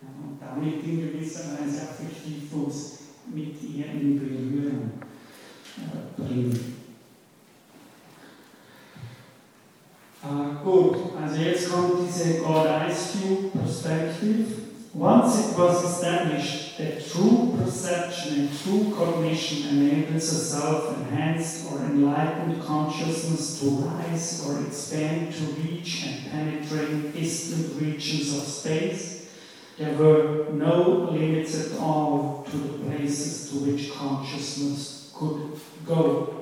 Ja, 0.00 0.08
und 0.22 0.38
damit 0.40 0.82
in 0.84 1.00
gewisser 1.00 1.52
Weise 1.52 1.82
affektiv 1.82 2.52
uns 2.52 2.98
mit 3.32 3.62
ihr 3.62 3.86
in 3.86 4.18
Berührung 4.18 4.90
äh, 5.76 6.20
bringen. 6.20 6.76
Äh, 10.22 10.64
gut, 10.64 10.96
also 11.20 11.36
jetzt 11.40 11.70
kommt 11.70 11.94
diese 12.06 12.38
God 12.38 12.66
Eyes 12.66 13.14
View 13.14 13.50
Perspective. 13.50 14.46
Once 14.94 15.38
it 15.38 15.58
was 15.58 15.84
established 15.84 16.67
that 16.78 17.04
true 17.10 17.58
perception 17.58 18.40
and 18.40 18.58
true 18.60 18.94
cognition 18.96 19.76
enables 19.76 20.22
a 20.22 20.44
self-enhanced 20.44 21.72
or 21.72 21.78
enlightened 21.80 22.62
consciousness 22.62 23.58
to 23.60 23.66
rise 23.66 24.46
or 24.46 24.64
expand 24.64 25.34
to 25.34 25.42
reach 25.60 26.06
and 26.06 26.30
penetrate 26.30 27.12
distant 27.12 27.82
regions 27.82 28.36
of 28.36 28.44
space, 28.44 29.28
there 29.76 29.92
were 29.98 30.46
no 30.52 31.10
limits 31.10 31.72
at 31.72 31.80
all 31.80 32.46
to 32.48 32.56
the 32.56 32.78
places 32.84 33.50
to 33.50 33.56
which 33.56 33.92
consciousness 33.92 35.12
could 35.16 35.60
go. 35.84 36.34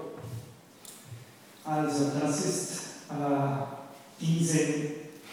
Also 1.64 2.10
das 2.20 2.44
ist 2.44 2.82
äh, 3.10 3.64
diese 4.20 4.58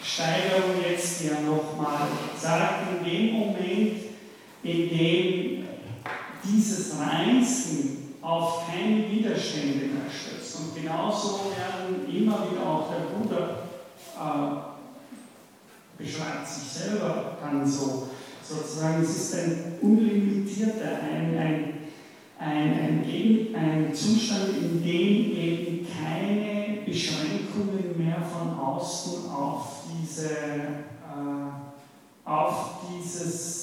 Steigerung 0.02 0.82
jetzt 0.90 1.24
ja 1.24 1.36
er 1.36 1.42
nochmal 1.42 2.08
sagt, 2.38 2.88
in 2.92 3.06
dem 3.06 3.34
Moment, 3.34 4.13
in 4.64 4.90
dem 4.90 5.68
dieses 6.44 6.94
Reisen 6.98 8.16
auf 8.22 8.68
keine 8.68 9.10
Widerstände 9.10 9.86
mehr 9.88 10.10
stößt. 10.10 10.60
Und 10.60 10.76
genauso 10.76 11.52
werden 11.52 12.06
immer 12.08 12.50
wieder 12.50 12.66
auch 12.66 12.90
der 12.90 13.06
Bruder 13.14 13.64
äh, 14.18 14.74
beschreibt 16.02 16.48
sich 16.48 16.64
selber 16.64 17.38
dann 17.42 17.66
so, 17.66 18.10
sozusagen, 18.42 19.04
es 19.04 19.10
ist 19.10 19.36
ein 19.36 19.78
unlimitierter, 19.82 21.00
ein, 21.02 21.38
ein, 21.38 21.74
ein, 22.40 23.04
ein, 23.04 23.56
ein 23.56 23.94
Zustand, 23.94 24.50
in 24.58 24.84
dem 24.84 25.38
eben 25.38 25.88
keine 25.88 26.82
Beschränkungen 26.86 27.96
mehr 27.98 28.22
von 28.22 28.60
außen 28.60 29.30
auf 29.30 29.84
diese, 29.90 30.30
äh, 30.30 32.26
auf 32.26 32.82
dieses 32.90 33.63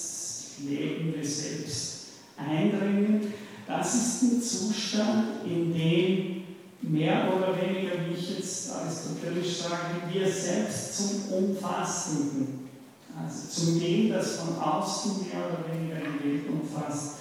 lebende 0.68 1.24
Selbst 1.24 2.00
eindringen. 2.36 3.32
Das 3.66 3.94
ist 3.94 4.22
ein 4.22 4.42
Zustand, 4.42 5.44
in 5.44 5.72
dem 5.72 6.40
mehr 6.82 7.28
oder 7.32 7.54
weniger, 7.60 7.92
wie 8.06 8.14
ich 8.14 8.38
jetzt 8.38 8.72
aristotelisch 8.72 9.58
sage, 9.58 10.12
wir 10.12 10.26
selbst 10.26 10.96
zum 10.96 11.32
Umfassenden, 11.32 12.68
also 13.16 13.48
zum 13.48 13.80
dem, 13.80 14.10
das 14.10 14.36
von 14.36 14.58
außen 14.58 15.18
mehr 15.20 15.46
oder 15.46 15.72
weniger 15.72 15.96
die 15.96 16.28
Welt 16.28 16.44
umfasst, 16.48 17.16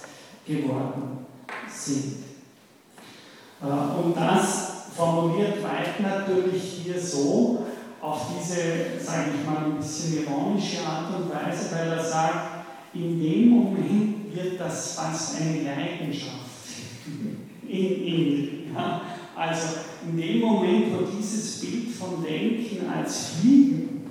geworden 0.46 1.26
sind. 1.68 2.24
Äh, 3.62 4.02
und 4.02 4.16
das 4.16 4.70
formuliert 4.96 5.62
Weit 5.62 6.00
natürlich 6.00 6.82
hier 6.82 7.00
so, 7.00 7.66
auf 8.00 8.28
diese, 8.34 8.98
sage 9.04 9.30
ich 9.38 9.46
mal, 9.46 9.66
ein 9.66 9.76
bisschen 9.76 10.24
ironische 10.24 10.86
Art 10.86 11.14
und 11.14 11.30
Weise, 11.30 11.70
weil 11.70 11.92
er 11.92 12.02
sagt, 12.02 12.59
in 12.94 13.20
dem 13.20 13.48
Moment 13.48 14.34
wird 14.34 14.58
das 14.60 14.94
fast 14.94 15.40
eine 15.40 15.62
Leidenschaft 15.62 16.40
in 17.68 18.04
ihm. 18.04 18.74
Ja? 18.74 19.02
Also 19.36 19.68
in 20.06 20.16
dem 20.16 20.40
Moment, 20.40 20.86
wo 20.92 21.04
dieses 21.06 21.60
Bild 21.60 21.90
von 21.90 22.20
Denken 22.22 22.88
als 22.88 23.28
Fliegen 23.28 24.10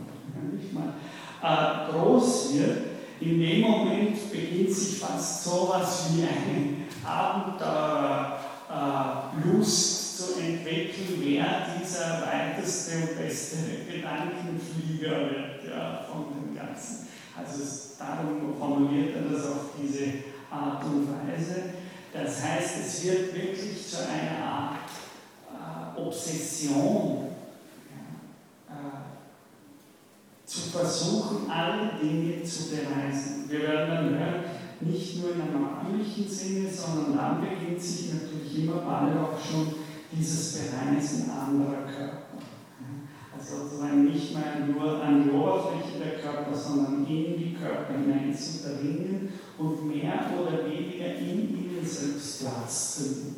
mal, 0.72 0.94
äh, 1.42 1.92
groß 1.92 2.54
wird, 2.54 2.78
in 3.22 3.40
dem 3.40 3.62
Moment 3.62 4.30
beginnt 4.32 4.72
sich 4.72 4.98
fast 4.98 5.44
sowas 5.44 6.10
wie 6.14 6.24
eine 6.24 6.88
Abenteuerlust 7.06 10.04
äh, 10.04 10.06
zu 10.20 10.40
entwickeln, 10.40 11.22
wer 11.22 11.68
dieser 11.80 12.24
weiteste 12.26 12.92
und 12.96 13.18
beste 13.18 13.58
Gedankenflieger 13.92 15.30
wird 15.30 15.64
ja, 15.70 16.06
von 16.10 16.28
dem 16.34 16.56
Ganzen. 16.56 17.08
Also 17.38 17.89
darum 18.00 18.56
formuliert 18.58 19.16
er 19.16 19.34
das 19.34 19.46
auf 19.46 19.72
diese 19.82 20.06
Art 20.50 20.84
und 20.86 21.08
Weise. 21.08 21.64
Das 22.14 22.44
heißt, 22.44 22.80
es 22.80 23.04
wird 23.04 23.36
wirklich 23.36 23.88
zu 23.88 23.98
einer 23.98 24.46
Art 24.46 24.76
äh, 25.54 26.02
Obsession, 26.02 27.28
ja, 28.68 28.74
äh, 28.74 30.46
zu 30.46 30.60
versuchen, 30.72 31.52
alle 31.52 32.00
Dinge 32.02 32.42
zu 32.44 32.70
bereisen. 32.70 33.46
Wir 33.48 33.62
werden 33.62 33.90
dann 33.90 34.10
hören, 34.18 34.44
nicht 34.82 35.22
nur 35.22 35.36
in 35.36 35.42
einem 35.42 35.68
räumlichen 35.68 36.28
Sinne, 36.28 36.70
sondern 36.72 37.18
dann 37.18 37.42
beginnt 37.42 37.82
sich 37.82 38.14
natürlich 38.14 38.64
immer 38.64 38.82
bald 38.82 39.18
auch 39.18 39.38
schon 39.40 39.76
dieses 40.12 40.58
Bereisen 40.58 41.30
anderer 41.30 41.84
Körper. 41.84 42.29
Sozusagen 43.50 44.06
nicht 44.06 44.34
mehr 44.34 44.68
nur 44.68 45.02
an 45.02 45.24
die 45.24 45.32
Oberfläche 45.32 45.98
der 45.98 46.20
Körper, 46.20 46.56
sondern 46.56 47.06
in 47.08 47.38
die 47.38 47.56
Körper 47.60 47.94
hinein 47.94 48.36
zu 48.36 48.68
dringen 48.68 49.30
und 49.58 49.88
mehr 49.88 50.32
oder 50.40 50.66
weniger 50.66 51.16
in 51.16 51.50
ihnen 51.50 51.84
selbst 51.84 52.42
Platz 52.42 52.96
zu 52.96 53.04
nehmen. 53.04 53.36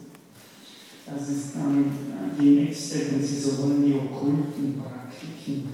Das 1.06 1.30
ist 1.30 1.56
dann 1.56 1.92
die 2.40 2.50
nächste, 2.50 3.12
wenn 3.12 3.24
Sie 3.24 3.40
so 3.40 3.58
wollen, 3.64 3.86
die 3.86 3.94
okkulten 3.94 4.82
Praktiken, 4.82 5.70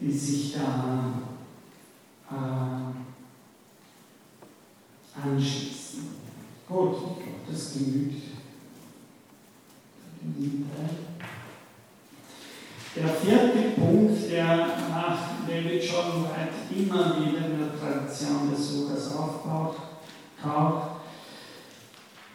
die 0.00 0.12
sich 0.12 0.54
da 0.54 1.14
äh, 2.30 2.92
anschließen. 5.22 6.00
Gut, 6.66 6.96
das 7.50 7.74
genügt. 7.74 8.30
Der 12.96 13.08
vierte 13.08 13.80
Punkt, 13.80 14.30
der 14.32 14.56
nach 14.88 15.18
David 15.46 15.84
John 15.84 16.24
White 16.24 16.74
immer 16.76 17.16
wieder 17.20 17.46
in 17.46 17.58
der 17.58 17.78
Tradition 17.78 18.50
des 18.50 18.74
Yogas 18.74 19.16
aufbaut. 19.16 19.76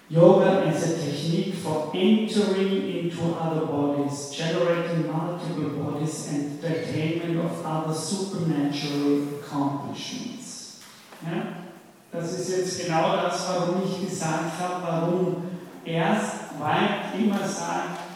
Yoga 0.08 0.62
is 0.70 0.84
a 0.84 0.99
technique 1.03 1.56
for 1.56 1.91
entering 1.93 2.88
into 2.88 3.36
other 3.36 3.66
bodies, 3.66 4.32
generating 4.32 5.12
multiple 5.12 5.84
bodies, 5.84 6.30
and 6.32 6.62
the 6.62 6.68
attainment 6.68 7.43
of 7.43 7.66
other 7.66 7.93
supernatural 7.93 9.41
accomplishments. 9.41 10.80
Ja? 11.24 11.66
Das 12.12 12.32
ist 12.32 12.49
jetzt 12.56 12.86
genau 12.86 13.18
das, 13.18 13.49
warum 13.49 13.82
ich 13.84 14.08
gesagt 14.08 14.60
habe, 14.60 14.84
warum 14.88 15.36
erst 15.84 16.60
weit 16.60 17.20
immer 17.20 17.45
sagt, 17.45 18.14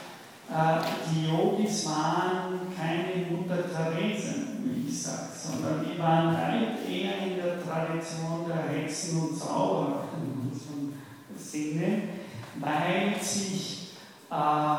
die 0.50 1.28
Yogis 1.28 1.86
waren 1.86 2.74
keine 2.76 3.28
Mutter 3.30 3.70
Therese, 3.70 4.34
wie 4.64 4.88
ich 4.88 5.04
sage, 5.04 5.30
sondern 5.36 5.86
die 5.86 6.00
waren 6.00 6.34
weit 6.34 6.90
eher 6.90 7.20
in 7.20 7.36
der 7.36 7.64
Tradition 7.64 8.48
der 8.48 8.68
Hexen 8.68 9.22
und 9.22 9.38
Zauberer 9.38 10.06
in 10.18 10.50
unserem 10.50 10.94
Sinne, 11.38 12.02
weil 12.60 13.14
sich 13.22 13.90
äh, 14.32 14.76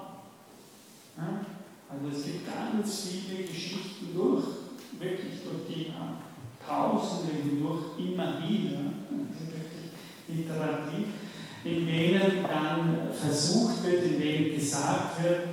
Also 1.90 2.18
es 2.18 2.26
gibt 2.26 2.48
ganz 2.48 3.08
viele 3.08 3.44
Geschichten 3.44 4.16
durch, 4.16 4.46
wirklich 5.00 5.44
durch 5.44 5.68
die 5.70 5.94
Tausende 6.66 7.34
hindurch 7.44 8.00
immer 8.00 8.40
wieder, 8.42 8.80
also 9.12 9.44
wirklich 9.52 9.92
iterativ, 10.28 11.08
in 11.64 11.88
denen 11.88 12.44
dann 12.44 13.10
versucht 13.14 13.84
wird, 13.84 14.04
in 14.04 14.20
denen 14.20 14.56
gesagt 14.56 15.24
wird, 15.24 15.48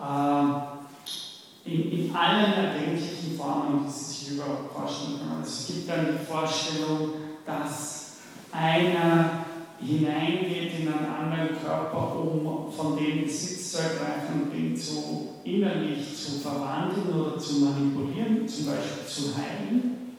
äh, 0.00 1.70
in, 1.70 1.92
in 1.92 2.16
allen 2.16 2.52
erdenklichen 2.52 3.36
Formen, 3.36 3.84
die 3.86 3.92
sich 3.92 4.32
überhaupt 4.32 4.72
vorstellen 4.72 5.18
können. 5.18 5.40
Also 5.40 5.50
es 5.50 5.66
gibt 5.66 5.88
dann 5.88 6.18
die 6.18 6.24
Vorstellung, 6.24 7.10
dass 7.46 8.16
einer 8.52 9.44
hineingeht 9.80 10.80
in 10.80 10.88
einen 10.88 11.06
anderen 11.06 11.60
Körper, 11.60 12.16
um 12.16 12.72
von 12.72 12.96
dem 12.96 13.24
Besitz 13.24 13.72
zu 13.72 13.78
ergreifen 13.78 14.44
und 14.44 14.52
den 14.52 14.76
zu, 14.76 15.40
innerlich 15.44 16.16
zu 16.16 16.38
verwandeln 16.38 17.12
oder 17.12 17.38
zu 17.38 17.60
manipulieren, 17.60 18.48
zum 18.48 18.66
Beispiel 18.66 19.06
zu 19.06 19.36
heilen, 19.36 20.16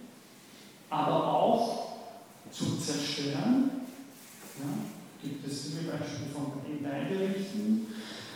aber 0.89 1.33
auch 1.33 1.85
zu 2.51 2.77
zerstören. 2.77 3.71
Ja, 4.59 4.94
gibt 5.25 5.47
es 5.47 5.73
viele 5.73 5.91
Beispiele 5.91 6.29
von 6.33 6.61
Richtungen. 6.65 7.87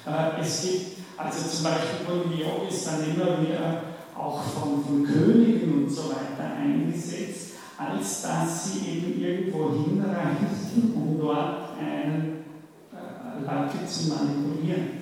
Äh, 0.06 0.42
es 0.42 0.62
gibt 0.64 0.98
also 1.18 1.50
zum 1.50 1.64
Beispiel 1.64 2.06
von 2.06 2.32
Yogis 2.32 2.86
dann 2.86 3.04
immer 3.04 3.42
wieder 3.42 3.84
auch 4.16 4.42
von, 4.42 4.84
von 4.84 5.04
Königen 5.06 5.84
und 5.84 5.90
so 5.90 6.10
weiter 6.10 6.56
eingesetzt, 6.58 7.52
als 7.78 8.22
dass 8.24 8.66
sie 8.66 8.80
eben 8.90 9.22
irgendwo 9.22 9.72
hinreisen, 9.72 10.94
um 10.96 11.20
dort 11.20 11.78
einen 11.78 12.44
äh, 12.92 13.40
Leute 13.42 13.86
zu 13.88 14.10
manipulieren. 14.10 15.00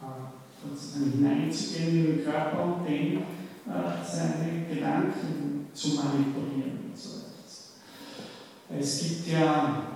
Äh, 0.00 0.68
sozusagen 0.68 1.12
hineinzugehen 1.12 1.88
in 1.88 2.06
den 2.06 2.24
Körper 2.24 2.64
und 2.64 2.88
den 2.88 3.18
äh, 3.18 3.22
seine 4.04 4.66
Gedanken 4.68 5.66
zu 5.72 5.88
manipulieren 5.90 6.90
und 6.90 6.98
so 6.98 7.10
weiter. 7.10 7.20
Es 8.78 9.00
gibt 9.00 9.28
ja 9.28 9.89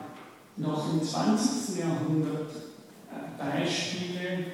noch 0.57 0.93
im 0.93 1.03
20. 1.03 1.79
Jahrhundert 1.79 2.51
äh, 3.11 3.39
Beispiele, 3.39 4.29
äh, 4.29 4.47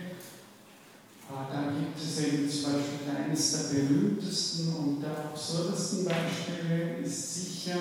da 1.29 1.73
gibt 1.79 1.99
es 1.99 2.21
eben 2.25 2.49
zum 2.49 2.73
Beispiel 2.73 3.25
eines 3.25 3.53
der 3.53 3.81
berühmtesten 3.81 4.75
und 4.75 5.03
der 5.03 5.27
absurdesten 5.27 6.05
Beispiele 6.05 6.99
ist 7.05 7.35
sicher 7.35 7.79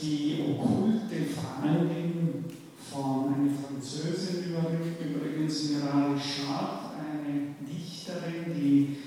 die 0.00 0.44
okkulte 0.48 1.26
Freundin 1.26 2.44
von 2.92 3.34
einer 3.34 3.50
Französin 3.50 4.54
übrigens 5.00 5.70
Mirale 5.70 6.18
Schad, 6.18 6.92
eine 6.98 7.54
Dichterin, 7.60 8.54
die 8.54 8.98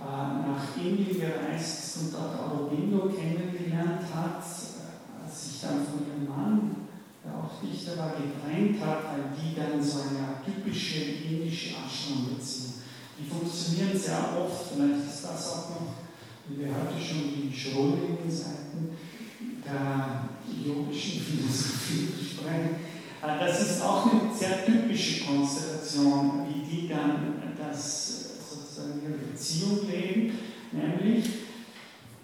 äh, 0.00 0.02
nach 0.02 0.76
Indien 0.76 1.20
gereist 1.20 1.84
ist 1.84 2.02
und 2.02 2.14
dort 2.14 2.38
Aurobindo 2.38 3.08
kennengelernt 3.08 4.02
hat, 4.14 4.42
sich 4.44 5.60
dann 5.60 5.84
von 5.84 6.06
ihrem 6.06 6.28
Mann 6.28 6.73
Dichter 7.62 7.98
war, 7.98 8.12
getrennt 8.12 8.80
hat, 8.80 9.04
weil 9.04 9.32
die 9.36 9.54
dann 9.54 9.82
so 9.82 10.00
eine 10.00 10.40
typische 10.44 11.00
indische 11.00 11.70
Ashram-Beziehung. 11.70 12.74
Die 13.18 13.28
funktionieren 13.28 13.96
sehr 13.96 14.36
oft, 14.38 14.72
vielleicht 14.72 15.06
ist 15.08 15.24
das 15.24 15.52
auch 15.52 15.70
noch, 15.70 15.86
wie 16.48 16.60
wir 16.60 16.68
heute 16.68 17.00
schon 17.00 17.32
die 17.32 17.54
schrulligen 17.54 18.30
Seiten 18.30 18.90
der 19.64 20.28
yogischen 20.64 21.20
Philosophie 21.20 22.08
besprechen. 22.18 22.76
Äh, 23.22 23.38
das 23.38 23.62
ist 23.62 23.82
auch 23.82 24.06
eine 24.12 24.34
sehr 24.34 24.64
typische 24.66 25.24
Konstellation, 25.24 26.46
wie 26.48 26.76
die 26.76 26.88
dann 26.88 27.42
das 27.56 28.50
sozusagen 28.50 29.00
ihre 29.02 29.18
Beziehung 29.18 29.88
leben, 29.88 30.38
nämlich 30.72 31.26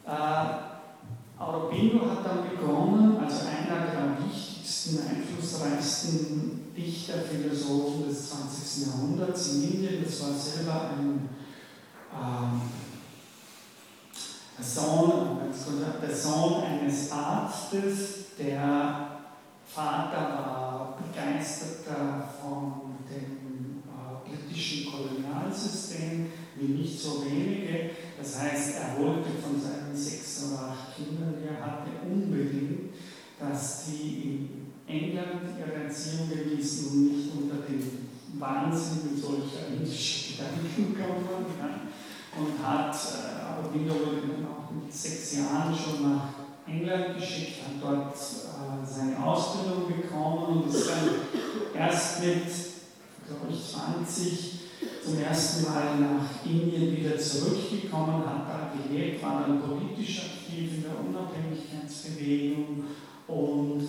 äh, 0.07 0.71
Aurobindo 1.41 2.01
hat 2.11 2.27
dann 2.27 2.51
begonnen, 2.51 3.17
also 3.19 3.47
einer 3.47 3.87
der 3.87 4.19
wichtigsten 4.19 4.50
wichtigsten, 4.81 4.99
einflussreichsten 5.07 6.75
Dichter, 6.75 7.15
Philosophen 7.21 8.09
des 8.09 8.31
20. 8.31 8.87
Jahrhunderts 8.87 9.53
in 9.53 9.63
Indien. 9.65 10.05
Das 10.05 10.23
war 10.23 10.33
selber 10.33 10.91
ein 10.91 11.29
ähm, 12.15 12.63
Sohn, 14.63 15.39
der 16.03 16.17
Sohn 16.17 16.63
eines 16.63 17.11
Arztes, 17.11 18.37
der 18.39 19.19
Vater 19.67 20.17
war 20.17 20.99
begeisterter 20.99 22.29
von 22.41 22.97
dem 23.09 23.83
äh, 23.87 24.29
britischen 24.29 24.91
Kolonialsystem, 24.91 26.27
wie 26.57 26.73
nicht 26.73 27.01
so 27.01 27.25
wenige. 27.25 27.91
Das 28.19 28.39
heißt, 28.39 28.75
er 28.77 29.03
wollte 29.03 29.31
von 29.43 29.61
seinen 29.61 29.97
sechs 29.97 30.45
oder 30.45 30.71
acht 30.71 30.97
Kindern, 30.97 31.35
die 31.41 31.49
er 31.49 31.65
hatte, 31.65 31.91
unbedingt, 32.05 32.93
dass 33.41 33.85
die 33.87 34.00
England 34.91 35.57
ihre 35.59 35.85
Erziehung 35.85 36.29
genießen 36.29 36.91
und 36.91 37.17
nicht 37.17 37.31
unter 37.35 37.67
den 37.67 38.09
Wahnsinn 38.39 39.17
solcher 39.17 39.69
indischer 39.69 40.45
Gedanken 40.45 40.95
kommen. 41.01 41.47
Ja. 41.59 41.81
Und 42.39 42.65
hat, 42.65 42.95
äh, 42.95 43.43
aber 43.43 43.71
dann 43.73 44.47
auch 44.47 44.71
mit 44.71 44.93
sechs 44.93 45.37
Jahren 45.37 45.75
schon 45.75 46.13
nach 46.13 46.29
England 46.67 47.17
geschickt, 47.19 47.63
hat 47.65 47.83
dort 47.83 48.15
äh, 48.15 48.87
seine 48.87 49.19
Ausbildung 49.25 49.89
bekommen 49.89 50.63
und 50.63 50.75
ist 50.75 50.89
dann 50.89 51.09
erst 51.75 52.21
mit, 52.21 52.45
glaube 53.27 53.51
ich, 53.51 53.73
20 53.73 54.61
zum 55.05 55.19
ersten 55.19 55.65
Mal 55.65 55.99
nach 55.99 56.45
Indien 56.45 56.97
wieder 56.97 57.19
zurückgekommen, 57.19 58.25
hat 58.25 58.49
da 58.49 58.73
gelebt, 58.77 59.23
war 59.23 59.45
dann 59.47 59.61
politisch 59.61 60.21
aktiv 60.21 60.75
in 60.77 60.83
der 60.83 61.01
Unabhängigkeitsbewegung 61.01 62.85
und 63.27 63.89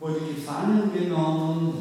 wurde 0.00 0.20
gefangen 0.34 0.90
genommen, 0.94 1.74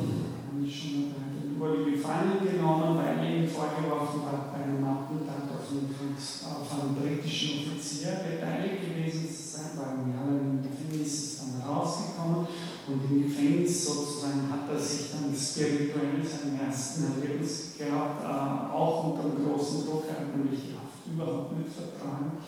wurde 1.58 1.92
gefangen 1.92 2.40
genommen, 2.44 2.98
weil 2.98 3.26
ihm 3.26 3.48
vorgeworfen 3.48 4.22
war, 4.24 4.52
bei 4.52 4.64
einem 4.64 4.84
Attentat 4.84 5.48
auf 5.48 5.72
einen, 5.72 5.96
auf 6.18 6.84
einen 6.84 6.96
britischen 6.96 7.60
Offizier 7.60 8.20
beteiligt 8.20 8.82
gewesen 8.84 9.30
zu 9.30 9.42
sein, 9.42 9.72
war 9.78 9.96
im 9.96 10.12
Jahr 10.12 10.28
im 10.28 10.62
Gefängnis 10.62 11.14
ist 11.14 11.40
dann 11.40 11.62
rausgekommen 11.62 12.48
und 12.88 13.12
im 13.12 13.24
Gefängnis 13.24 13.86
sozusagen 13.86 14.52
hat 14.52 14.70
er 14.70 14.80
sich 14.80 15.12
dann 15.12 15.34
spirituell 15.34 16.20
seinen 16.24 16.60
ersten 16.60 17.04
Erlebnis 17.14 17.76
gehabt, 17.78 18.24
äh, 18.24 18.74
auch 18.74 19.04
unter 19.06 19.24
einem 19.24 19.46
großen 19.48 19.86
Druck, 19.86 20.06
er 20.10 20.20
hat 20.20 20.36
nämlich 20.36 20.60
die 20.60 20.76
Haft 20.76 21.08
überhaupt 21.08 21.58
nicht 21.58 21.72
vertragen. 21.72 22.40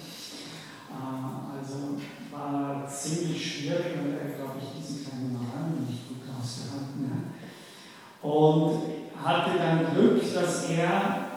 Äh, 0.92 1.58
also 1.58 1.98
war 2.32 2.88
ziemlich 2.88 3.39
schwierig, 3.39 3.98
weil 3.98 4.14
er, 4.14 4.36
glaube 4.36 4.60
ich, 4.62 4.82
diesen 4.82 5.06
kleinen 5.06 5.36
Rahmen 5.36 5.88
nicht 5.88 6.08
gut 6.08 6.24
ausgehalten 6.28 7.10
hat. 7.10 8.28
Und 8.28 9.02
hatte 9.24 9.58
dann 9.58 9.94
Glück, 9.94 10.22
dass 10.34 10.70
er, 10.70 11.32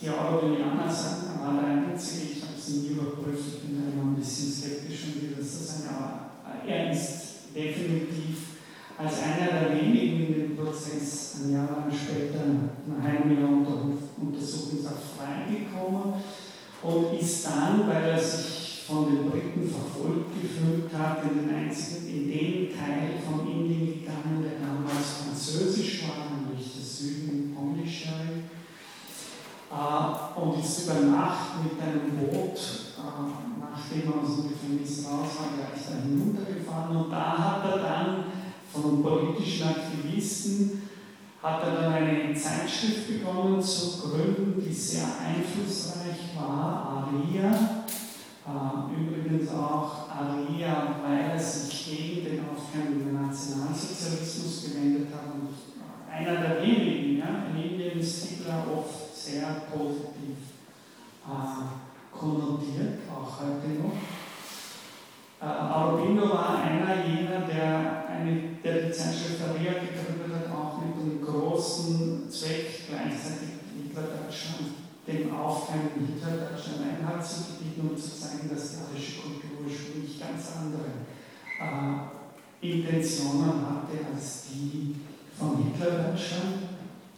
die 0.00 0.10
Aurelianer 0.10 0.90
sagen, 0.90 1.40
war 1.40 1.62
der 1.62 1.92
Einzige, 1.92 2.32
ich 2.32 2.42
habe 2.42 2.52
es 2.56 2.68
nie 2.68 2.88
überprüft, 2.88 3.44
ich 3.46 3.60
bin 3.62 3.80
da 3.80 3.92
immer 3.92 4.10
ein 4.10 4.16
bisschen 4.16 4.52
skeptisch 4.52 5.04
und 5.04 5.22
wie 5.22 5.34
das 5.34 5.82
eine 5.82 6.26
er 6.66 6.90
ist 6.90 7.54
definitiv 7.54 8.56
als 8.98 9.22
einer 9.22 9.60
der 9.60 9.76
wenigen 9.76 10.26
in 10.26 10.34
dem 10.34 10.56
Prozess 10.56 11.36
ein 11.42 11.52
Jahr 11.52 11.68
lang 11.70 11.92
später 11.92 12.44
nach 12.86 13.04
einem 13.04 13.66
Untersuchungshaft 14.20 15.02
freigekommen 15.16 16.14
und 16.82 17.20
ist 17.20 17.46
dann, 17.46 17.86
weil 17.86 18.10
er 18.10 18.18
sich 18.18 18.55
von 18.86 19.06
den 19.06 19.30
Briten 19.30 19.68
verfolgt 19.68 20.30
gefühlt 20.40 20.92
hat, 20.96 21.24
in 21.24 21.46
den 21.46 21.54
einzigen, 21.54 22.06
in 22.06 22.28
den 22.30 22.70
Teil 22.70 23.18
von 23.26 23.46
Indien 23.50 24.00
gegangen, 24.00 24.42
der 24.42 24.62
damals 24.62 25.26
französisch 25.26 26.04
war, 26.04 26.30
nämlich 26.30 26.72
der 26.72 26.84
Süden 26.84 27.28
in 27.30 27.54
Pondicherry, 27.54 28.46
äh, 29.72 30.40
und 30.40 30.60
ist 30.62 30.84
über 30.84 31.00
Nacht 31.00 31.64
mit 31.64 31.82
einem 31.82 32.16
Boot, 32.16 32.58
äh, 32.96 33.26
nachdem 33.58 34.12
er 34.12 34.22
aus 34.22 34.36
dem 34.36 34.50
Gefängnis 34.50 35.04
raus 35.06 35.34
war, 35.34 35.50
gleich 35.56 35.82
da 35.84 36.02
hinuntergefahren 36.02 36.96
und 36.96 37.10
da 37.10 37.38
hat 37.38 37.64
er 37.64 37.78
dann 37.82 38.24
von 38.72 39.02
politischen 39.02 39.68
Aktivisten 39.68 40.82
hat 41.42 41.62
er 41.62 41.80
dann 41.80 41.92
eine 41.92 42.34
Zeitschrift 42.34 43.06
begonnen 43.06 43.62
zu 43.62 44.00
gründen, 44.00 44.60
die 44.60 44.72
sehr 44.72 45.06
einflussreich 45.24 46.34
war, 46.36 47.08
ARIA. 47.12 47.84
Äh, 48.46 48.94
übrigens 48.94 49.50
auch 49.50 50.08
ARIA, 50.08 51.00
weil 51.02 51.30
er 51.32 51.38
sich 51.38 51.84
gegen 51.84 52.24
den 52.24 52.44
aufkeimenden 52.46 53.26
Nationalsozialismus 53.26 54.66
gewendet 54.66 55.08
hat. 55.12 55.34
Und 55.34 55.48
einer 56.08 56.40
der 56.40 56.62
wenigen, 56.62 57.18
ja, 57.18 57.46
in 57.50 57.70
Indien 57.72 57.98
ist 57.98 58.24
Hitler 58.26 58.64
oft 58.72 59.12
sehr 59.12 59.62
positiv 59.68 60.38
äh, 61.26 62.16
konnotiert, 62.16 63.00
auch 63.10 63.40
heute 63.40 63.82
noch. 63.82 63.98
Äh, 65.42 65.72
Aurobindo 65.74 66.30
war 66.30 66.62
einer 66.62 67.04
jener, 67.04 67.40
der, 67.48 68.06
eine, 68.08 68.58
der 68.62 68.86
die 68.86 68.92
Zeitschrift 68.92 69.42
Aria 69.42 69.72
gegründet 69.72 70.38
hat, 70.38 70.56
auch 70.56 70.78
mit 70.78 70.96
dem 70.96 71.20
großen 71.20 72.30
Zweck, 72.30 72.86
gleichzeitig 72.88 73.48
Hitler-Deutschland, 73.74 74.70
dem 75.04 75.34
aufkeimenden 75.34 76.14
Hitler-Deutschland 76.14 76.78
Einhalt 77.00 77.26
zu 77.26 77.55
und 77.80 77.98
zu 77.98 78.20
zeigen, 78.20 78.48
dass 78.48 78.70
die 78.70 78.76
arische 78.78 79.20
Kultur 79.22 79.50
ursprünglich 79.64 80.20
ganz 80.20 80.42
andere 80.58 81.06
äh, 81.60 82.66
Intentionen 82.66 83.60
hatte 83.66 83.96
als 84.12 84.44
die 84.50 84.96
von 85.38 85.64
Hitler-Deutschland 85.64 86.56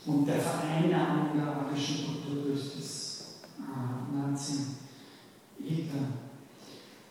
und 0.06 0.26
der 0.26 0.40
Vereinnahmung 0.40 1.36
der 1.36 1.46
arischen 1.46 2.04
Kultur 2.04 2.44
durch 2.44 2.76
das 2.76 3.40
äh, 3.58 4.16
Nazi-Hitler. 4.16 6.08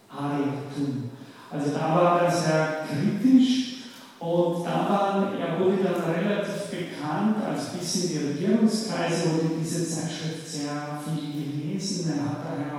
Ariatum. 0.10 1.12
Also 1.52 1.72
da 1.72 1.96
war 1.96 2.22
er 2.22 2.32
sehr 2.32 2.86
kritisch 2.88 3.84
und 4.20 4.66
da 4.66 4.90
war, 4.90 5.34
er 5.40 5.60
wurde 5.60 5.84
dann 5.84 6.02
relativ 6.12 6.72
bekannt, 6.72 7.38
als 7.46 7.70
bis 7.70 8.04
in 8.04 8.10
die 8.10 8.28
Regierungskreise 8.28 9.34
wurde 9.34 9.56
diese 9.62 9.88
Zeitschrift 9.88 10.48
sehr 10.48 11.00
viel 11.06 11.44
gelesen. 11.44 12.14
Er 12.18 12.30
hat 12.30 12.40
daher 12.44 12.77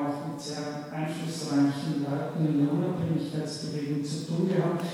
sehr 0.49 0.89
einflussreichen 0.91 2.07
Leuten 2.09 2.47
in 2.47 2.65
der 2.65 2.73
Unabhängigkeitsbewegung 2.73 4.05
zu 4.05 4.27
tun 4.27 4.49
gehabt. 4.49 4.85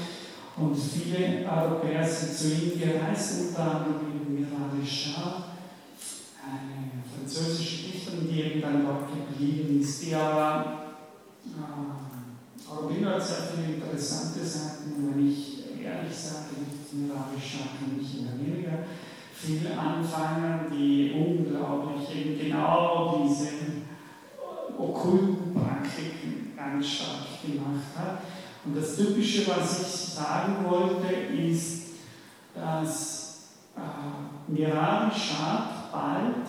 Und 0.57 0.75
viele 0.75 1.47
Europäer 1.47 2.05
sind 2.05 2.33
zu 2.33 2.47
ihm 2.49 2.79
gereist, 2.79 3.49
unter 3.49 3.63
anderem 3.63 4.25
Mirali 4.29 4.87
Shah, 4.87 5.45
eine 6.45 7.03
französische 7.11 7.91
Dichterin, 7.91 8.29
die 8.31 8.41
eben 8.41 8.61
dann 8.61 8.85
dort 8.85 9.09
geblieben 9.09 9.81
ist, 9.81 10.05
die 10.05 10.15
aber 10.15 10.85
äh, 11.47 12.71
Aurobindo 12.71 13.11
hat 13.11 13.23
sehr 13.25 13.49
viele 13.55 13.77
interessante 13.77 14.45
Seiten, 14.45 15.11
wenn 15.11 15.29
ich 15.29 15.65
ehrlich 15.83 16.17
sage, 16.17 16.55
mit 16.59 17.09
Mirabischer 17.09 17.65
kann 17.79 17.99
ich 18.01 18.21
in 18.21 18.29
Amerika 18.29 18.79
viel 19.35 19.67
anfangen, 19.77 20.73
die 20.73 21.13
unglaublich 21.13 22.17
eben 22.17 22.39
genau 22.39 23.27
diese 23.29 23.49
okkulten 24.79 25.44
stark 26.83 27.43
gemacht 27.43 27.97
hat. 27.97 28.19
Und 28.65 28.77
das 28.77 28.97
Typische, 28.97 29.47
was 29.49 29.83
ich 29.83 30.15
sagen 30.15 30.65
wollte, 30.69 31.13
ist, 31.15 31.83
dass 32.55 33.49
äh, 33.77 34.51
Mirari 34.51 35.11
Schad 35.11 35.93
bald, 35.93 36.47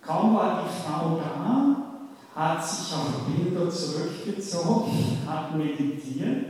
kaum 0.00 0.34
war 0.34 0.62
die 0.62 0.82
Frau 0.82 1.20
da, 1.20 1.76
hat 2.34 2.66
sich 2.66 2.94
auf 2.94 3.26
Bilder 3.26 3.68
zurückgezogen, 3.68 5.18
hat 5.26 5.54
meditiert, 5.56 6.46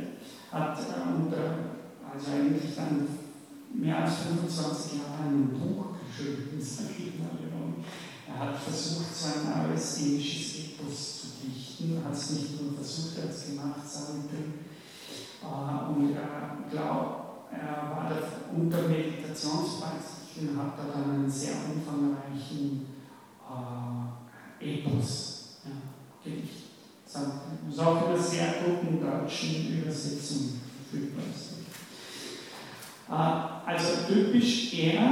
hat 0.53 0.79
und, 0.79 1.33
also 1.33 2.31
eigentlich 2.33 2.77
dann 2.77 3.09
mehr 3.75 4.05
als 4.05 4.19
25 4.19 5.01
Jahre 5.01 5.29
ein 5.29 5.49
Buch 5.49 5.87
geschrieben. 6.07 6.51
Er 8.29 8.47
hat 8.47 8.57
versucht, 8.57 9.15
sein 9.15 9.69
neues 9.69 9.99
indisches 9.99 10.65
Epos 10.65 11.20
zu 11.81 11.87
dichten, 11.87 12.05
hat 12.05 12.13
es 12.13 12.31
nicht 12.31 12.61
nur 12.61 12.75
versucht, 12.75 13.19
er 13.19 13.25
hat 13.25 13.31
es 13.31 13.47
gemacht, 13.47 13.81
Saviत्री. 13.87 14.45
Äh, 15.43 15.89
und 15.89 16.15
er 16.15 16.59
glaubt, 16.71 17.51
er 17.53 17.91
war 17.91 18.13
unter 18.55 18.89
Meditationspraktiken, 18.89 20.59
hat 20.59 20.79
er 20.79 20.93
dann 20.93 21.11
einen 21.15 21.31
sehr 21.31 21.55
umfangreichen 21.75 22.87
äh, 24.61 24.65
Epos 24.65 25.37
Gedicht. 26.23 26.65
Das 27.07 27.23
ist 27.23 27.81
auch 27.81 28.03
in 28.03 28.09
einer 28.09 28.23
sehr 28.23 28.55
guten 28.65 29.01
deutschen 29.01 29.81
Übersetzung 29.81 30.61
verfügbar. 30.91 31.25
Äh, 33.09 33.71
also 33.71 33.89
typisch 34.07 34.75
er, 34.75 35.09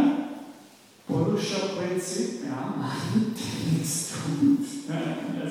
Purusha-Prinzip, 1.06 2.44
ja, 2.44 2.74
Mann, 2.76 3.34
nichts 3.72 4.10
tut, 4.10 4.66
ja, 4.86 5.42
er 5.42 5.50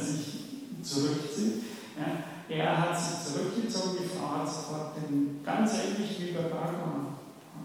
sich 0.88 1.04
zurückzieht. 1.04 1.64
Ja. 1.98 2.24
Er 2.50 2.78
hat 2.78 2.98
sich 2.98 3.34
zurückgezogen, 3.34 3.98
die 4.02 4.08
Frau 4.08 4.40
hat 4.40 4.48
sofort 4.48 4.96
den, 4.96 5.44
ganz 5.44 5.72
ähnlich 5.74 6.18
wie 6.20 6.32
bei 6.32 6.44
Bhagavan, 6.44 7.18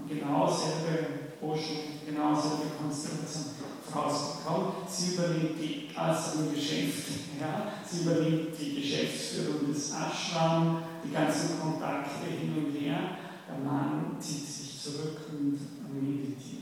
genau 0.09 0.47
selbe 0.51 1.07
Boschen, 1.41 2.01
genau 2.05 2.35
selbe 2.35 2.75
Konstellation 2.81 3.63
rausgekommen. 3.95 4.73
Sie 4.89 5.15
übernimmt 5.15 5.61
die 5.61 5.89
äußeren 5.91 6.53
Geschäfte, 6.53 7.13
ja? 7.41 7.73
sie 7.89 8.03
übernimmt 8.03 8.59
die 8.59 8.81
Geschäftsführung 8.81 9.73
des 9.73 9.93
Ashram, 9.93 10.83
die 11.05 11.13
ganzen 11.13 11.61
Kontakte 11.61 12.27
hin 12.27 12.55
und 12.57 12.73
her. 12.81 13.19
Der 13.49 13.59
Mann 13.59 14.17
zieht 14.19 14.49
sich 14.49 14.83
zurück 14.83 15.21
und 15.31 15.59
meditiert. 15.93 16.62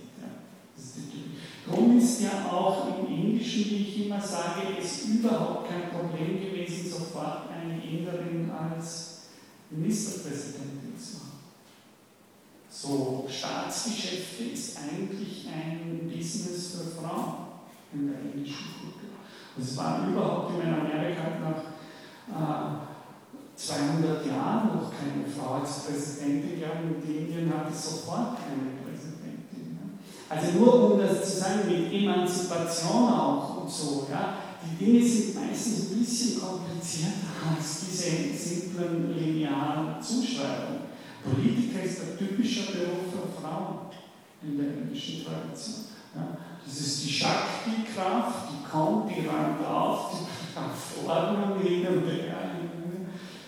Darum 1.66 1.98
ist 1.98 2.22
ja 2.22 2.51
auch 2.51 2.98
im 2.98 3.07
Indischen, 3.07 3.70
wie 3.70 3.76
ich 3.76 4.07
immer 4.07 4.20
sage, 4.20 4.62
es 4.80 5.07
überhaupt 5.07 5.68
kein 5.68 5.90
Problem 5.90 6.40
gewesen, 6.40 6.90
sofort 6.90 7.48
eine 7.51 7.82
Inderin 7.82 8.51
als 8.51 9.20
Ministerpräsidentin 9.70 10.98
zu 10.98 11.20
haben. 11.20 11.30
So, 12.68 13.26
Staatsgeschäfte 13.28 14.44
ist 14.44 14.78
eigentlich 14.78 15.46
ein 15.48 16.11
Business 16.12 16.72
für 16.74 17.01
Frauen 17.01 17.34
in 17.92 18.09
der 18.09 18.20
indischen 18.20 18.68
Kultur. 18.80 19.11
Es 19.59 19.76
war 19.76 20.09
überhaupt 20.09 20.53
in 20.55 20.74
Amerika 20.74 21.22
nach 21.40 22.80
äh, 22.80 22.90
200 23.57 24.26
Jahren 24.26 24.68
noch 24.68 24.90
keine 24.90 25.26
Frau 25.26 25.57
als 25.57 25.84
Präsidentin 25.84 26.62
und 26.82 27.05
Indien 27.05 27.53
hatte 27.55 27.76
sofort 27.76 28.38
eine 28.38 28.80
Präsidentin. 28.80 28.80
Ja. 28.80 28.80
Also 30.31 30.59
nur 30.59 30.93
um 30.93 31.01
das 31.01 31.28
zu 31.28 31.41
sagen, 31.41 31.61
mit 31.66 31.93
Emanzipation 31.93 33.12
auch 33.12 33.62
und 33.62 33.68
so. 33.70 34.07
Ja. 34.09 34.35
Die 34.62 34.85
Dinge 34.85 35.05
sind 35.05 35.35
meistens 35.35 35.91
ein 35.91 35.99
bisschen 35.99 36.41
komplizierter 36.41 37.26
als 37.51 37.81
diese 37.81 38.39
simplen 38.39 39.12
linearen 39.18 40.01
Zuschreibungen. 40.01 40.83
Politiker 41.24 41.83
ist 41.83 42.01
ein 42.01 42.18
typischer 42.18 42.70
Beruf 42.70 43.11
für 43.11 43.43
Frauen 43.43 43.91
in 44.43 44.57
der 44.57 44.68
indischen 44.68 45.24
Tradition. 45.24 45.87
Ja, 46.14 46.39
das 46.64 46.78
ist 46.78 47.05
die 47.05 47.11
Shakti-Kraft, 47.11 48.51
die 48.51 48.70
kommt, 48.70 49.11
die 49.11 49.26
räumt 49.26 49.66
auf, 49.66 50.12
die 50.12 50.55
schafft 50.55 51.09
Ordnung 51.09 51.61
in 51.61 51.87
und 51.87 52.05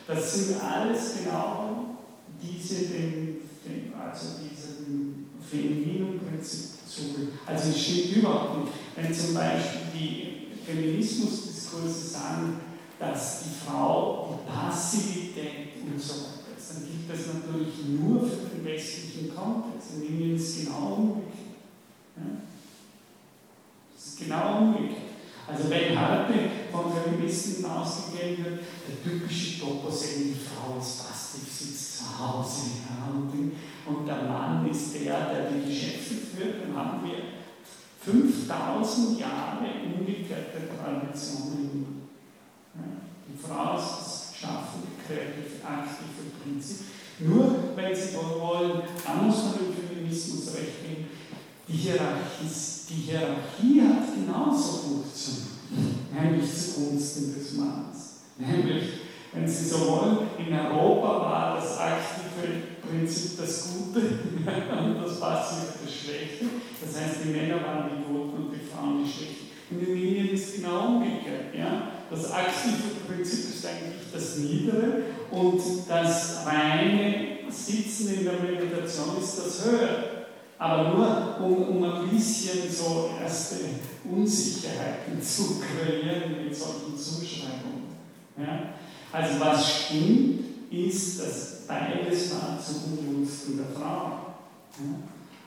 Das 0.09 0.35
sind 0.35 0.61
alles 0.61 1.15
genau 1.19 1.97
diese, 2.43 2.87
den, 2.87 3.39
den, 3.65 3.93
also 3.95 4.27
diesen 4.43 5.31
femininen 5.49 6.21
Prinzip 6.95 7.33
Also 7.47 7.71
es 7.71 7.83
stimmt 7.83 8.17
überhaupt 8.17 8.59
nicht. 8.59 8.73
Wenn 8.97 9.15
zum 9.15 9.35
Beispiel 9.35 9.81
die 9.95 10.49
Feminismusdiskurse 10.65 12.09
sagen, 12.09 12.61
dass 12.99 13.45
die 13.45 13.67
Frau 13.67 14.39
die 14.39 14.51
Passivität 14.51 15.83
und 15.85 16.01
so 16.01 16.15
weiter 16.15 16.43
dann 16.75 16.85
gilt 16.87 17.11
das 17.11 17.35
natürlich 17.35 18.01
nur 18.01 18.21
für 18.21 18.57
den 18.57 18.65
westlichen 18.65 19.35
Kontext. 19.35 19.89
In 19.97 20.09
Indien 20.09 20.37
ist 20.37 20.49
es 20.49 20.65
genau 20.65 20.95
umgekehrt. 20.97 21.37
Ja? 22.17 22.23
Das 23.95 24.07
ist 24.07 24.19
genau 24.19 24.59
umgekehrt. 24.59 25.13
Also 25.47 25.69
wenn 25.71 26.01
heute 26.01 26.35
von 26.71 26.93
Feministen 26.93 27.65
ausgegeben 27.65 28.45
wird, 28.45 28.61
der 28.89 29.03
typische 29.03 29.61
Topos 29.61 30.03
die 30.17 30.35
Frau 30.35 30.79
ist 30.79 31.07
passiv, 31.07 31.43
sitzt 31.51 31.99
zu 31.99 32.19
Hause 32.19 32.71
ja, 32.89 33.13
und, 33.13 33.53
und 33.85 34.07
der 34.07 34.23
Mann 34.23 34.71
ist 34.71 34.95
der, 34.95 35.33
der 35.33 35.51
die 35.51 35.69
Geschäfte 35.69 36.15
führt, 36.15 36.63
dann 36.63 36.77
haben 36.77 37.05
wir 37.05 37.17
5000 38.53 39.19
Jahre 39.19 39.67
umgekehrte 39.85 40.69
Traditionen. 40.69 42.03
Die 43.29 43.39
Frau 43.39 43.77
ist 43.79 43.99
das 43.99 44.35
schaffende, 44.39 44.89
kreative, 45.07 45.65
aktive 45.65 46.31
Prinzip. 46.43 46.87
Nur, 47.21 47.77
wenn 47.77 47.95
Sie 47.95 48.15
wollen, 48.15 48.83
muss 49.25 49.45
man 49.45 49.55
im 49.61 49.89
Feminismus 49.89 50.55
recht 50.55 50.83
geben, 50.83 51.09
die 51.69 51.77
Hierarchie, 51.77 52.49
die 52.91 52.95
Hierarchie 52.95 53.83
hat 53.83 54.15
genauso 54.15 54.73
funktioniert, 54.79 56.13
nämlich 56.13 56.51
zugunsten 56.53 57.35
des 57.35 57.53
Mannes. 57.55 58.23
Nämlich, 58.39 59.02
wenn 59.33 59.49
Sie 59.49 59.65
so 59.65 59.81
wollen, 59.89 60.19
in 60.39 60.55
Europa 60.55 61.09
war 61.21 61.57
das 61.57 61.79
aktive 61.79 62.73
Prinzip 62.87 63.39
das 63.39 63.73
Gute 63.73 64.01
und 64.01 65.03
das 65.03 65.19
Passive 65.19 65.73
das 65.83 65.95
Schlechte. 65.95 66.45
Das 66.81 67.01
heißt, 67.01 67.25
die 67.25 67.31
Männer 67.31 67.57
waren 67.65 67.91
die 67.91 68.05
Guten 68.05 68.45
und 68.45 68.53
die 68.53 68.67
Frauen 68.67 69.03
die 69.03 69.11
Schlechten. 69.11 69.47
In 69.71 69.81
den 69.81 69.95
Linien 69.95 70.29
ist 70.29 70.49
es 70.49 70.55
genau 70.57 70.87
umgekehrt. 70.89 71.55
Ja? 71.57 71.89
Das 72.11 72.31
aktive 72.31 73.01
Prinzip 73.09 73.55
ist 73.55 73.65
eigentlich 73.65 74.13
das 74.13 74.37
Niedere 74.37 75.05
und 75.31 75.61
das 75.89 76.45
reine 76.45 77.39
Sitzen 77.49 78.15
in 78.15 78.25
der 78.25 78.35
Meditation 78.35 79.17
ist 79.19 79.39
das 79.39 79.65
Höhere. 79.65 80.27
Aber 80.59 80.91
nur, 80.91 81.41
um, 81.41 81.77
um 81.77 81.85
ein 81.85 82.09
bisschen 82.11 82.71
so 82.71 83.11
erste 83.21 83.57
Unsicherheiten 84.05 85.21
zu 85.23 85.61
kreieren 85.61 86.45
mit 86.45 86.55
solchen 86.55 86.97
Zuschreibungen. 86.97 87.97
Ja? 88.37 88.75
Also 89.13 89.41
was 89.41 89.71
stimmt, 89.71 90.41
ist, 90.71 91.21
dass 91.21 91.67
beides 91.67 92.33
war 92.33 92.59
zu 92.59 92.73
Ungunsten 92.87 93.59
der 93.59 93.67
Frau. 93.67 94.35
Ja? 94.79 94.95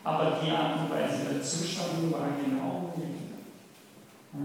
Aber 0.04 0.38
die 0.44 0.52
Art 0.52 0.82
und 0.82 0.92
Weise 0.92 1.34
der 1.34 1.42
Zuschreibung 1.42 2.12
war 2.12 2.28
genau. 2.46 2.94
Ja? 4.34 4.40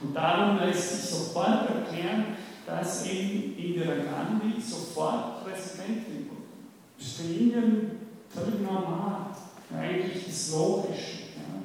Und 0.00 0.14
darum 0.14 0.58
lässt 0.58 0.90
sich 0.90 1.10
sofort 1.10 1.68
erklären, 1.68 2.36
dass 2.66 3.06
eben 3.06 3.56
Indira 3.58 3.96
Gandhi 3.96 4.60
sofort 4.60 5.44
Präsidentin 5.44 6.30
wurde. 6.30 6.44
Das 6.96 7.06
ist 7.06 7.16
für 7.16 7.24
Indien 7.24 7.90
völlig 8.30 8.60
normal. 8.62 9.26
Eigentlich 9.76 10.28
ist 10.28 10.52
logisch. 10.52 11.24
Ja? 11.36 11.60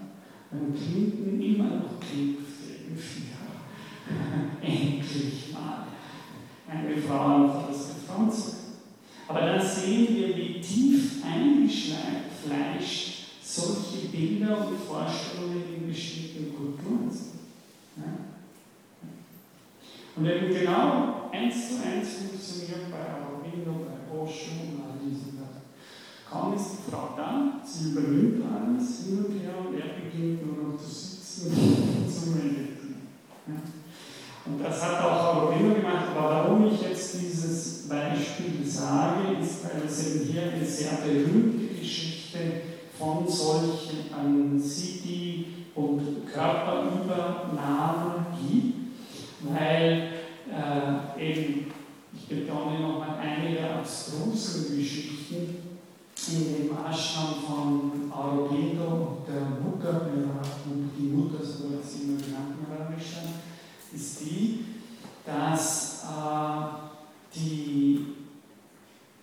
Wenn 0.52 0.76
Clinton 0.76 1.42
immer 1.42 1.64
noch 1.64 2.00
ja. 2.14 2.49
Endlich 4.62 5.54
mal 5.54 5.88
eine 6.68 6.98
Frau 6.98 7.46
auf 7.46 7.68
das 7.68 7.92
Front 8.06 8.34
Aber 9.28 9.42
dann 9.42 9.62
sehen 9.62 10.08
wir, 10.16 10.36
wie 10.36 10.62
tief 10.62 11.24
eingefleischt 11.24 13.20
solche 13.42 14.08
Bilder 14.08 14.68
und 14.68 14.78
Vorstellungen 14.78 15.64
in 15.76 15.88
bestimmten 15.88 16.56
Kulturen 16.56 17.10
sind. 17.10 17.40
Ja? 17.98 18.30
Und 20.16 20.26
eben 20.26 20.54
genau 20.54 21.30
eins 21.32 21.70
zu 21.70 21.76
eins 21.84 22.10
funktioniert 22.14 22.92
bei 22.92 23.02
Aurobindo, 23.14 23.86
bei 23.86 24.16
Osho 24.16 24.52
und 24.62 24.84
all 24.84 25.00
diesen 25.04 25.38
Sachen. 25.38 25.64
Kaum 26.30 26.54
ist 26.54 26.72
die 26.72 26.92
Frau 26.92 27.14
da, 27.18 27.60
sie 27.66 27.92
übernimmt 27.92 28.44
alles 28.46 29.06
hin 29.06 29.26
und 29.26 29.40
her 29.40 29.54
und 29.60 29.74
er 29.76 30.02
beginnt 30.02 30.46
nur 30.46 30.72
noch 30.72 30.78
zu 30.78 30.90
sitzen 30.90 31.52
und 31.52 32.12
zu 32.12 32.30
meditieren. 32.32 33.08
Ja? 33.48 33.79
Und 34.50 34.64
das 34.64 34.82
hat 34.84 35.04
auch 35.04 35.36
Aurobindo 35.36 35.76
gemacht, 35.76 36.06
aber 36.18 36.30
warum 36.30 36.72
ich 36.74 36.82
jetzt 36.82 37.22
dieses 37.22 37.88
Beispiel 37.88 38.66
sage, 38.66 39.34
ist, 39.40 39.64
weil 39.64 39.84
es 39.86 40.08
eben 40.08 40.26
hier 40.26 40.54
eine 40.54 40.66
sehr 40.66 40.94
berühmte 41.06 41.76
Geschichte 41.80 42.40
von 42.98 43.28
solchen 43.28 44.60
City- 44.60 45.46
und 45.76 46.26
Körperübernahmen 46.26 48.26
gibt, 48.50 48.74
weil 49.44 50.14
äh, 50.50 51.24
eben, 51.24 51.72
ich 52.12 52.28
betone 52.28 52.80
nochmal, 52.80 53.20
einige 53.22 53.70
abstrusen 53.70 54.76
Geschichten 54.76 55.58
in 56.28 56.44
dem 56.44 56.72
Ashram 56.72 57.36
von 57.46 58.12
Aurobindo 58.12 58.86
und 58.86 59.28
der 59.28 59.42
Mutter, 59.64 60.10
die 60.98 61.08
Mutter, 61.08 61.46
so 61.46 61.70
wird 61.72 61.86
sie 61.86 62.04
immer 62.04 62.22
genannt 62.22 62.49
ist 63.94 64.22
die, 64.22 64.66
dass 65.26 66.04
äh, 66.04 67.36
die, 67.36 68.06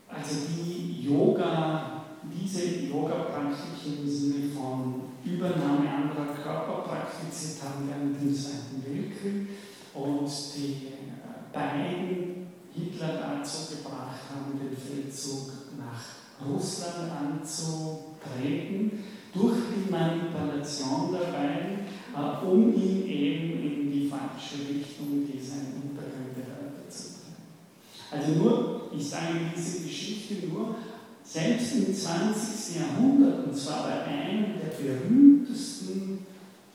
also 0.09 0.35
die 0.49 1.07
Yoga, 1.07 2.05
diese 2.23 2.87
Yoga-Praktiken 2.87 4.03
im 4.03 4.09
Sinne 4.09 4.51
von 4.51 5.03
Übernahme 5.25 5.89
anderer 5.89 6.35
Körper 6.35 6.89
praktiziert 6.89 7.63
haben 7.63 7.89
während 7.89 8.21
dem 8.21 8.35
Zweiten 8.35 8.85
Weltkrieg 8.85 9.49
und 9.95 10.31
die 10.57 10.87
äh, 10.87 11.53
beiden 11.53 12.47
Hitler 12.73 13.19
dazu 13.19 13.77
gebracht 13.77 14.21
haben, 14.31 14.59
den 14.59 14.77
Feldzug 14.77 15.53
nach 15.79 16.47
Russland 16.47 17.11
anzutreten, 17.11 19.05
durch 19.35 19.57
die 19.75 19.91
Manipulation 19.91 21.13
beiden, 21.13 21.87
äh, 22.15 22.47
um 22.47 22.75
ihn 22.75 23.07
eben 23.07 23.63
in 23.63 23.93
die 23.93 24.09
falsche 24.09 24.69
Richtung 24.69 25.27
dieser 25.27 25.61
Untergründe 25.77 26.43
weiterzubringen. 26.49 27.37
Also 28.11 28.33
nur, 28.33 28.91
ich 28.97 29.09
sage 29.09 29.51
diese 29.57 29.87
Geschichte 29.87 30.47
nur, 30.47 30.77
selbst 31.25 31.75
im 31.75 31.95
20. 31.95 32.77
Jahrhundert, 32.77 33.47
und 33.47 33.57
zwar 33.57 33.85
bei 33.85 34.05
einem 34.05 34.55
der 34.61 34.77
berühmtesten 34.81 36.21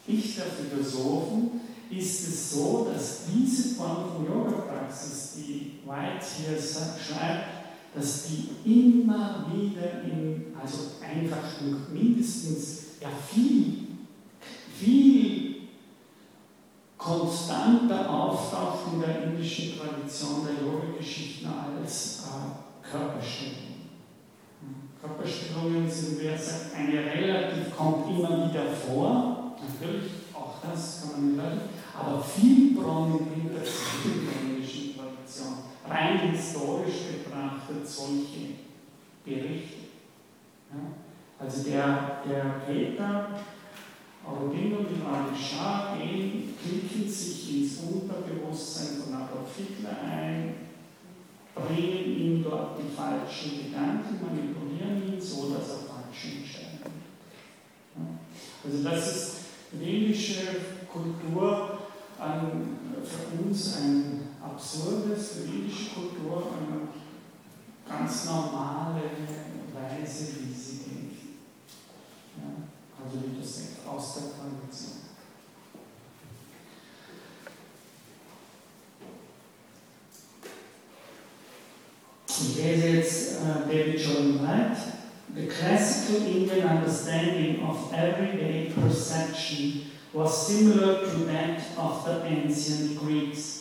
Dichterphilosophen, 0.07 1.61
ist 1.89 2.27
es 2.27 2.51
so, 2.51 2.89
dass 2.91 3.23
diese 3.33 3.75
Form 3.75 4.11
von 4.15 4.25
Yoga-Praxis, 4.25 5.33
die 5.37 5.79
White 5.85 6.25
hier 6.37 6.57
schreibt, 6.57 7.60
dass 7.93 8.27
die 8.27 8.49
immer 8.65 9.45
wieder 9.51 10.03
in, 10.03 10.53
also 10.59 10.93
einfach 11.01 11.59
mindestens 11.91 12.83
ja, 13.01 13.09
viel, 13.09 13.87
viel 14.77 15.55
konstanter 16.97 18.09
auftaucht 18.09 18.93
in 18.93 19.01
der 19.01 19.23
indischen 19.23 19.77
Tradition 19.77 20.45
der 20.45 20.65
Yoga-Geschichten 20.65 21.47
als 21.47 22.25
äh, 22.27 22.89
Körperstellung. 22.89 23.71
Körperstellungen 25.01 25.89
sind, 25.89 26.19
wer 26.21 26.37
sagt, 26.37 26.75
eine 26.75 27.03
relativ, 27.03 27.75
kommt 27.75 28.07
immer 28.07 28.47
wieder 28.47 28.67
vor, 28.67 29.55
natürlich, 29.59 30.11
auch 30.33 30.55
das 30.61 31.01
kann 31.01 31.35
man 31.35 31.53
nicht 31.53 31.61
aber 32.01 32.21
viel 32.23 32.75
prominenter 32.75 33.61
Tradition, 33.63 34.50
rein 35.91 36.31
historisch 36.31 37.01
betrachtet, 37.11 37.87
solche 37.87 38.55
Berichte. 39.25 39.81
Ja? 40.71 40.79
Also 41.39 41.63
der, 41.63 42.21
der 42.27 42.61
Peter, 42.65 43.29
Aurobindo 44.25 44.77
und 44.77 45.05
Ali 45.05 45.35
Shah 45.35 45.95
gehen, 45.97 46.53
klicken 46.61 47.09
sich 47.09 47.61
ins 47.61 47.79
Unterbewusstsein 47.79 49.01
von 49.01 49.15
Adolf 49.15 49.49
Hitler 49.57 49.97
ein, 50.05 50.55
bringen 51.55 52.17
ihm 52.17 52.43
dort 52.43 52.79
die 52.79 52.95
falschen 52.95 53.65
Gedanken, 53.65 54.19
manipulieren 54.21 55.13
ihn 55.13 55.19
so, 55.19 55.53
dass 55.53 55.69
er 55.69 55.77
falsche 55.89 56.37
Entscheidungen 56.37 57.01
ja. 57.95 58.03
Also 58.63 58.83
das 58.83 59.15
ist 59.15 59.35
indische 59.73 60.41
Kultur 60.91 61.79
an, 62.19 62.77
für 63.03 63.43
uns 63.43 63.77
ein 63.77 64.30
absurdes, 64.43 65.31
für 65.31 65.43
indische 65.43 65.91
Kultur 65.93 66.51
eine 66.57 66.87
ganz 67.87 68.25
normale 68.25 69.01
Weise, 69.73 70.27
wie 70.39 70.53
sie 70.53 70.77
denkt. 70.77 71.21
Ja. 72.37 73.03
Also 73.03 73.17
wie 73.19 73.39
das 73.39 73.61
aus 73.87 74.13
der 74.15 74.23
Tradition. 74.23 75.01
Ich 82.27 82.55
lese 82.55 82.87
jetzt 82.87 83.41
uh, 83.41 83.69
David 83.69 83.99
Jordan 83.99 84.39
White. 84.39 84.77
The 85.33 85.47
classical 85.47 86.27
Indian 86.27 86.77
understanding 86.77 87.63
of 87.63 87.93
everyday 87.93 88.69
perception 88.73 89.91
was 90.13 90.47
similar 90.47 91.05
to 91.05 91.25
that 91.25 91.61
of 91.77 92.03
the 92.03 92.25
ancient 92.25 92.99
Greeks. 92.99 93.60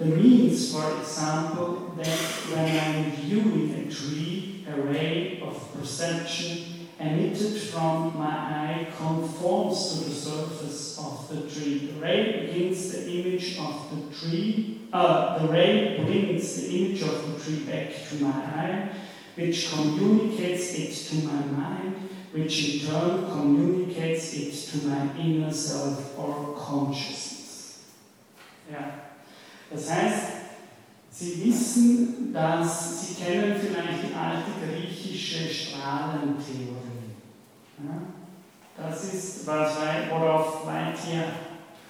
The 0.00 0.06
means, 0.06 0.72
for 0.72 0.96
example, 0.98 1.92
that 1.98 2.08
when 2.08 2.64
I 2.64 2.68
am 2.68 3.10
viewing 3.12 3.74
a 3.74 3.90
tree, 3.92 4.64
a 4.66 4.80
ray 4.80 5.42
of 5.42 5.74
perception 5.74 6.88
emitted 6.98 7.60
from 7.60 8.16
my 8.16 8.26
eye 8.26 8.86
conforms 8.96 9.92
to 9.92 10.08
the 10.08 10.14
surface 10.14 10.98
of 10.98 11.28
the 11.28 11.50
tree. 11.50 11.92
The 11.92 12.00
ray 12.00 12.46
begins 12.46 12.92
the 12.92 13.10
image 13.10 13.58
of 13.58 13.90
the 13.90 14.16
tree, 14.16 14.88
uh, 14.90 15.38
the 15.38 15.52
ray 15.52 16.02
brings 16.02 16.56
the 16.56 16.74
image 16.74 17.02
of 17.02 17.34
the 17.34 17.44
tree 17.44 17.64
back 17.66 17.90
to 18.08 18.24
my 18.24 18.30
eye, 18.30 18.92
which 19.34 19.70
communicates 19.70 20.72
it 20.72 20.94
to 21.10 21.26
my 21.26 21.44
mind, 21.44 22.08
which 22.32 22.82
in 22.82 22.88
turn 22.88 23.30
communicates 23.30 24.32
it 24.32 24.52
to 24.70 24.86
my 24.86 25.14
inner 25.18 25.52
self 25.52 26.18
or 26.18 26.56
consciousness. 26.56 27.84
Ja. 28.72 29.09
Das 29.70 29.90
heißt, 29.90 30.26
Sie 31.12 31.44
wissen, 31.44 32.32
dass 32.32 33.00
Sie 33.00 33.14
kennen 33.14 33.56
vielleicht 33.58 34.04
die 34.08 34.14
alte 34.14 34.50
griechische 34.64 35.48
Strahlentheorie. 35.48 37.16
Ja? 37.78 38.02
Das 38.76 39.12
ist, 39.12 39.46
was, 39.46 39.76
worauf 40.08 40.66
Weit 40.66 40.96
hier 41.04 41.24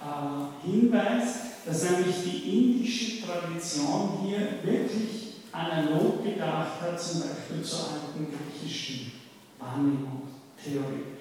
äh, 0.01 0.67
hinweist, 0.67 1.37
dass 1.65 1.91
nämlich 1.91 2.15
die 2.23 2.77
indische 2.79 3.25
Tradition 3.25 4.19
hier 4.23 4.59
wirklich 4.63 5.35
analog 5.51 6.23
gedacht 6.23 6.81
hat, 6.81 6.99
zum 6.99 7.21
Beispiel 7.21 7.63
zur 7.63 7.79
alten 7.79 8.27
griechischen 8.27 9.11
Wahrnehmungstheorie. 9.59 11.17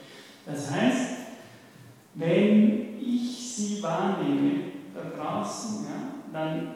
Das 0.47 0.71
heißt, 0.71 1.11
wenn 2.15 2.99
ich 3.01 3.55
sie 3.55 3.83
wahrnehme 3.83 4.53
da 4.95 5.11
draußen, 5.17 5.85
ja, 5.85 6.20
dann 6.33 6.75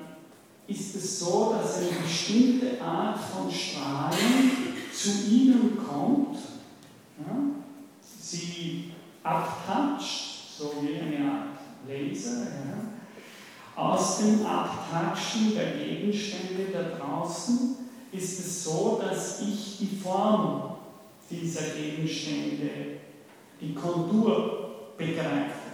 ist 0.66 0.94
es 0.97 1.20
so, 1.20 1.55
dass 1.59 1.78
eine 1.78 2.01
bestimmte 2.02 2.81
Art 2.81 3.18
von 3.18 3.51
Strahlen 3.51 4.51
zu 4.93 5.28
ihnen 5.31 5.78
kommt, 5.86 6.39
ja, 7.18 7.36
sie 8.20 8.93
abtatscht, 9.22 10.59
so 10.59 10.74
wie 10.81 10.98
eine 10.98 11.31
Art 11.31 11.48
Laser, 11.86 12.44
ja, 12.44 12.85
aus 13.76 14.18
dem 14.18 14.47
Abtatschen 14.47 15.55
der 15.55 15.72
Gegenstände 15.72 16.66
da 16.72 16.97
draußen 16.97 17.76
ist 18.12 18.39
es 18.39 18.64
so, 18.64 19.02
dass 19.05 19.40
ich 19.40 19.78
die 19.78 19.97
Form 19.97 20.76
dieser 21.28 21.74
Gegenstände, 21.74 22.70
die 23.60 23.74
Kontur 23.74 24.93
begreife. 24.97 25.72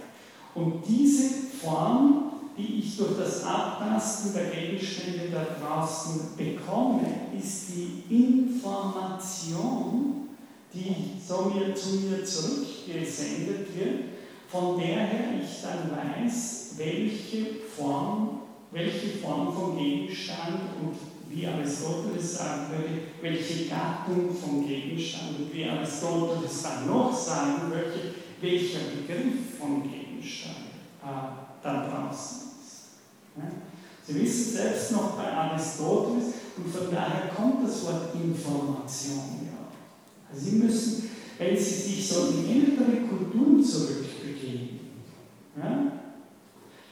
Und 0.55 0.83
diese 0.87 1.29
Form 1.61 2.30
die 2.61 2.79
ich 2.79 2.97
durch 2.97 3.17
das 3.17 3.43
Abtasten 3.43 4.33
der 4.33 4.45
Gegenstände 4.45 5.29
da 5.31 5.45
draußen 5.59 6.35
bekomme, 6.37 7.05
ist 7.37 7.67
die 7.69 8.03
Information, 8.09 10.29
die 10.73 10.95
so 11.25 11.51
mir, 11.53 11.75
zu 11.75 11.95
mir 11.95 12.23
zurückgesendet 12.23 13.75
wird, 13.75 13.99
von 14.47 14.77
der 14.77 14.99
her 14.99 15.33
ich 15.41 15.61
dann 15.61 15.91
weiß, 15.91 16.75
welche 16.77 17.45
Form, 17.75 18.41
welche 18.71 19.17
Form 19.19 19.53
von 19.53 19.77
Gegenstand 19.77 20.61
und 20.81 20.95
wie 21.29 21.45
Aristoteles 21.47 22.37
sagen 22.37 22.71
würde, 22.71 23.01
welche 23.21 23.69
Gattung 23.69 24.35
von 24.35 24.67
Gegenstand 24.67 25.39
und 25.39 25.53
wie 25.53 25.65
Aristoteles 25.65 26.63
dann 26.63 26.87
noch 26.87 27.13
sagen 27.13 27.69
würde, 27.69 28.15
welcher 28.41 28.79
Begriff 28.79 29.57
von 29.57 29.83
Gegenstand 29.83 30.57
äh, 31.03 31.63
da 31.63 31.87
draußen 31.87 32.40
Sie 34.07 34.15
wissen 34.15 34.53
selbst 34.53 34.91
noch 34.91 35.11
bei 35.11 35.31
Aristoteles 35.31 36.33
und 36.57 36.67
von 36.67 36.91
daher 36.91 37.29
kommt 37.35 37.67
das 37.67 37.85
Wort 37.85 38.13
Information 38.15 39.39
ja. 39.45 39.69
Also 40.31 40.45
Sie 40.45 40.55
müssen, 40.57 41.09
wenn 41.37 41.55
Sie 41.55 41.63
sich 41.63 42.07
so 42.07 42.27
in 42.27 42.49
ältere 42.49 43.07
Kulturen 43.07 43.63
zurückbegeben, 43.63 44.79
ja, 45.57 45.91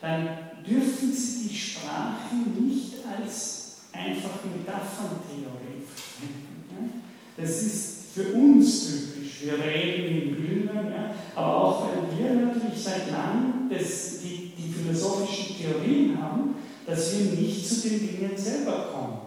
dann 0.01 0.29
dürfen 0.67 1.11
Sie 1.11 1.49
die 1.49 1.55
Sprache 1.55 2.35
nicht 2.59 2.93
als 3.05 3.59
einfach 3.91 4.43
Metapherntheorie 4.45 5.83
verwenden. 5.85 7.01
Das 7.35 7.61
ist 7.63 7.99
für 8.13 8.33
uns 8.33 8.87
typisch. 8.87 9.43
Wir 9.43 9.53
reden 9.53 10.21
in 10.21 10.35
Bildern, 10.35 10.91
ja, 10.91 11.15
aber 11.35 11.63
auch 11.63 11.87
weil 11.87 12.17
wir 12.17 12.33
natürlich 12.45 12.83
seit 12.83 13.11
langem 13.11 13.69
das, 13.69 14.19
die 14.21 14.48
philosophischen 14.89 15.57
Theorien 15.57 16.21
haben, 16.21 16.55
dass 16.85 17.17
wir 17.17 17.39
nicht 17.39 17.67
zu 17.67 17.87
den 17.87 17.99
Dingen 17.99 18.37
selber 18.37 18.89
kommen. 18.91 19.19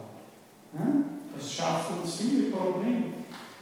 Ja? 0.75 0.87
Das 1.37 1.53
schafft 1.53 1.91
uns 1.91 2.17
viele 2.17 2.51
Probleme. 2.51 3.05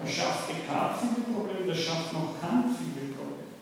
Das 0.02 0.10
schafft 0.10 0.48
Descartes 0.48 1.08
viele 1.14 1.36
Probleme, 1.36 1.66
das 1.66 1.78
schafft 1.78 2.12
noch 2.12 2.40
Kant 2.40 2.74
viele 2.76 3.12
Probleme. 3.12 3.52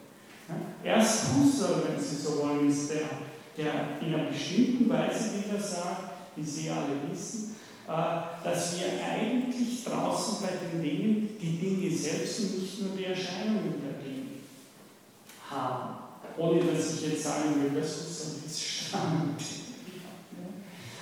Ja? 0.84 0.94
Erst 0.94 1.26
Husserl, 1.34 1.82
wenn 1.88 2.00
Sie 2.00 2.16
so 2.16 2.38
wollen, 2.42 2.70
ist 2.70 2.90
der, 2.90 3.08
der 3.56 4.00
in 4.00 4.14
einer 4.14 4.30
bestimmten 4.30 4.88
Weise 4.88 5.30
wieder 5.44 5.60
sagt, 5.60 6.12
wie 6.36 6.44
Sie 6.44 6.70
alle 6.70 7.10
wissen, 7.10 7.56
äh, 7.88 8.44
dass 8.44 8.78
wir 8.78 8.86
eigentlich 9.04 9.82
draußen 9.82 10.46
bei 10.46 10.52
den 10.70 10.80
Dingen 10.80 11.36
die 11.40 11.58
Dinge 11.58 11.96
selbst 11.96 12.40
und 12.40 12.62
nicht 12.62 12.82
nur 12.82 12.96
die 12.96 13.06
Erscheinungen 13.06 13.74
der 13.82 14.00
Dinge 14.00 14.26
haben. 15.50 15.97
Ohne 16.38 16.60
dass 16.60 16.94
ich 16.94 17.08
jetzt 17.08 17.24
sagen 17.24 17.54
will, 17.60 17.80
das 17.80 17.90
ist 17.90 18.26
ein 18.26 18.42
bisschen 18.42 18.88
spannend. 18.88 19.40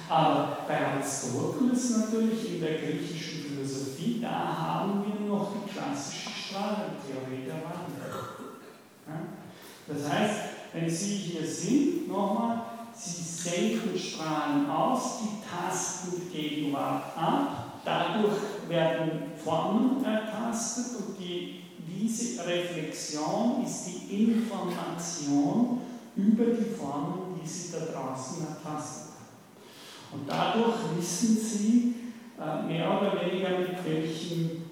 Aber 0.08 0.58
bei 0.68 0.86
Aristoteles 0.86 1.98
natürlich 1.98 2.54
in 2.54 2.60
der 2.60 2.78
griechischen 2.78 3.42
Philosophie, 3.42 4.20
da 4.22 4.56
haben 4.56 5.04
wir 5.04 5.28
noch 5.28 5.52
die 5.52 5.70
klassische 5.70 6.30
Strahlentheorie 6.30 7.44
der 7.44 7.56
Wandel. 7.56 8.06
Das 9.88 10.10
heißt, 10.10 10.40
wenn 10.72 10.88
Sie 10.88 11.16
hier 11.16 11.46
sind, 11.46 12.08
nochmal, 12.08 12.62
Sie 12.94 13.22
senken 13.22 13.98
Strahlen 13.98 14.70
aus, 14.70 15.18
die 15.20 15.42
tasten 15.48 16.12
die 16.16 16.36
Gegenwart 16.36 17.16
ab, 17.16 17.80
dadurch 17.84 18.36
werden 18.68 19.32
Formen 19.42 20.04
ertastet 20.04 20.96
und 20.96 21.18
die, 21.18 21.65
diese 21.98 22.46
Reflexion 22.46 23.64
ist 23.64 23.86
die 23.86 24.24
Information 24.24 25.80
über 26.16 26.44
die 26.46 26.74
Formen, 26.74 27.38
die 27.40 27.48
Sie 27.48 27.72
da 27.72 27.78
draußen 27.78 28.46
ertasten. 28.46 29.12
Und 30.12 30.28
dadurch 30.28 30.76
wissen 30.96 31.36
Sie 31.36 31.94
äh, 32.38 32.62
mehr 32.66 33.00
oder 33.00 33.20
weniger, 33.20 33.58
mit 33.58 33.84
welchen 33.84 34.70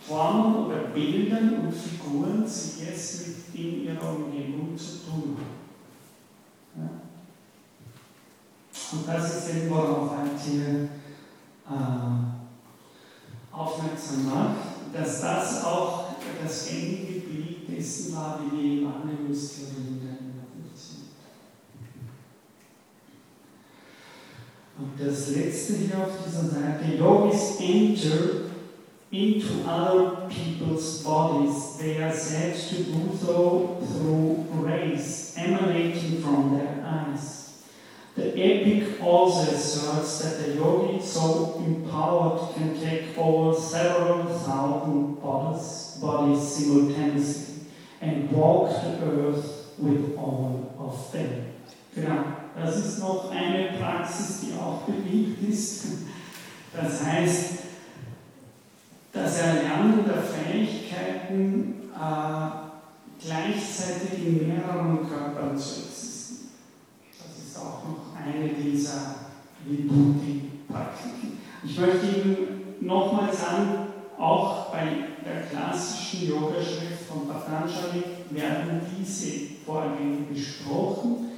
Formen 0.00 0.66
oder 0.66 0.76
Bildern 0.94 1.60
und 1.60 1.72
Figuren 1.72 2.46
Sie 2.46 2.84
es 2.92 3.26
mit 3.26 3.36
in 3.54 3.84
Ihrer 3.84 4.08
Umgebung 4.10 4.76
zu 4.76 4.98
tun 5.04 5.36
haben. 6.76 7.00
Und 8.92 9.08
das 9.08 9.36
ist 9.36 9.56
eben, 9.56 9.70
worauf 9.70 10.10
halt 10.10 10.38
hier 10.44 10.88
äh, 11.66 12.22
aufmerksam 13.50 14.26
macht, 14.26 14.56
dass 14.92 15.22
das 15.22 15.64
auch 15.64 16.01
das 16.42 16.68
gängige 16.68 17.20
Bild 17.20 17.68
dessen 17.68 18.14
war, 18.14 18.40
wie 18.44 18.62
die 18.62 18.84
Wahrnehmungstheorien 18.84 20.02
Und 24.78 24.98
das 24.98 25.36
letzte 25.36 25.74
hier 25.74 25.98
auf 25.98 26.24
dieser 26.26 26.48
Seite, 26.48 26.96
Yogis 26.98 27.60
enter 27.60 28.50
into 29.12 29.62
other 29.68 30.28
people's 30.28 31.04
bodies. 31.04 31.76
They 31.78 32.02
are 32.02 32.12
said 32.12 32.56
to 32.56 32.82
do 32.82 33.16
so 33.16 33.78
through 33.86 34.46
rays 34.64 35.34
emanating 35.36 36.22
from 36.22 36.58
their 36.58 36.82
eyes. 36.84 37.42
The 38.14 38.32
epic 38.36 39.00
also 39.02 39.50
asserts 39.50 40.18
that 40.18 40.44
the 40.44 40.54
yogi, 40.56 41.00
so 41.00 41.62
empowered, 41.64 42.54
can 42.54 42.78
take 42.78 43.16
over 43.16 43.58
several 43.58 44.24
thousand 44.24 45.22
bodies, 45.22 45.91
bodies 46.02 46.42
simultaneously 46.42 47.66
and 48.02 48.30
walk 48.32 48.68
the 48.82 49.06
earth 49.06 49.72
with 49.78 50.18
all 50.18 50.74
of 50.78 51.12
them. 51.12 51.54
Genau. 51.94 52.24
Das 52.54 52.76
ist 52.76 52.98
noch 52.98 53.30
eine 53.30 53.78
Praxis, 53.78 54.40
die 54.40 54.52
auch 54.58 54.82
beliebt 54.82 55.42
ist. 55.48 55.84
Das 56.74 57.04
heißt, 57.04 57.50
das 59.12 59.38
Erlernen 59.38 60.04
der 60.06 60.22
Fähigkeiten 60.22 61.90
äh, 61.94 62.50
gleichzeitig 63.24 64.26
in 64.26 64.48
mehreren 64.48 65.08
Körpern 65.08 65.56
zu 65.56 65.80
existieren. 65.80 66.50
Das 67.18 67.46
ist 67.46 67.58
auch 67.58 67.84
noch 67.84 68.16
eine 68.20 68.48
dieser 68.48 69.14
Vibhuti-Praktiken. 69.64 71.38
Ich 71.64 71.78
möchte 71.78 72.06
Ihnen 72.06 72.76
nochmal 72.80 73.32
sagen, 73.32 73.91
auch 74.22 74.70
bei 74.70 74.86
der 75.24 75.48
klassischen 75.50 76.28
Yogaschrift 76.28 77.06
von 77.08 77.26
Patanjali 77.26 78.04
werden 78.30 78.80
diese 78.96 79.56
Vorgänge 79.66 80.18
besprochen. 80.32 81.32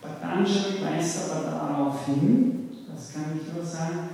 Patanjali 0.00 0.82
weist 0.82 1.30
aber 1.30 1.44
darauf 1.44 2.06
hin, 2.06 2.70
das 2.90 3.12
kann 3.12 3.38
ich 3.38 3.52
nur 3.52 3.64
sagen, 3.64 4.08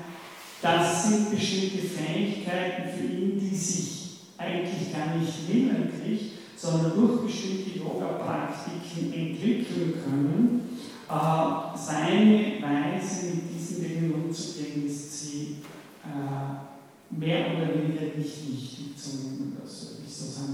das 0.60 1.08
sind 1.08 1.30
bestimmte 1.30 1.78
Fähigkeiten 1.78 2.88
für 2.88 3.06
ihn, 3.06 3.38
die 3.38 3.54
sich 3.54 4.18
eigentlich 4.36 4.92
gar 4.92 5.16
nicht 5.16 5.48
willentlich, 5.48 6.32
sondern 6.56 6.94
durch 6.96 7.22
bestimmte 7.22 7.78
Yoga-Praktiken 7.78 9.12
entwickeln 9.12 9.94
können, 10.04 10.78
äh, 11.08 11.78
seine 11.78 12.60
Weise, 12.60 13.26
mit 13.26 13.54
diesen 13.54 13.82
Dingen 13.82 14.12
umzugehen, 14.12 14.86
ist 14.86 15.20
sie 15.20 15.58
äh, 16.02 16.67
mehr 17.10 17.47
oder 17.56 17.74
weniger 17.74 18.16
wichtig 18.16 18.97
zu 18.97 19.16
nehmen. 19.16 19.56
Das 19.62 19.82
würde 19.82 20.02
ich 20.06 20.09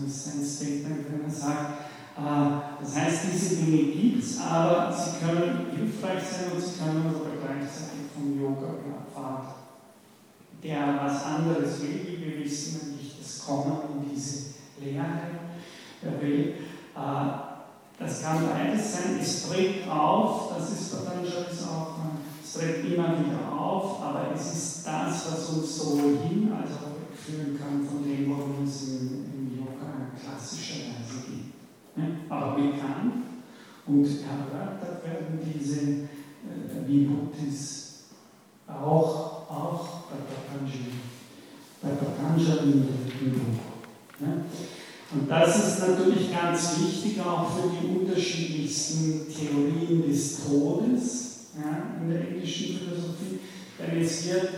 ist 0.06 0.24
sein 0.24 0.44
Statement, 0.44 1.06
wenn 1.10 1.24
er 1.24 1.31
sagt, 1.31 1.81
äh, 2.16 2.82
das 2.82 2.97
heißt, 2.97 3.24
diese 3.32 3.56
Dinge 3.56 3.93
gibt 3.93 4.22
es, 4.22 4.40
aber 4.40 4.93
sie 4.93 5.24
können 5.24 5.66
hilfreich 5.76 6.22
sein 6.22 6.52
und 6.52 6.60
sie 6.60 6.78
können 6.78 7.06
aber 7.06 7.31
gleichzeitig 7.40 8.12
vom 8.14 8.40
Yoga 8.40 8.74
Pfad, 9.12 9.55
der 10.62 11.01
was 11.02 11.24
anderes 11.24 11.82
will, 11.82 12.06
wie 12.06 12.24
wir 12.24 12.44
wissen, 12.44 12.89
nämlich 12.89 13.16
das 13.20 13.44
Kommen 13.44 13.78
in 13.93 14.14
diese 14.14 14.55
Lehre, 14.81 15.05
der 16.02 16.22
will. 16.22 16.55
Äh, 16.97 17.44
das 17.98 18.22
kann 18.22 18.48
beides 18.48 18.93
sein, 18.93 19.18
es 19.20 19.48
tritt 19.48 19.89
auf, 19.89 20.52
das 20.56 20.72
ist 20.72 20.93
Patanjali's 20.93 21.62
auch, 21.62 21.93
tritt 22.55 22.85
immer 22.85 23.18
wieder 23.18 23.52
auf, 23.52 24.01
aber 24.01 24.31
es 24.35 24.55
ist 24.55 24.86
das, 24.86 25.32
was 25.32 25.48
uns 25.51 25.76
sowohl 25.76 26.18
hin 26.28 26.52
als 26.52 26.70
auch 26.76 26.94
wegführen 27.01 27.59
kann 27.59 27.85
von 27.85 28.05
dem, 28.05 28.31
worum 28.31 28.64
es 28.64 28.89
im, 28.89 29.24
im 29.35 29.59
Yoga 29.59 30.12
klassischerweise 30.20 31.26
geht. 31.26 32.14
Aber 32.28 32.55
bekannt 32.55 33.24
und 33.86 34.05
erörtert 34.05 35.05
werden 35.05 35.39
diese 35.55 35.81
äh, 35.81 36.86
Vibhutis 36.86 38.05
auch, 38.68 39.48
auch 39.51 39.89
bei 40.10 40.16
Patanjali, 40.16 40.93
bei 41.82 41.90
Patanjali 41.90 42.72
im 43.20 43.32
Buch. 43.32 43.64
Und 45.12 45.31
das 45.31 45.56
ist 45.56 45.89
natürlich 45.89 46.32
ganz 46.32 46.81
wichtig 46.81 47.20
auch 47.20 47.48
für 47.51 47.68
die 47.68 47.98
unterschiedlichsten 47.98 49.26
Theorien 49.28 50.02
des 50.09 50.44
Todes 50.44 51.23
ja, 51.56 52.01
in 52.01 52.10
der 52.10 52.28
indischen 52.28 52.78
Philosophie, 52.78 53.40
denn 53.78 54.01
es 54.01 54.26
wird 54.26 54.48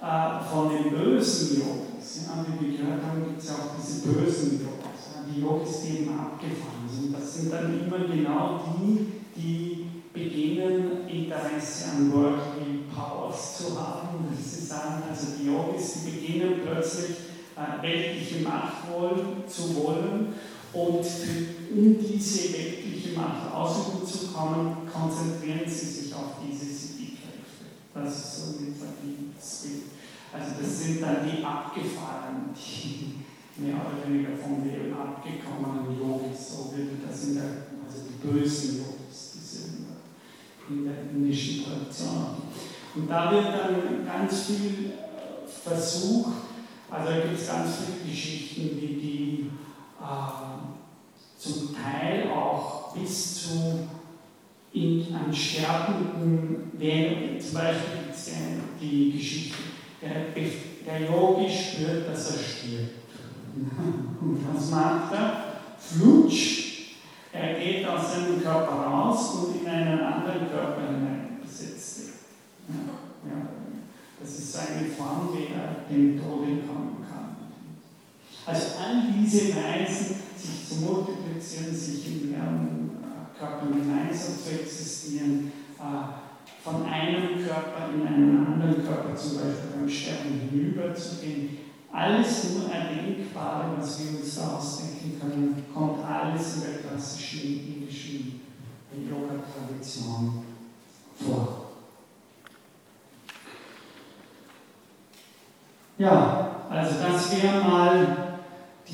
äh, 0.00 0.44
von 0.50 0.70
den 0.70 0.90
bösen 0.90 1.58
Yogis, 1.58 2.26
ja, 2.26 2.44
wie 2.46 2.66
wir 2.66 2.78
gehört 2.78 3.02
haben, 3.02 3.24
gibt 3.24 3.38
es 3.38 3.48
ja 3.48 3.54
auch 3.54 3.76
diese 3.76 4.08
bösen 4.08 4.60
Yogis, 4.60 5.02
ja, 5.14 5.24
die 5.26 5.40
Yogis, 5.40 5.82
die 5.82 5.98
eben 5.98 6.18
abgefahren 6.18 6.88
sind. 6.90 7.14
Das 7.14 7.34
sind 7.34 7.52
dann 7.52 7.80
immer 7.80 7.98
genau 8.06 8.60
die, 8.78 9.06
die 9.34 9.86
beginnen, 10.12 11.08
Interesse 11.08 11.90
an 11.90 12.12
Worldly 12.12 12.84
Powers 12.94 13.58
zu 13.58 13.80
haben. 13.80 14.28
Sie 14.38 14.64
sagen, 14.66 15.02
also 15.08 15.28
die 15.38 15.46
Yogis, 15.46 15.94
die 15.94 16.10
beginnen 16.10 16.60
plötzlich 16.64 17.16
äh, 17.56 17.82
weltliche 17.82 18.42
Macht 18.42 18.90
wollen, 18.92 19.44
zu 19.46 19.74
wollen 19.76 20.34
und 20.72 21.04
um 21.74 21.96
diese 21.98 22.52
weltliche 22.52 23.18
Macht 23.18 23.52
ausüben 23.52 24.06
zu 24.06 24.28
kommen, 24.28 24.76
konzentrieren 24.90 25.62
sie 25.66 25.86
sich 25.86 26.14
auf 26.14 26.36
diese 26.44 26.66
Siddhi-Kräfte. 26.66 27.64
Das 27.94 28.16
ist 28.16 28.36
so 28.36 28.58
ein 28.58 28.74
das 29.36 29.62
Bild. 29.62 29.82
Also 30.32 30.52
das 30.60 30.78
sind 30.82 31.02
dann 31.02 31.16
die 31.24 31.44
Abgefahrenen, 31.44 32.54
die 32.54 33.22
mehr 33.56 33.74
oder 33.74 34.08
weniger 34.08 34.36
vom 34.36 34.64
Leben 34.64 34.94
abgekommenen 34.94 35.98
Yogis, 35.98 36.48
so 36.48 36.72
würde 36.74 36.96
das 37.06 37.24
in 37.24 37.34
der, 37.34 37.44
also 37.84 38.08
die 38.08 38.26
bösen 38.26 38.78
Yogis, 38.78 39.32
diese 39.34 39.62
in 40.70 40.84
der 40.84 41.10
indischen 41.12 41.64
Tradition. 41.64 42.36
Und 42.94 43.08
da 43.10 43.30
wird 43.30 43.44
dann 43.44 44.06
ganz 44.06 44.46
viel 44.46 44.92
versucht, 45.62 46.32
also 46.90 47.10
da 47.10 47.20
gibt 47.20 47.38
es 47.40 47.46
ganz 47.46 47.70
viele 47.76 48.10
Geschichten, 48.10 48.80
wie 48.80 48.86
die 48.86 49.50
äh, 50.00 50.51
zum 51.42 51.74
Teil 51.74 52.30
auch 52.30 52.94
bis 52.94 53.42
zu 53.42 53.88
in, 54.72 55.14
an 55.14 55.34
Sterbenden, 55.34 56.70
wenn, 56.78 57.40
zum 57.40 57.54
Beispiel 57.54 58.02
die 58.80 59.12
Geschichte, 59.12 59.56
der, 60.00 60.26
der 60.86 61.06
Yogi 61.08 61.48
spürt, 61.50 62.08
dass 62.08 62.30
er 62.30 62.42
stirbt. 62.42 63.02
Und 64.20 64.46
was 64.54 64.70
macht 64.70 65.12
er? 65.12 65.44
Flutsch, 65.78 66.94
er 67.32 67.54
geht 67.54 67.86
aus 67.86 68.14
seinem 68.14 68.40
Körper 68.40 68.72
raus 68.72 69.34
und 69.34 69.60
in 69.60 69.68
einen 69.68 70.00
anderen 70.00 70.48
Körper 70.48 70.82
hineinsetzt. 70.86 72.00
Ja, 72.68 72.74
ja. 73.28 73.48
Das 74.20 74.38
ist 74.38 74.56
eine 74.56 74.88
Form, 74.88 75.30
wie 75.34 75.52
er 75.52 75.84
dem 75.90 76.18
Tod 76.18 76.46
entkommen 76.46 77.04
kann. 77.10 77.36
Also 78.46 78.66
all 78.78 79.02
diese 79.12 79.54
Weisen, 79.56 80.16
sich 80.36 80.68
zu 80.68 80.84
multiplizieren, 80.84 81.31
sich 81.42 82.06
in 82.06 82.30
mehreren 82.30 82.90
Körpern 83.38 83.72
gemeinsam 83.72 84.34
zu 84.42 84.60
existieren, 84.60 85.52
äh, 85.78 86.62
von 86.62 86.84
einem 86.84 87.44
Körper 87.44 87.90
in 87.92 88.06
einen 88.06 88.46
anderen 88.46 88.86
Körper, 88.86 89.16
zum 89.16 89.36
Beispiel 89.36 89.70
beim 89.76 89.88
Sterben 89.88 90.48
hinüberzugehen, 90.50 91.58
alles 91.92 92.54
nur 92.54 92.72
Erdenkbare, 92.72 93.76
was 93.76 94.00
wir 94.00 94.18
uns 94.18 94.36
da 94.36 94.56
ausdenken 94.56 95.20
können, 95.20 95.64
kommt 95.74 96.04
alles 96.04 96.56
in 96.56 96.62
der 96.62 96.80
klassischen 96.80 97.74
indischen 97.74 98.40
Yoga-Tradition 98.92 100.44
vor. 101.16 101.58
Ja, 105.98 106.66
also 106.70 106.94
das 107.02 107.42
wäre 107.42 107.60
mal 107.62 108.31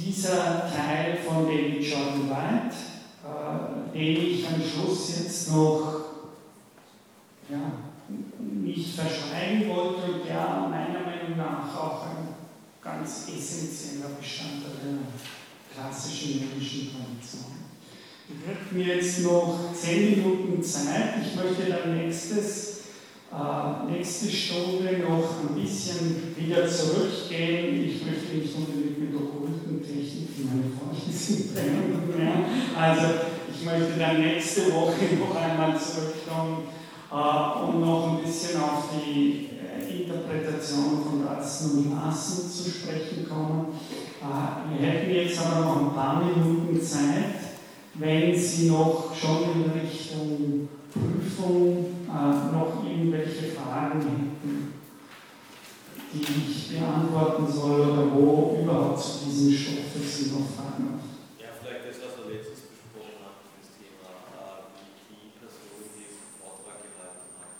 dieser 0.04 0.70
Teil 0.70 1.18
von 1.26 1.46
David 1.46 1.82
Jordan 1.82 2.30
White, 2.30 2.76
äh, 3.24 3.98
den 3.98 4.30
ich 4.30 4.46
am 4.46 4.62
Schluss 4.62 5.18
jetzt 5.18 5.52
noch 5.52 6.04
ja, 7.50 7.72
nicht 8.40 8.94
verschweigen 8.94 9.68
wollte 9.68 10.12
und 10.12 10.24
der 10.26 10.68
meiner 10.70 11.00
Meinung 11.00 11.36
nach 11.36 11.74
auch 11.76 12.06
ein 12.06 12.28
ganz 12.82 13.28
essentieller 13.28 14.10
Bestandteil 14.20 14.72
der 14.82 14.98
klassischen 15.74 16.42
indischen 16.42 16.90
Tradition. 16.90 17.58
Ich 18.28 18.46
habe 18.46 18.74
mir 18.74 18.96
jetzt 18.96 19.20
noch 19.20 19.72
zehn 19.74 20.10
Minuten 20.10 20.62
Zeit. 20.62 21.14
Ich 21.22 21.34
möchte 21.34 21.70
dann 21.70 21.96
nächstes 21.96 22.67
äh, 23.30 23.90
nächste 23.92 24.30
Stunde 24.30 25.04
noch 25.06 25.40
ein 25.42 25.60
bisschen 25.60 26.34
wieder 26.36 26.66
zurückgehen. 26.66 27.84
Ich 27.84 28.04
möchte 28.06 28.36
nicht 28.36 28.54
unbedingt 28.56 28.98
mit 28.98 29.14
okkulten 29.14 29.82
Techniken, 29.82 30.48
meine 30.48 30.64
Freunde 30.72 31.12
sind 31.12 31.54
mehr. 31.54 32.32
Also 32.78 33.06
ich 33.52 33.64
möchte 33.64 33.98
dann 33.98 34.20
nächste 34.20 34.72
Woche 34.72 35.04
noch 35.20 35.36
einmal 35.36 35.78
zurückkommen 35.78 36.68
äh, 37.10 37.64
und 37.64 37.80
noch 37.80 38.18
ein 38.18 38.24
bisschen 38.24 38.60
auf 38.60 38.88
die 38.94 39.50
äh, 39.60 40.02
Interpretation 40.02 41.04
von 41.04 41.26
Rassen 41.26 41.78
und 41.78 41.92
Lassen 41.92 42.50
zu 42.50 42.70
sprechen 42.70 43.28
kommen. 43.28 43.66
Äh, 44.22 44.80
wir 44.80 44.88
hätten 44.88 45.10
jetzt 45.10 45.38
aber 45.40 45.66
noch 45.66 45.76
ein 45.82 45.94
paar 45.94 46.22
Minuten 46.24 46.80
Zeit, 46.80 47.34
wenn 47.94 48.34
Sie 48.34 48.70
noch 48.70 49.12
schon 49.14 49.42
in 49.54 49.70
Richtung 49.70 50.68
Prüfung 50.92 51.86
äh, 52.08 52.52
noch 52.52 52.82
irgendwelche 52.84 53.52
Fragen 53.52 54.00
hätten, 54.00 54.74
die 56.12 56.22
ich 56.22 56.78
beantworten 56.78 57.46
soll 57.46 57.80
oder 57.80 58.12
wo 58.14 58.58
überhaupt 58.62 59.00
zu 59.00 59.26
diesem 59.26 59.52
Stoff 59.52 59.92
Sie 60.02 60.30
noch 60.30 60.48
Fragen 60.56 60.84
haben. 60.88 61.00
Ja, 61.38 61.48
vielleicht 61.60 61.84
das, 61.84 61.96
was 62.00 62.24
wir 62.24 62.32
letztens 62.32 62.72
besprochen 62.72 63.20
haben, 63.20 63.44
das 63.60 63.76
Thema, 63.76 64.08
äh, 64.32 64.72
wie 65.12 65.28
die 65.28 65.36
Person, 65.36 65.68
die 65.76 66.08
diesen 66.08 66.32
Vortrag 66.40 66.80
gehalten 66.80 67.36
hat, 67.36 67.52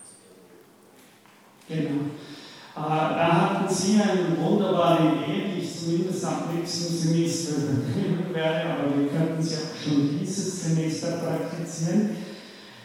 Genau. 1.69 2.09
Äh, 2.09 3.09
da 3.21 3.27
hatten 3.29 3.69
Sie 3.69 4.01
eine 4.01 4.33
wunderbare 4.41 5.13
Idee, 5.13 5.53
die 5.53 5.61
ich 5.61 5.69
zumindest 5.69 6.25
am 6.25 6.57
nächsten 6.57 6.97
Semester 6.97 7.53
übernehmen 7.69 8.33
werde, 8.33 8.73
aber 8.73 8.97
wir 8.97 9.09
könnten 9.09 9.43
sie 9.43 9.57
auch 9.57 9.77
schon 9.77 10.19
dieses 10.19 10.63
Semester 10.63 11.19
praktizieren 11.19 12.28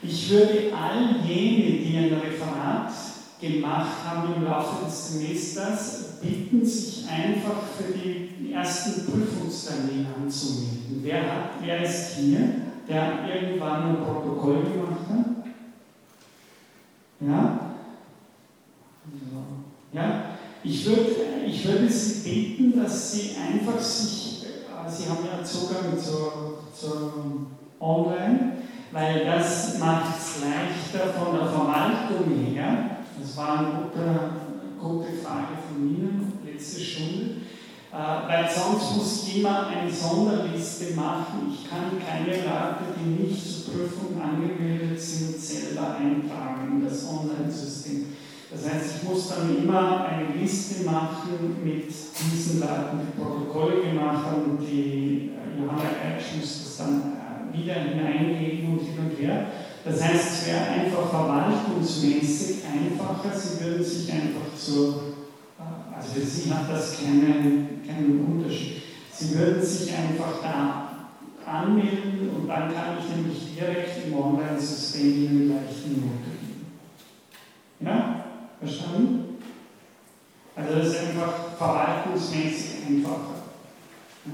ich 0.04 0.30
würde 0.30 0.72
all 0.76 1.26
jene, 1.26 1.80
die 1.80 1.98
ein 1.98 2.14
Referat 2.14 2.92
gemacht 3.40 3.98
haben 4.06 4.36
im 4.36 4.44
Laufe 4.44 4.86
des 4.86 5.14
Semesters, 5.14 6.20
bitten, 6.22 6.66
sich 6.66 7.06
einfach 7.10 7.64
für 7.78 7.94
die 7.94 8.52
ersten 8.54 9.06
Prüfungstermine 9.06 10.08
anzumelden. 10.22 11.00
Wer, 11.02 11.22
hat, 11.22 11.50
wer 11.62 11.84
ist 11.84 12.16
hier, 12.18 12.40
der 12.88 13.26
irgendwann 13.28 13.90
ein 13.90 14.04
Protokoll 14.04 14.62
gemacht 14.64 15.10
hat? 15.10 15.26
Ja? 17.20 17.60
Ja? 19.92 20.24
Ich 20.64 20.86
würde, 20.86 21.16
ich 21.46 21.68
würde 21.68 21.90
Sie 21.90 22.30
bitten, 22.30 22.82
dass 22.82 23.12
Sie 23.12 23.32
einfach 23.36 23.80
sich, 23.80 24.46
äh, 24.46 24.90
Sie 24.90 25.10
haben 25.10 25.26
ja 25.26 25.44
Zugang 25.44 26.00
zur, 26.00 26.60
zur 26.74 27.48
Online, 27.80 28.54
weil 28.94 29.26
das 29.26 29.80
macht 29.80 30.18
es 30.20 30.44
leichter 30.44 31.12
von 31.14 31.36
der 31.36 31.48
Verwaltung 31.48 32.30
her. 32.46 32.98
Das 33.20 33.36
war 33.36 33.58
eine 33.58 33.68
gute, 33.68 34.30
gute 34.80 35.18
Frage 35.18 35.58
von 35.68 35.90
Ihnen, 35.90 36.34
letzte 36.46 36.80
Stunde. 36.80 37.38
Äh, 37.92 38.28
weil 38.28 38.50
sonst 38.50 38.96
muss 38.96 39.36
immer 39.36 39.68
eine 39.68 39.92
Sonderliste 39.92 40.94
machen. 40.96 41.52
Ich 41.52 41.70
kann 41.70 41.92
keine 42.00 42.38
Leute, 42.38 42.94
die 43.00 43.24
nicht 43.24 43.42
zur 43.44 43.74
Prüfung 43.74 44.22
angemeldet 44.22 45.02
sind, 45.02 45.40
selber 45.40 45.96
eintragen 45.98 46.72
in 46.72 46.86
das 46.86 47.08
Online-System. 47.08 48.06
Das 48.52 48.72
heißt, 48.72 48.98
ich 48.98 49.10
muss 49.10 49.30
dann 49.30 49.58
immer 49.58 50.06
eine 50.06 50.40
Liste 50.40 50.84
machen 50.84 51.58
mit 51.64 51.88
diesen 51.88 52.60
Leuten, 52.60 53.00
die 53.02 53.20
Protokolle 53.20 53.82
gemacht 53.82 54.26
haben 54.26 54.60
die 54.60 55.32
äh, 55.34 55.60
Johanna 55.60 55.82
Geitsch 55.82 56.36
muss 56.40 56.64
das 56.64 56.78
dann 56.78 57.23
wieder 57.54 57.76
hineingeben 57.76 58.74
und 58.74 58.80
hin 58.80 58.98
und 59.00 59.20
her. 59.20 59.48
Das 59.86 60.02
heißt, 60.02 60.32
es 60.32 60.48
wäre 60.48 60.66
einfach 60.66 61.10
verwaltungsmäßig 61.10 62.64
einfacher, 62.66 63.38
Sie 63.38 63.64
würden 63.64 63.84
sich 63.84 64.12
einfach 64.12 64.58
zur 64.58 65.14
also 66.04 66.20
für 66.20 66.26
Sie 66.26 66.54
hat 66.54 66.70
das 66.70 66.98
keinen, 66.98 67.82
keinen 67.86 68.26
Unterschied. 68.26 68.82
Sie 69.12 69.38
würden 69.38 69.64
sich 69.64 69.94
einfach 69.94 70.42
da 70.42 70.90
anmelden 71.46 72.30
und 72.30 72.48
dann 72.48 72.74
kann 72.74 72.98
ich 73.00 73.16
nämlich 73.16 73.56
direkt 73.56 74.08
im 74.08 74.18
Online-System 74.18 75.02
Ihnen 75.02 75.48
gleich 75.48 75.76
die 75.86 76.02
Note 76.02 76.34
geben. 76.42 76.66
Ja? 77.80 78.26
Verstanden? 78.60 79.38
Also 80.56 80.76
das 80.76 80.88
ist 80.88 81.00
einfach 81.00 81.56
verwaltungsmäßig 81.58 82.88
einfacher. 82.88 83.48
Ja? 84.26 84.34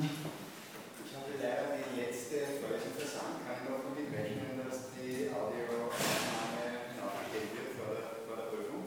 Ich 1.05 1.13
habe 1.15 1.37
leider 1.37 1.77
die 1.77 2.01
letzte 2.01 2.57
Folge 2.57 2.81
interessant. 2.81 3.45
Kann 3.45 3.61
ich 3.61 3.69
auch 3.69 3.83
damit 3.83 4.09
rechnen, 4.09 4.57
dass 4.63 4.89
die 4.97 5.29
Audioaufnahme 5.29 6.97
nachgestellt 6.97 7.51
wird 7.53 7.77
vor 7.77 7.93
der, 7.93 8.25
vor 8.25 8.35
der 8.41 8.47
Prüfung? 8.49 8.83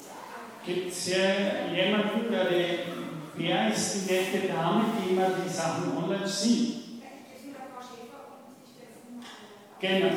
Gibt 0.65 0.93
es 0.93 1.07
hier 1.07 1.75
jemanden, 1.75 2.31
der 2.31 2.45
die, 2.45 2.79
wer 3.35 3.73
ist 3.73 3.95
die 4.09 4.15
nette 4.15 4.47
Dame, 4.47 4.85
die 4.97 5.13
immer 5.13 5.27
die 5.45 5.49
Sachen 5.49 5.97
online 5.97 6.27
sieht? 6.27 6.83
Genau. 9.81 10.09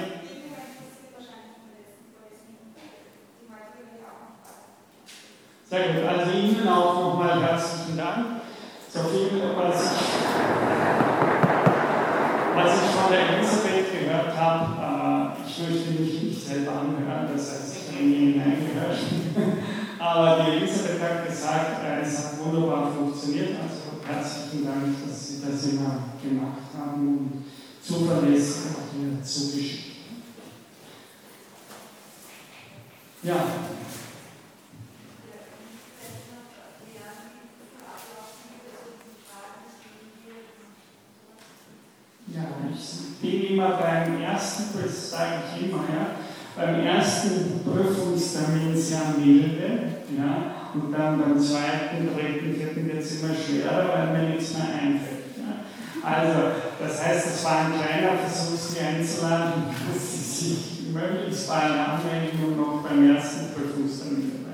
Sehr 5.68 5.94
gut, 5.94 6.04
also 6.08 6.32
Ihnen 6.32 6.68
auch 6.68 6.94
nochmal 6.94 7.42
herzlichen 7.42 7.98
Dank. 7.98 8.26
So 8.88 9.00
viel, 9.00 9.42
was 9.58 9.84
ich, 9.84 9.98
was 12.56 12.84
ich 12.84 12.90
von 12.92 13.12
der 13.12 13.30
Elisabeth 13.30 13.92
gehört 13.92 14.38
habe, 14.38 15.36
äh, 15.36 15.50
ich 15.50 15.58
möchte 15.58 15.92
mich 16.00 16.22
nicht 16.22 16.48
selber 16.48 16.72
anhören, 16.74 17.30
das 17.34 17.52
heißt, 17.52 17.78
ich 17.78 17.96
habe 17.96 18.06
nie 18.06 18.34
hineingehört. 18.34 18.96
Aber 20.06 20.44
die 20.44 20.58
Elisabeth 20.58 21.02
hat 21.02 21.28
gesagt, 21.28 21.82
es 22.04 22.18
hat 22.20 22.40
wunderbar 22.40 22.92
funktioniert. 22.92 23.56
Also 23.60 24.06
herzlichen 24.06 24.64
Dank, 24.64 24.84
dass 25.04 25.28
Sie 25.28 25.42
das 25.42 25.64
immer 25.74 26.04
gemacht 26.22 26.62
haben 26.78 27.08
und 27.08 27.44
zuverlässig 27.82 28.72
auch 28.76 28.94
hier 28.94 29.24
zugeschickt. 29.24 29.96
Ja. 33.24 33.34
Ja, 42.28 42.44
ich 42.72 43.22
bin 43.22 43.54
immer 43.56 43.70
beim 43.70 44.22
ersten, 44.22 44.66
das 44.80 45.10
sage 45.10 45.34
ich 45.56 45.64
immer, 45.64 45.84
ja, 45.90 46.16
beim 46.56 46.80
ersten 46.82 47.62
Prüfungstermin 47.64 48.78
sehr 48.78 49.16
milde, 49.18 49.95
ja, 50.14 50.72
und 50.74 50.92
dann 50.92 51.20
beim 51.20 51.40
zweiten, 51.40 52.14
dritten, 52.14 52.56
vierten 52.56 52.88
wird 52.88 53.04
es 53.04 53.22
immer 53.22 53.34
schwerer, 53.34 53.90
weil 53.90 54.08
mir 54.22 54.36
nichts 54.36 54.54
mehr 54.54 54.68
einfällt. 54.68 55.34
Ja. 55.38 55.66
Also, 56.08 56.52
das 56.80 57.04
heißt, 57.04 57.28
es 57.28 57.44
war 57.44 57.66
ein 57.66 57.74
kleiner 57.74 58.18
Versuch, 58.18 58.58
Sie 58.58 58.80
einzuladen, 58.80 59.64
dass 59.94 60.12
Sie 60.12 60.46
sich 60.46 60.76
möglichst 60.94 61.48
bald 61.48 61.72
anmelden 61.72 62.44
und 62.46 62.58
noch 62.58 62.84
beim 62.84 63.16
ersten 63.16 63.54
Prüfungstermin 63.54 64.32
dabei. 64.32 64.46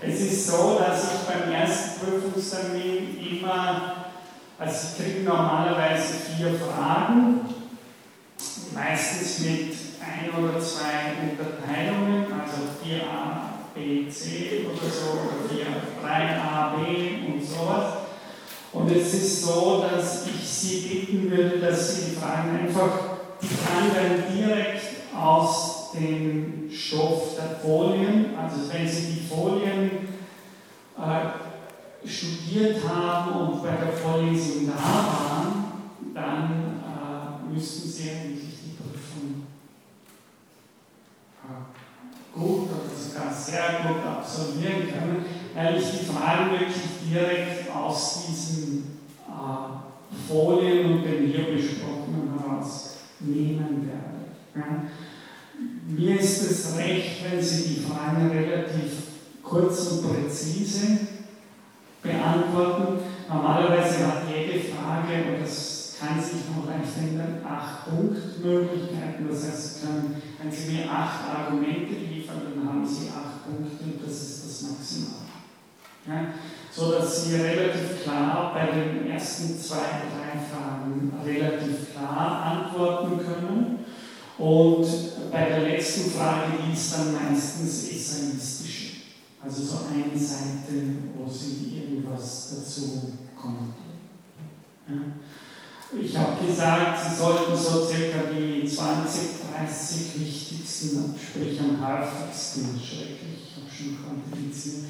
Es 0.00 0.20
ist 0.20 0.46
so, 0.46 0.78
dass 0.78 1.04
ich 1.04 1.20
beim 1.26 1.52
ersten 1.52 2.00
Prüfungstermin 2.00 3.18
immer, 3.18 4.12
also 4.58 4.88
ich 4.88 5.04
kriege 5.04 5.24
normalerweise 5.24 6.14
vier 6.36 6.54
Fragen, 6.54 7.40
meistens 8.72 9.40
mit 9.40 9.74
ein 10.00 10.30
oder 10.38 10.60
zwei 10.60 11.14
Unterteilungen, 11.22 12.26
also 12.32 12.62
4a, 12.84 13.47
b, 13.78 14.10
c 14.10 14.66
oder 14.66 14.90
so, 14.90 15.12
oder 15.12 15.48
4, 15.48 15.66
3a, 16.02 16.74
b 16.74 17.32
und 17.32 17.44
sowas. 17.44 17.94
Und 18.72 18.90
es 18.90 19.14
ist 19.14 19.44
so, 19.44 19.84
dass 19.90 20.26
ich 20.26 20.46
Sie 20.46 20.80
bitten 20.88 21.30
würde, 21.30 21.58
dass 21.58 21.96
Sie 21.96 22.10
die 22.10 22.16
Fragen 22.16 22.58
einfach, 22.58 22.98
die 23.40 23.46
Fragen 23.46 23.94
werden 23.94 24.36
direkt 24.36 24.82
aus 25.16 25.92
dem 25.92 26.68
Stoff 26.70 27.36
der 27.36 27.58
Folien, 27.60 28.36
also 28.36 28.72
wenn 28.72 28.86
Sie 28.86 29.14
die 29.14 29.26
Folien 29.26 29.90
äh, 30.98 32.06
studiert 32.06 32.86
haben 32.86 33.32
und 33.32 33.62
bei 33.62 33.70
der 33.70 33.92
Vorlesung 33.92 34.66
da 34.66 34.82
waren, 34.82 35.64
dann 36.14 36.82
äh, 36.84 37.54
müssten 37.54 37.88
Sie 37.88 38.10
eigentlich 38.10 38.54
die 38.64 38.76
Prüfung 38.76 39.46
gut 42.38 42.68
oder 42.70 42.96
sogar 42.96 43.32
sehr 43.34 43.82
gut 43.82 44.06
absolvieren 44.06 44.88
können, 44.88 45.24
weil 45.54 45.76
ich 45.76 45.90
die 45.90 46.06
Fragen 46.06 46.52
wirklich 46.52 47.10
direkt 47.10 47.74
aus 47.74 48.26
diesen 48.26 49.00
äh, 49.26 50.28
Folien 50.28 50.92
und 50.92 51.04
den 51.04 51.26
hier 51.26 51.52
besprochenen 51.52 52.38
heraus 52.38 52.98
nehmen 53.20 53.88
werde. 53.88 54.28
Ja. 54.54 54.84
Mir 55.88 56.20
ist 56.20 56.50
es 56.50 56.76
recht, 56.76 57.24
wenn 57.24 57.42
Sie 57.42 57.74
die 57.74 57.80
Fragen 57.80 58.30
relativ 58.30 58.92
kurz 59.42 59.86
und 59.88 60.08
präzise 60.08 60.98
beantworten. 62.02 63.00
Normalerweise 63.28 64.06
hat 64.06 64.22
jede 64.28 64.60
Frage, 64.60 65.34
und 65.34 65.42
das 65.42 65.96
kann 65.98 66.22
sich 66.22 66.42
noch 66.54 66.66
leicht 66.66 66.96
ändern, 66.96 67.40
acht 67.44 67.86
Punktmöglichkeiten. 67.86 69.26
Das 69.28 69.44
heißt, 69.48 69.86
wenn 70.40 70.52
Sie 70.52 70.72
mir 70.72 70.90
acht 70.90 71.20
Argumente 71.28 71.94
liefern, 72.28 72.52
dann 72.54 72.68
haben 72.68 72.86
Sie 72.86 73.08
acht 73.08 73.44
Punkte 73.44 73.84
und 73.84 74.06
das 74.06 74.14
ist 74.14 74.44
das 74.44 74.70
Maximal. 74.70 75.28
Ja? 76.06 76.34
So 76.74 76.92
dass 76.92 77.24
Sie 77.24 77.36
relativ 77.36 78.02
klar 78.02 78.52
bei 78.54 78.66
den 78.66 79.10
ersten 79.10 79.58
zwei, 79.58 79.76
drei 79.76 80.38
Fragen 80.38 81.12
relativ 81.24 81.92
klar 81.92 82.70
antworten 82.70 83.18
können. 83.18 83.78
Und 84.38 84.86
bei 85.32 85.48
der 85.48 85.60
letzten 85.60 86.10
Frage, 86.12 86.52
die 86.64 86.72
ist 86.72 86.94
dann 86.94 87.12
meistens 87.12 87.88
essayistische. 87.90 88.98
Also 89.42 89.64
so 89.64 89.78
eine 89.92 90.18
Seite, 90.18 90.84
wo 91.16 91.28
Sie 91.28 91.76
irgendwas 91.76 92.54
dazu 92.54 93.14
kommt. 93.40 93.74
Ja. 94.88 94.94
Ich 96.00 96.16
habe 96.16 96.46
gesagt, 96.46 96.98
Sie 97.02 97.16
sollten 97.16 97.56
so 97.56 97.84
circa 97.84 98.30
die 98.30 98.68
20, 98.68 99.22
30 99.56 100.14
wichtigsten, 100.68 101.14
sprich 101.18 101.58
am 101.60 101.80
häufigsten, 101.80 102.78
schrecklich, 102.78 103.48
ich 103.48 103.56
habe 103.56 103.66
schon 103.74 103.96
quantifiziert, 104.02 104.84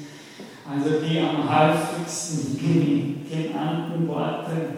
also 0.69 1.05
die 1.05 1.19
am 1.19 1.49
häufigsten 1.49 2.59
genannten 3.29 4.07
Worte, 4.07 4.75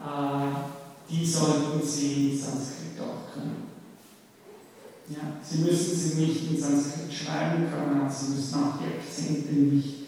äh, 0.00 1.10
die 1.10 1.26
sollten 1.26 1.86
Sie 1.86 2.30
in 2.30 2.38
Sanskrit 2.38 2.98
auch 3.00 3.32
können. 3.32 3.64
Ja, 5.08 5.36
Sie 5.42 5.58
müssen 5.58 5.96
sie 5.96 6.22
nicht 6.22 6.50
in 6.50 6.60
Sanskrit 6.60 7.12
schreiben 7.12 7.66
können, 7.70 8.10
Sie 8.10 8.34
müssen 8.34 8.54
auch 8.54 8.78
die 8.78 8.96
Akzente 8.96 9.52
nicht 9.52 10.06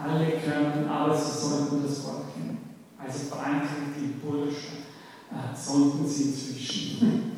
alle 0.00 0.30
können, 0.38 0.88
aber 0.88 1.16
Sie 1.16 1.40
sollten 1.40 1.82
das 1.82 2.04
Wort 2.04 2.32
kennen. 2.34 2.58
Also 2.96 3.30
Brankritik, 3.30 4.22
Bursche, 4.22 4.86
äh, 5.32 5.56
sollten 5.56 6.06
Sie 6.06 6.22
inzwischen, 6.22 7.35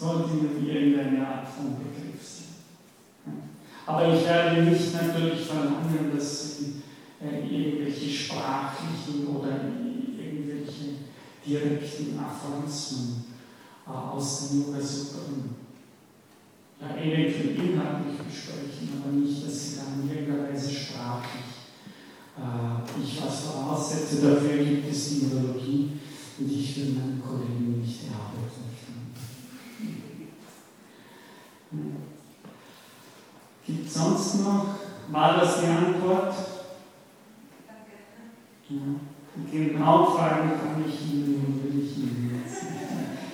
sollte 0.00 0.30
Ihnen 0.30 0.66
irgendeine 0.66 1.26
Art 1.26 1.46
von 1.46 1.76
Begriff 1.76 2.22
sein. 2.22 3.42
Aber 3.86 4.14
ich 4.14 4.24
werde 4.24 4.62
nicht 4.62 4.94
natürlich 4.94 5.46
verlangen, 5.46 6.10
dass 6.14 6.56
Sie 6.56 6.82
äh, 7.20 7.40
irgendwelche 7.40 8.08
sprachlichen 8.10 9.26
oder 9.26 9.60
irgendwelche 10.18 11.10
direkten 11.46 12.18
Aphorismen 12.18 13.24
äh, 13.86 13.90
aus 13.90 14.48
den 14.48 14.62
Yoga 14.62 14.80
Sutren 14.80 15.56
ja, 16.80 16.96
eventuell 16.96 17.56
inhaltlich 17.56 18.16
besprechen, 18.26 19.02
aber 19.02 19.12
nicht, 19.12 19.46
dass 19.46 19.68
sie 19.68 19.76
dann 19.76 20.00
in 20.02 20.08
irgendeiner 20.08 20.48
Weise 20.48 20.70
sprachlich 20.70 21.60
äh, 22.38 23.02
ich 23.02 23.22
was 23.22 23.40
voraussetze. 23.40 24.22
Dafür 24.22 24.64
gibt 24.64 24.90
es 24.90 25.08
die 25.10 25.26
Neurologie 25.26 25.90
und 26.38 26.50
ich 26.50 26.76
will 26.76 26.94
meinen 26.94 27.22
Kollegen 27.22 27.80
nicht 27.82 28.04
erarbeiten. 28.04 28.69
Gibt 33.70 33.86
es 33.86 33.94
sonst 33.94 34.42
noch? 34.42 34.66
War 35.12 35.38
das 35.38 35.60
die 35.60 35.66
Antwort? 35.66 36.34
Ja. 38.68 38.76
genau 39.52 40.04
fragen 40.06 40.50
kann 40.50 40.84
ich 40.88 41.12
Ihnen 41.12 41.44
und 41.44 41.64
will 41.64 41.84
ich 41.84 41.98
Ihnen 41.98 42.42
jetzt 42.44 42.62
nicht. 42.64 42.80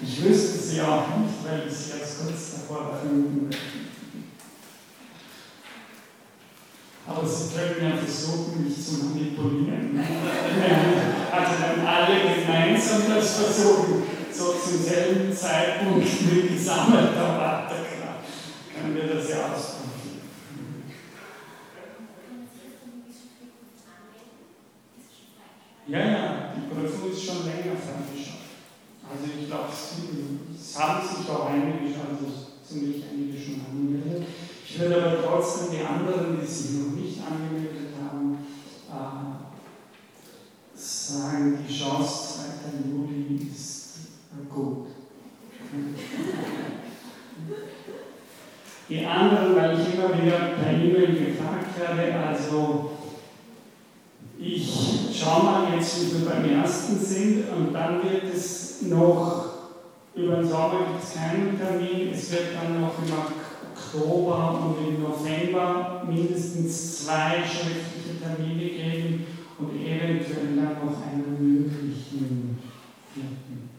Ich 0.02 0.24
wüsste 0.24 0.58
sie 0.58 0.80
auch 0.82 1.08
nicht, 1.18 1.44
weil 1.44 1.66
ich 1.66 1.74
sie 1.74 1.98
erst 1.98 2.20
kurz 2.20 2.52
davor 2.52 2.98
finden 3.02 3.50
werde. 3.50 3.62
Aber 7.06 7.26
Sie 7.26 7.54
können 7.54 7.90
ja 7.90 7.96
versuchen, 7.96 8.64
mich 8.64 8.84
zu 8.84 9.04
manipulieren. 9.04 10.00
Also 11.36 11.52
wenn 11.60 11.86
alle 11.86 12.14
gemeinsam 12.14 13.02
das 13.14 13.36
versuchen, 13.36 14.04
so 14.32 14.54
zum 14.54 14.82
selben 14.82 15.36
Zeitpunkt 15.36 15.98
mit 15.98 16.48
gesammelter 16.48 17.36
Wattekraft, 17.38 18.24
können 18.74 18.94
wir 18.94 19.14
das 19.14 19.28
ja 19.28 19.52
ausprobieren. 19.52 19.76
Ja, 25.88 25.98
ja, 26.00 26.52
die 26.56 26.74
Prüfung 26.74 27.12
ist 27.12 27.24
schon 27.24 27.44
länger 27.44 27.76
freigeschaltet. 27.78 28.58
Also 29.08 29.24
ich 29.38 29.46
glaube, 29.46 29.68
es 29.70 30.78
haben 30.78 31.06
sich 31.06 31.30
auch 31.30 31.46
einige 31.46 31.94
schon, 31.94 32.10
also 32.10 32.26
ziemlich 32.66 33.04
einige 33.08 33.38
schon 33.38 33.60
angemeldet. 33.70 34.26
Ich 34.68 34.80
würde 34.80 34.96
aber 34.96 35.22
trotzdem 35.22 35.78
die 35.78 35.86
anderen, 35.86 36.40
die 36.40 36.46
sich 36.46 36.72
noch 36.72 36.92
nicht 36.96 37.20
angemeldet 37.22 37.94
haben, 38.02 38.38
äh, 38.90 39.46
sagen, 40.76 41.58
die 41.68 41.72
Chance 41.72 42.40
2. 42.64 42.90
Juli 42.90 43.48
ist 43.48 43.98
gut. 44.52 44.88
Die 48.88 49.06
anderen, 49.06 49.54
weil 49.56 49.80
ich 49.80 49.94
immer 49.94 50.20
wieder 50.20 50.38
per 50.60 50.72
E-Mail 50.72 51.26
gefragt 51.26 51.78
werde, 51.78 52.26
also 52.26 52.95
ich 54.38 55.18
schaue 55.18 55.44
mal 55.44 55.74
jetzt, 55.74 56.00
wie 56.00 56.20
wir 56.20 56.30
beim 56.30 56.44
ersten 56.44 56.98
sind 56.98 57.44
und 57.50 57.72
dann 57.72 58.02
wird 58.02 58.24
es 58.34 58.82
noch, 58.82 59.46
über 60.14 60.36
den 60.36 60.48
Sommer 60.48 60.86
gibt 60.88 61.02
es 61.02 61.14
keinen 61.14 61.58
Termin, 61.58 62.12
es 62.12 62.30
wird 62.30 62.54
dann 62.54 62.80
noch 62.80 62.94
im 62.98 63.12
Oktober 63.72 64.76
und 64.78 64.88
im 64.88 65.02
November 65.02 66.02
mindestens 66.06 67.04
zwei 67.04 67.42
schriftliche 67.44 68.20
Termine 68.20 68.70
geben 68.70 69.26
und 69.58 69.74
eventuell 69.74 70.56
dann 70.56 70.86
noch 70.86 71.02
einen 71.02 71.36
möglichen 71.38 72.58
vierten. 73.14 73.70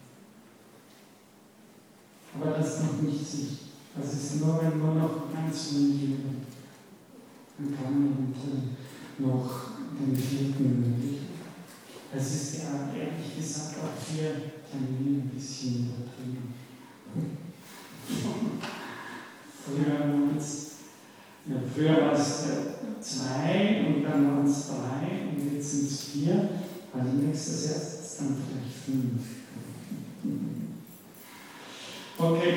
Aber 2.34 2.50
das 2.56 2.74
ist 2.74 2.84
noch 2.84 3.02
nicht 3.02 3.26
sicher. 3.26 3.56
Das 3.96 4.12
ist 4.12 4.40
nur, 4.40 4.60
wenn 4.62 4.78
nur 4.78 4.94
noch 4.94 5.32
ganz 5.32 5.74
wenige, 5.74 6.18
dann 7.58 7.76
kann 7.76 7.92
man 7.92 8.34
noch 9.18 9.77
entgegennehmen. 9.98 11.18
Das 12.12 12.26
ist 12.34 12.58
ja 12.58 12.90
ehrlich 12.96 13.36
gesagt 13.36 13.76
auch 13.82 14.14
hier 14.14 14.30
ein 14.72 15.30
bisschen 15.34 15.90
übertrieben. 15.90 16.54
Früher 19.64 20.00
waren 20.00 20.36
es, 20.38 20.70
ja, 21.46 21.56
früher 21.74 22.06
war 22.06 22.12
es 22.12 22.44
zwei 23.00 23.84
und 23.86 24.02
dann 24.04 24.26
waren 24.26 24.46
es 24.46 24.68
drei 24.68 25.28
und 25.30 25.54
jetzt 25.54 25.70
sind 25.70 25.90
es 25.90 26.04
vier, 26.04 26.48
also 26.92 27.10
nächstes 27.12 27.66
Jahr 27.66 27.76
ist 27.76 28.00
es 28.00 28.16
dann 28.16 28.36
vielleicht 28.36 28.74
fünf. 28.86 29.22
Okay, 32.16 32.54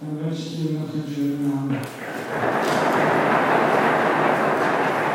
dann 0.00 0.24
wünsche 0.24 0.42
ich 0.42 0.58
Ihnen 0.60 0.74
noch 0.74 0.92
einen 0.92 1.04
schönen 1.12 1.52
Abend. 1.52 3.25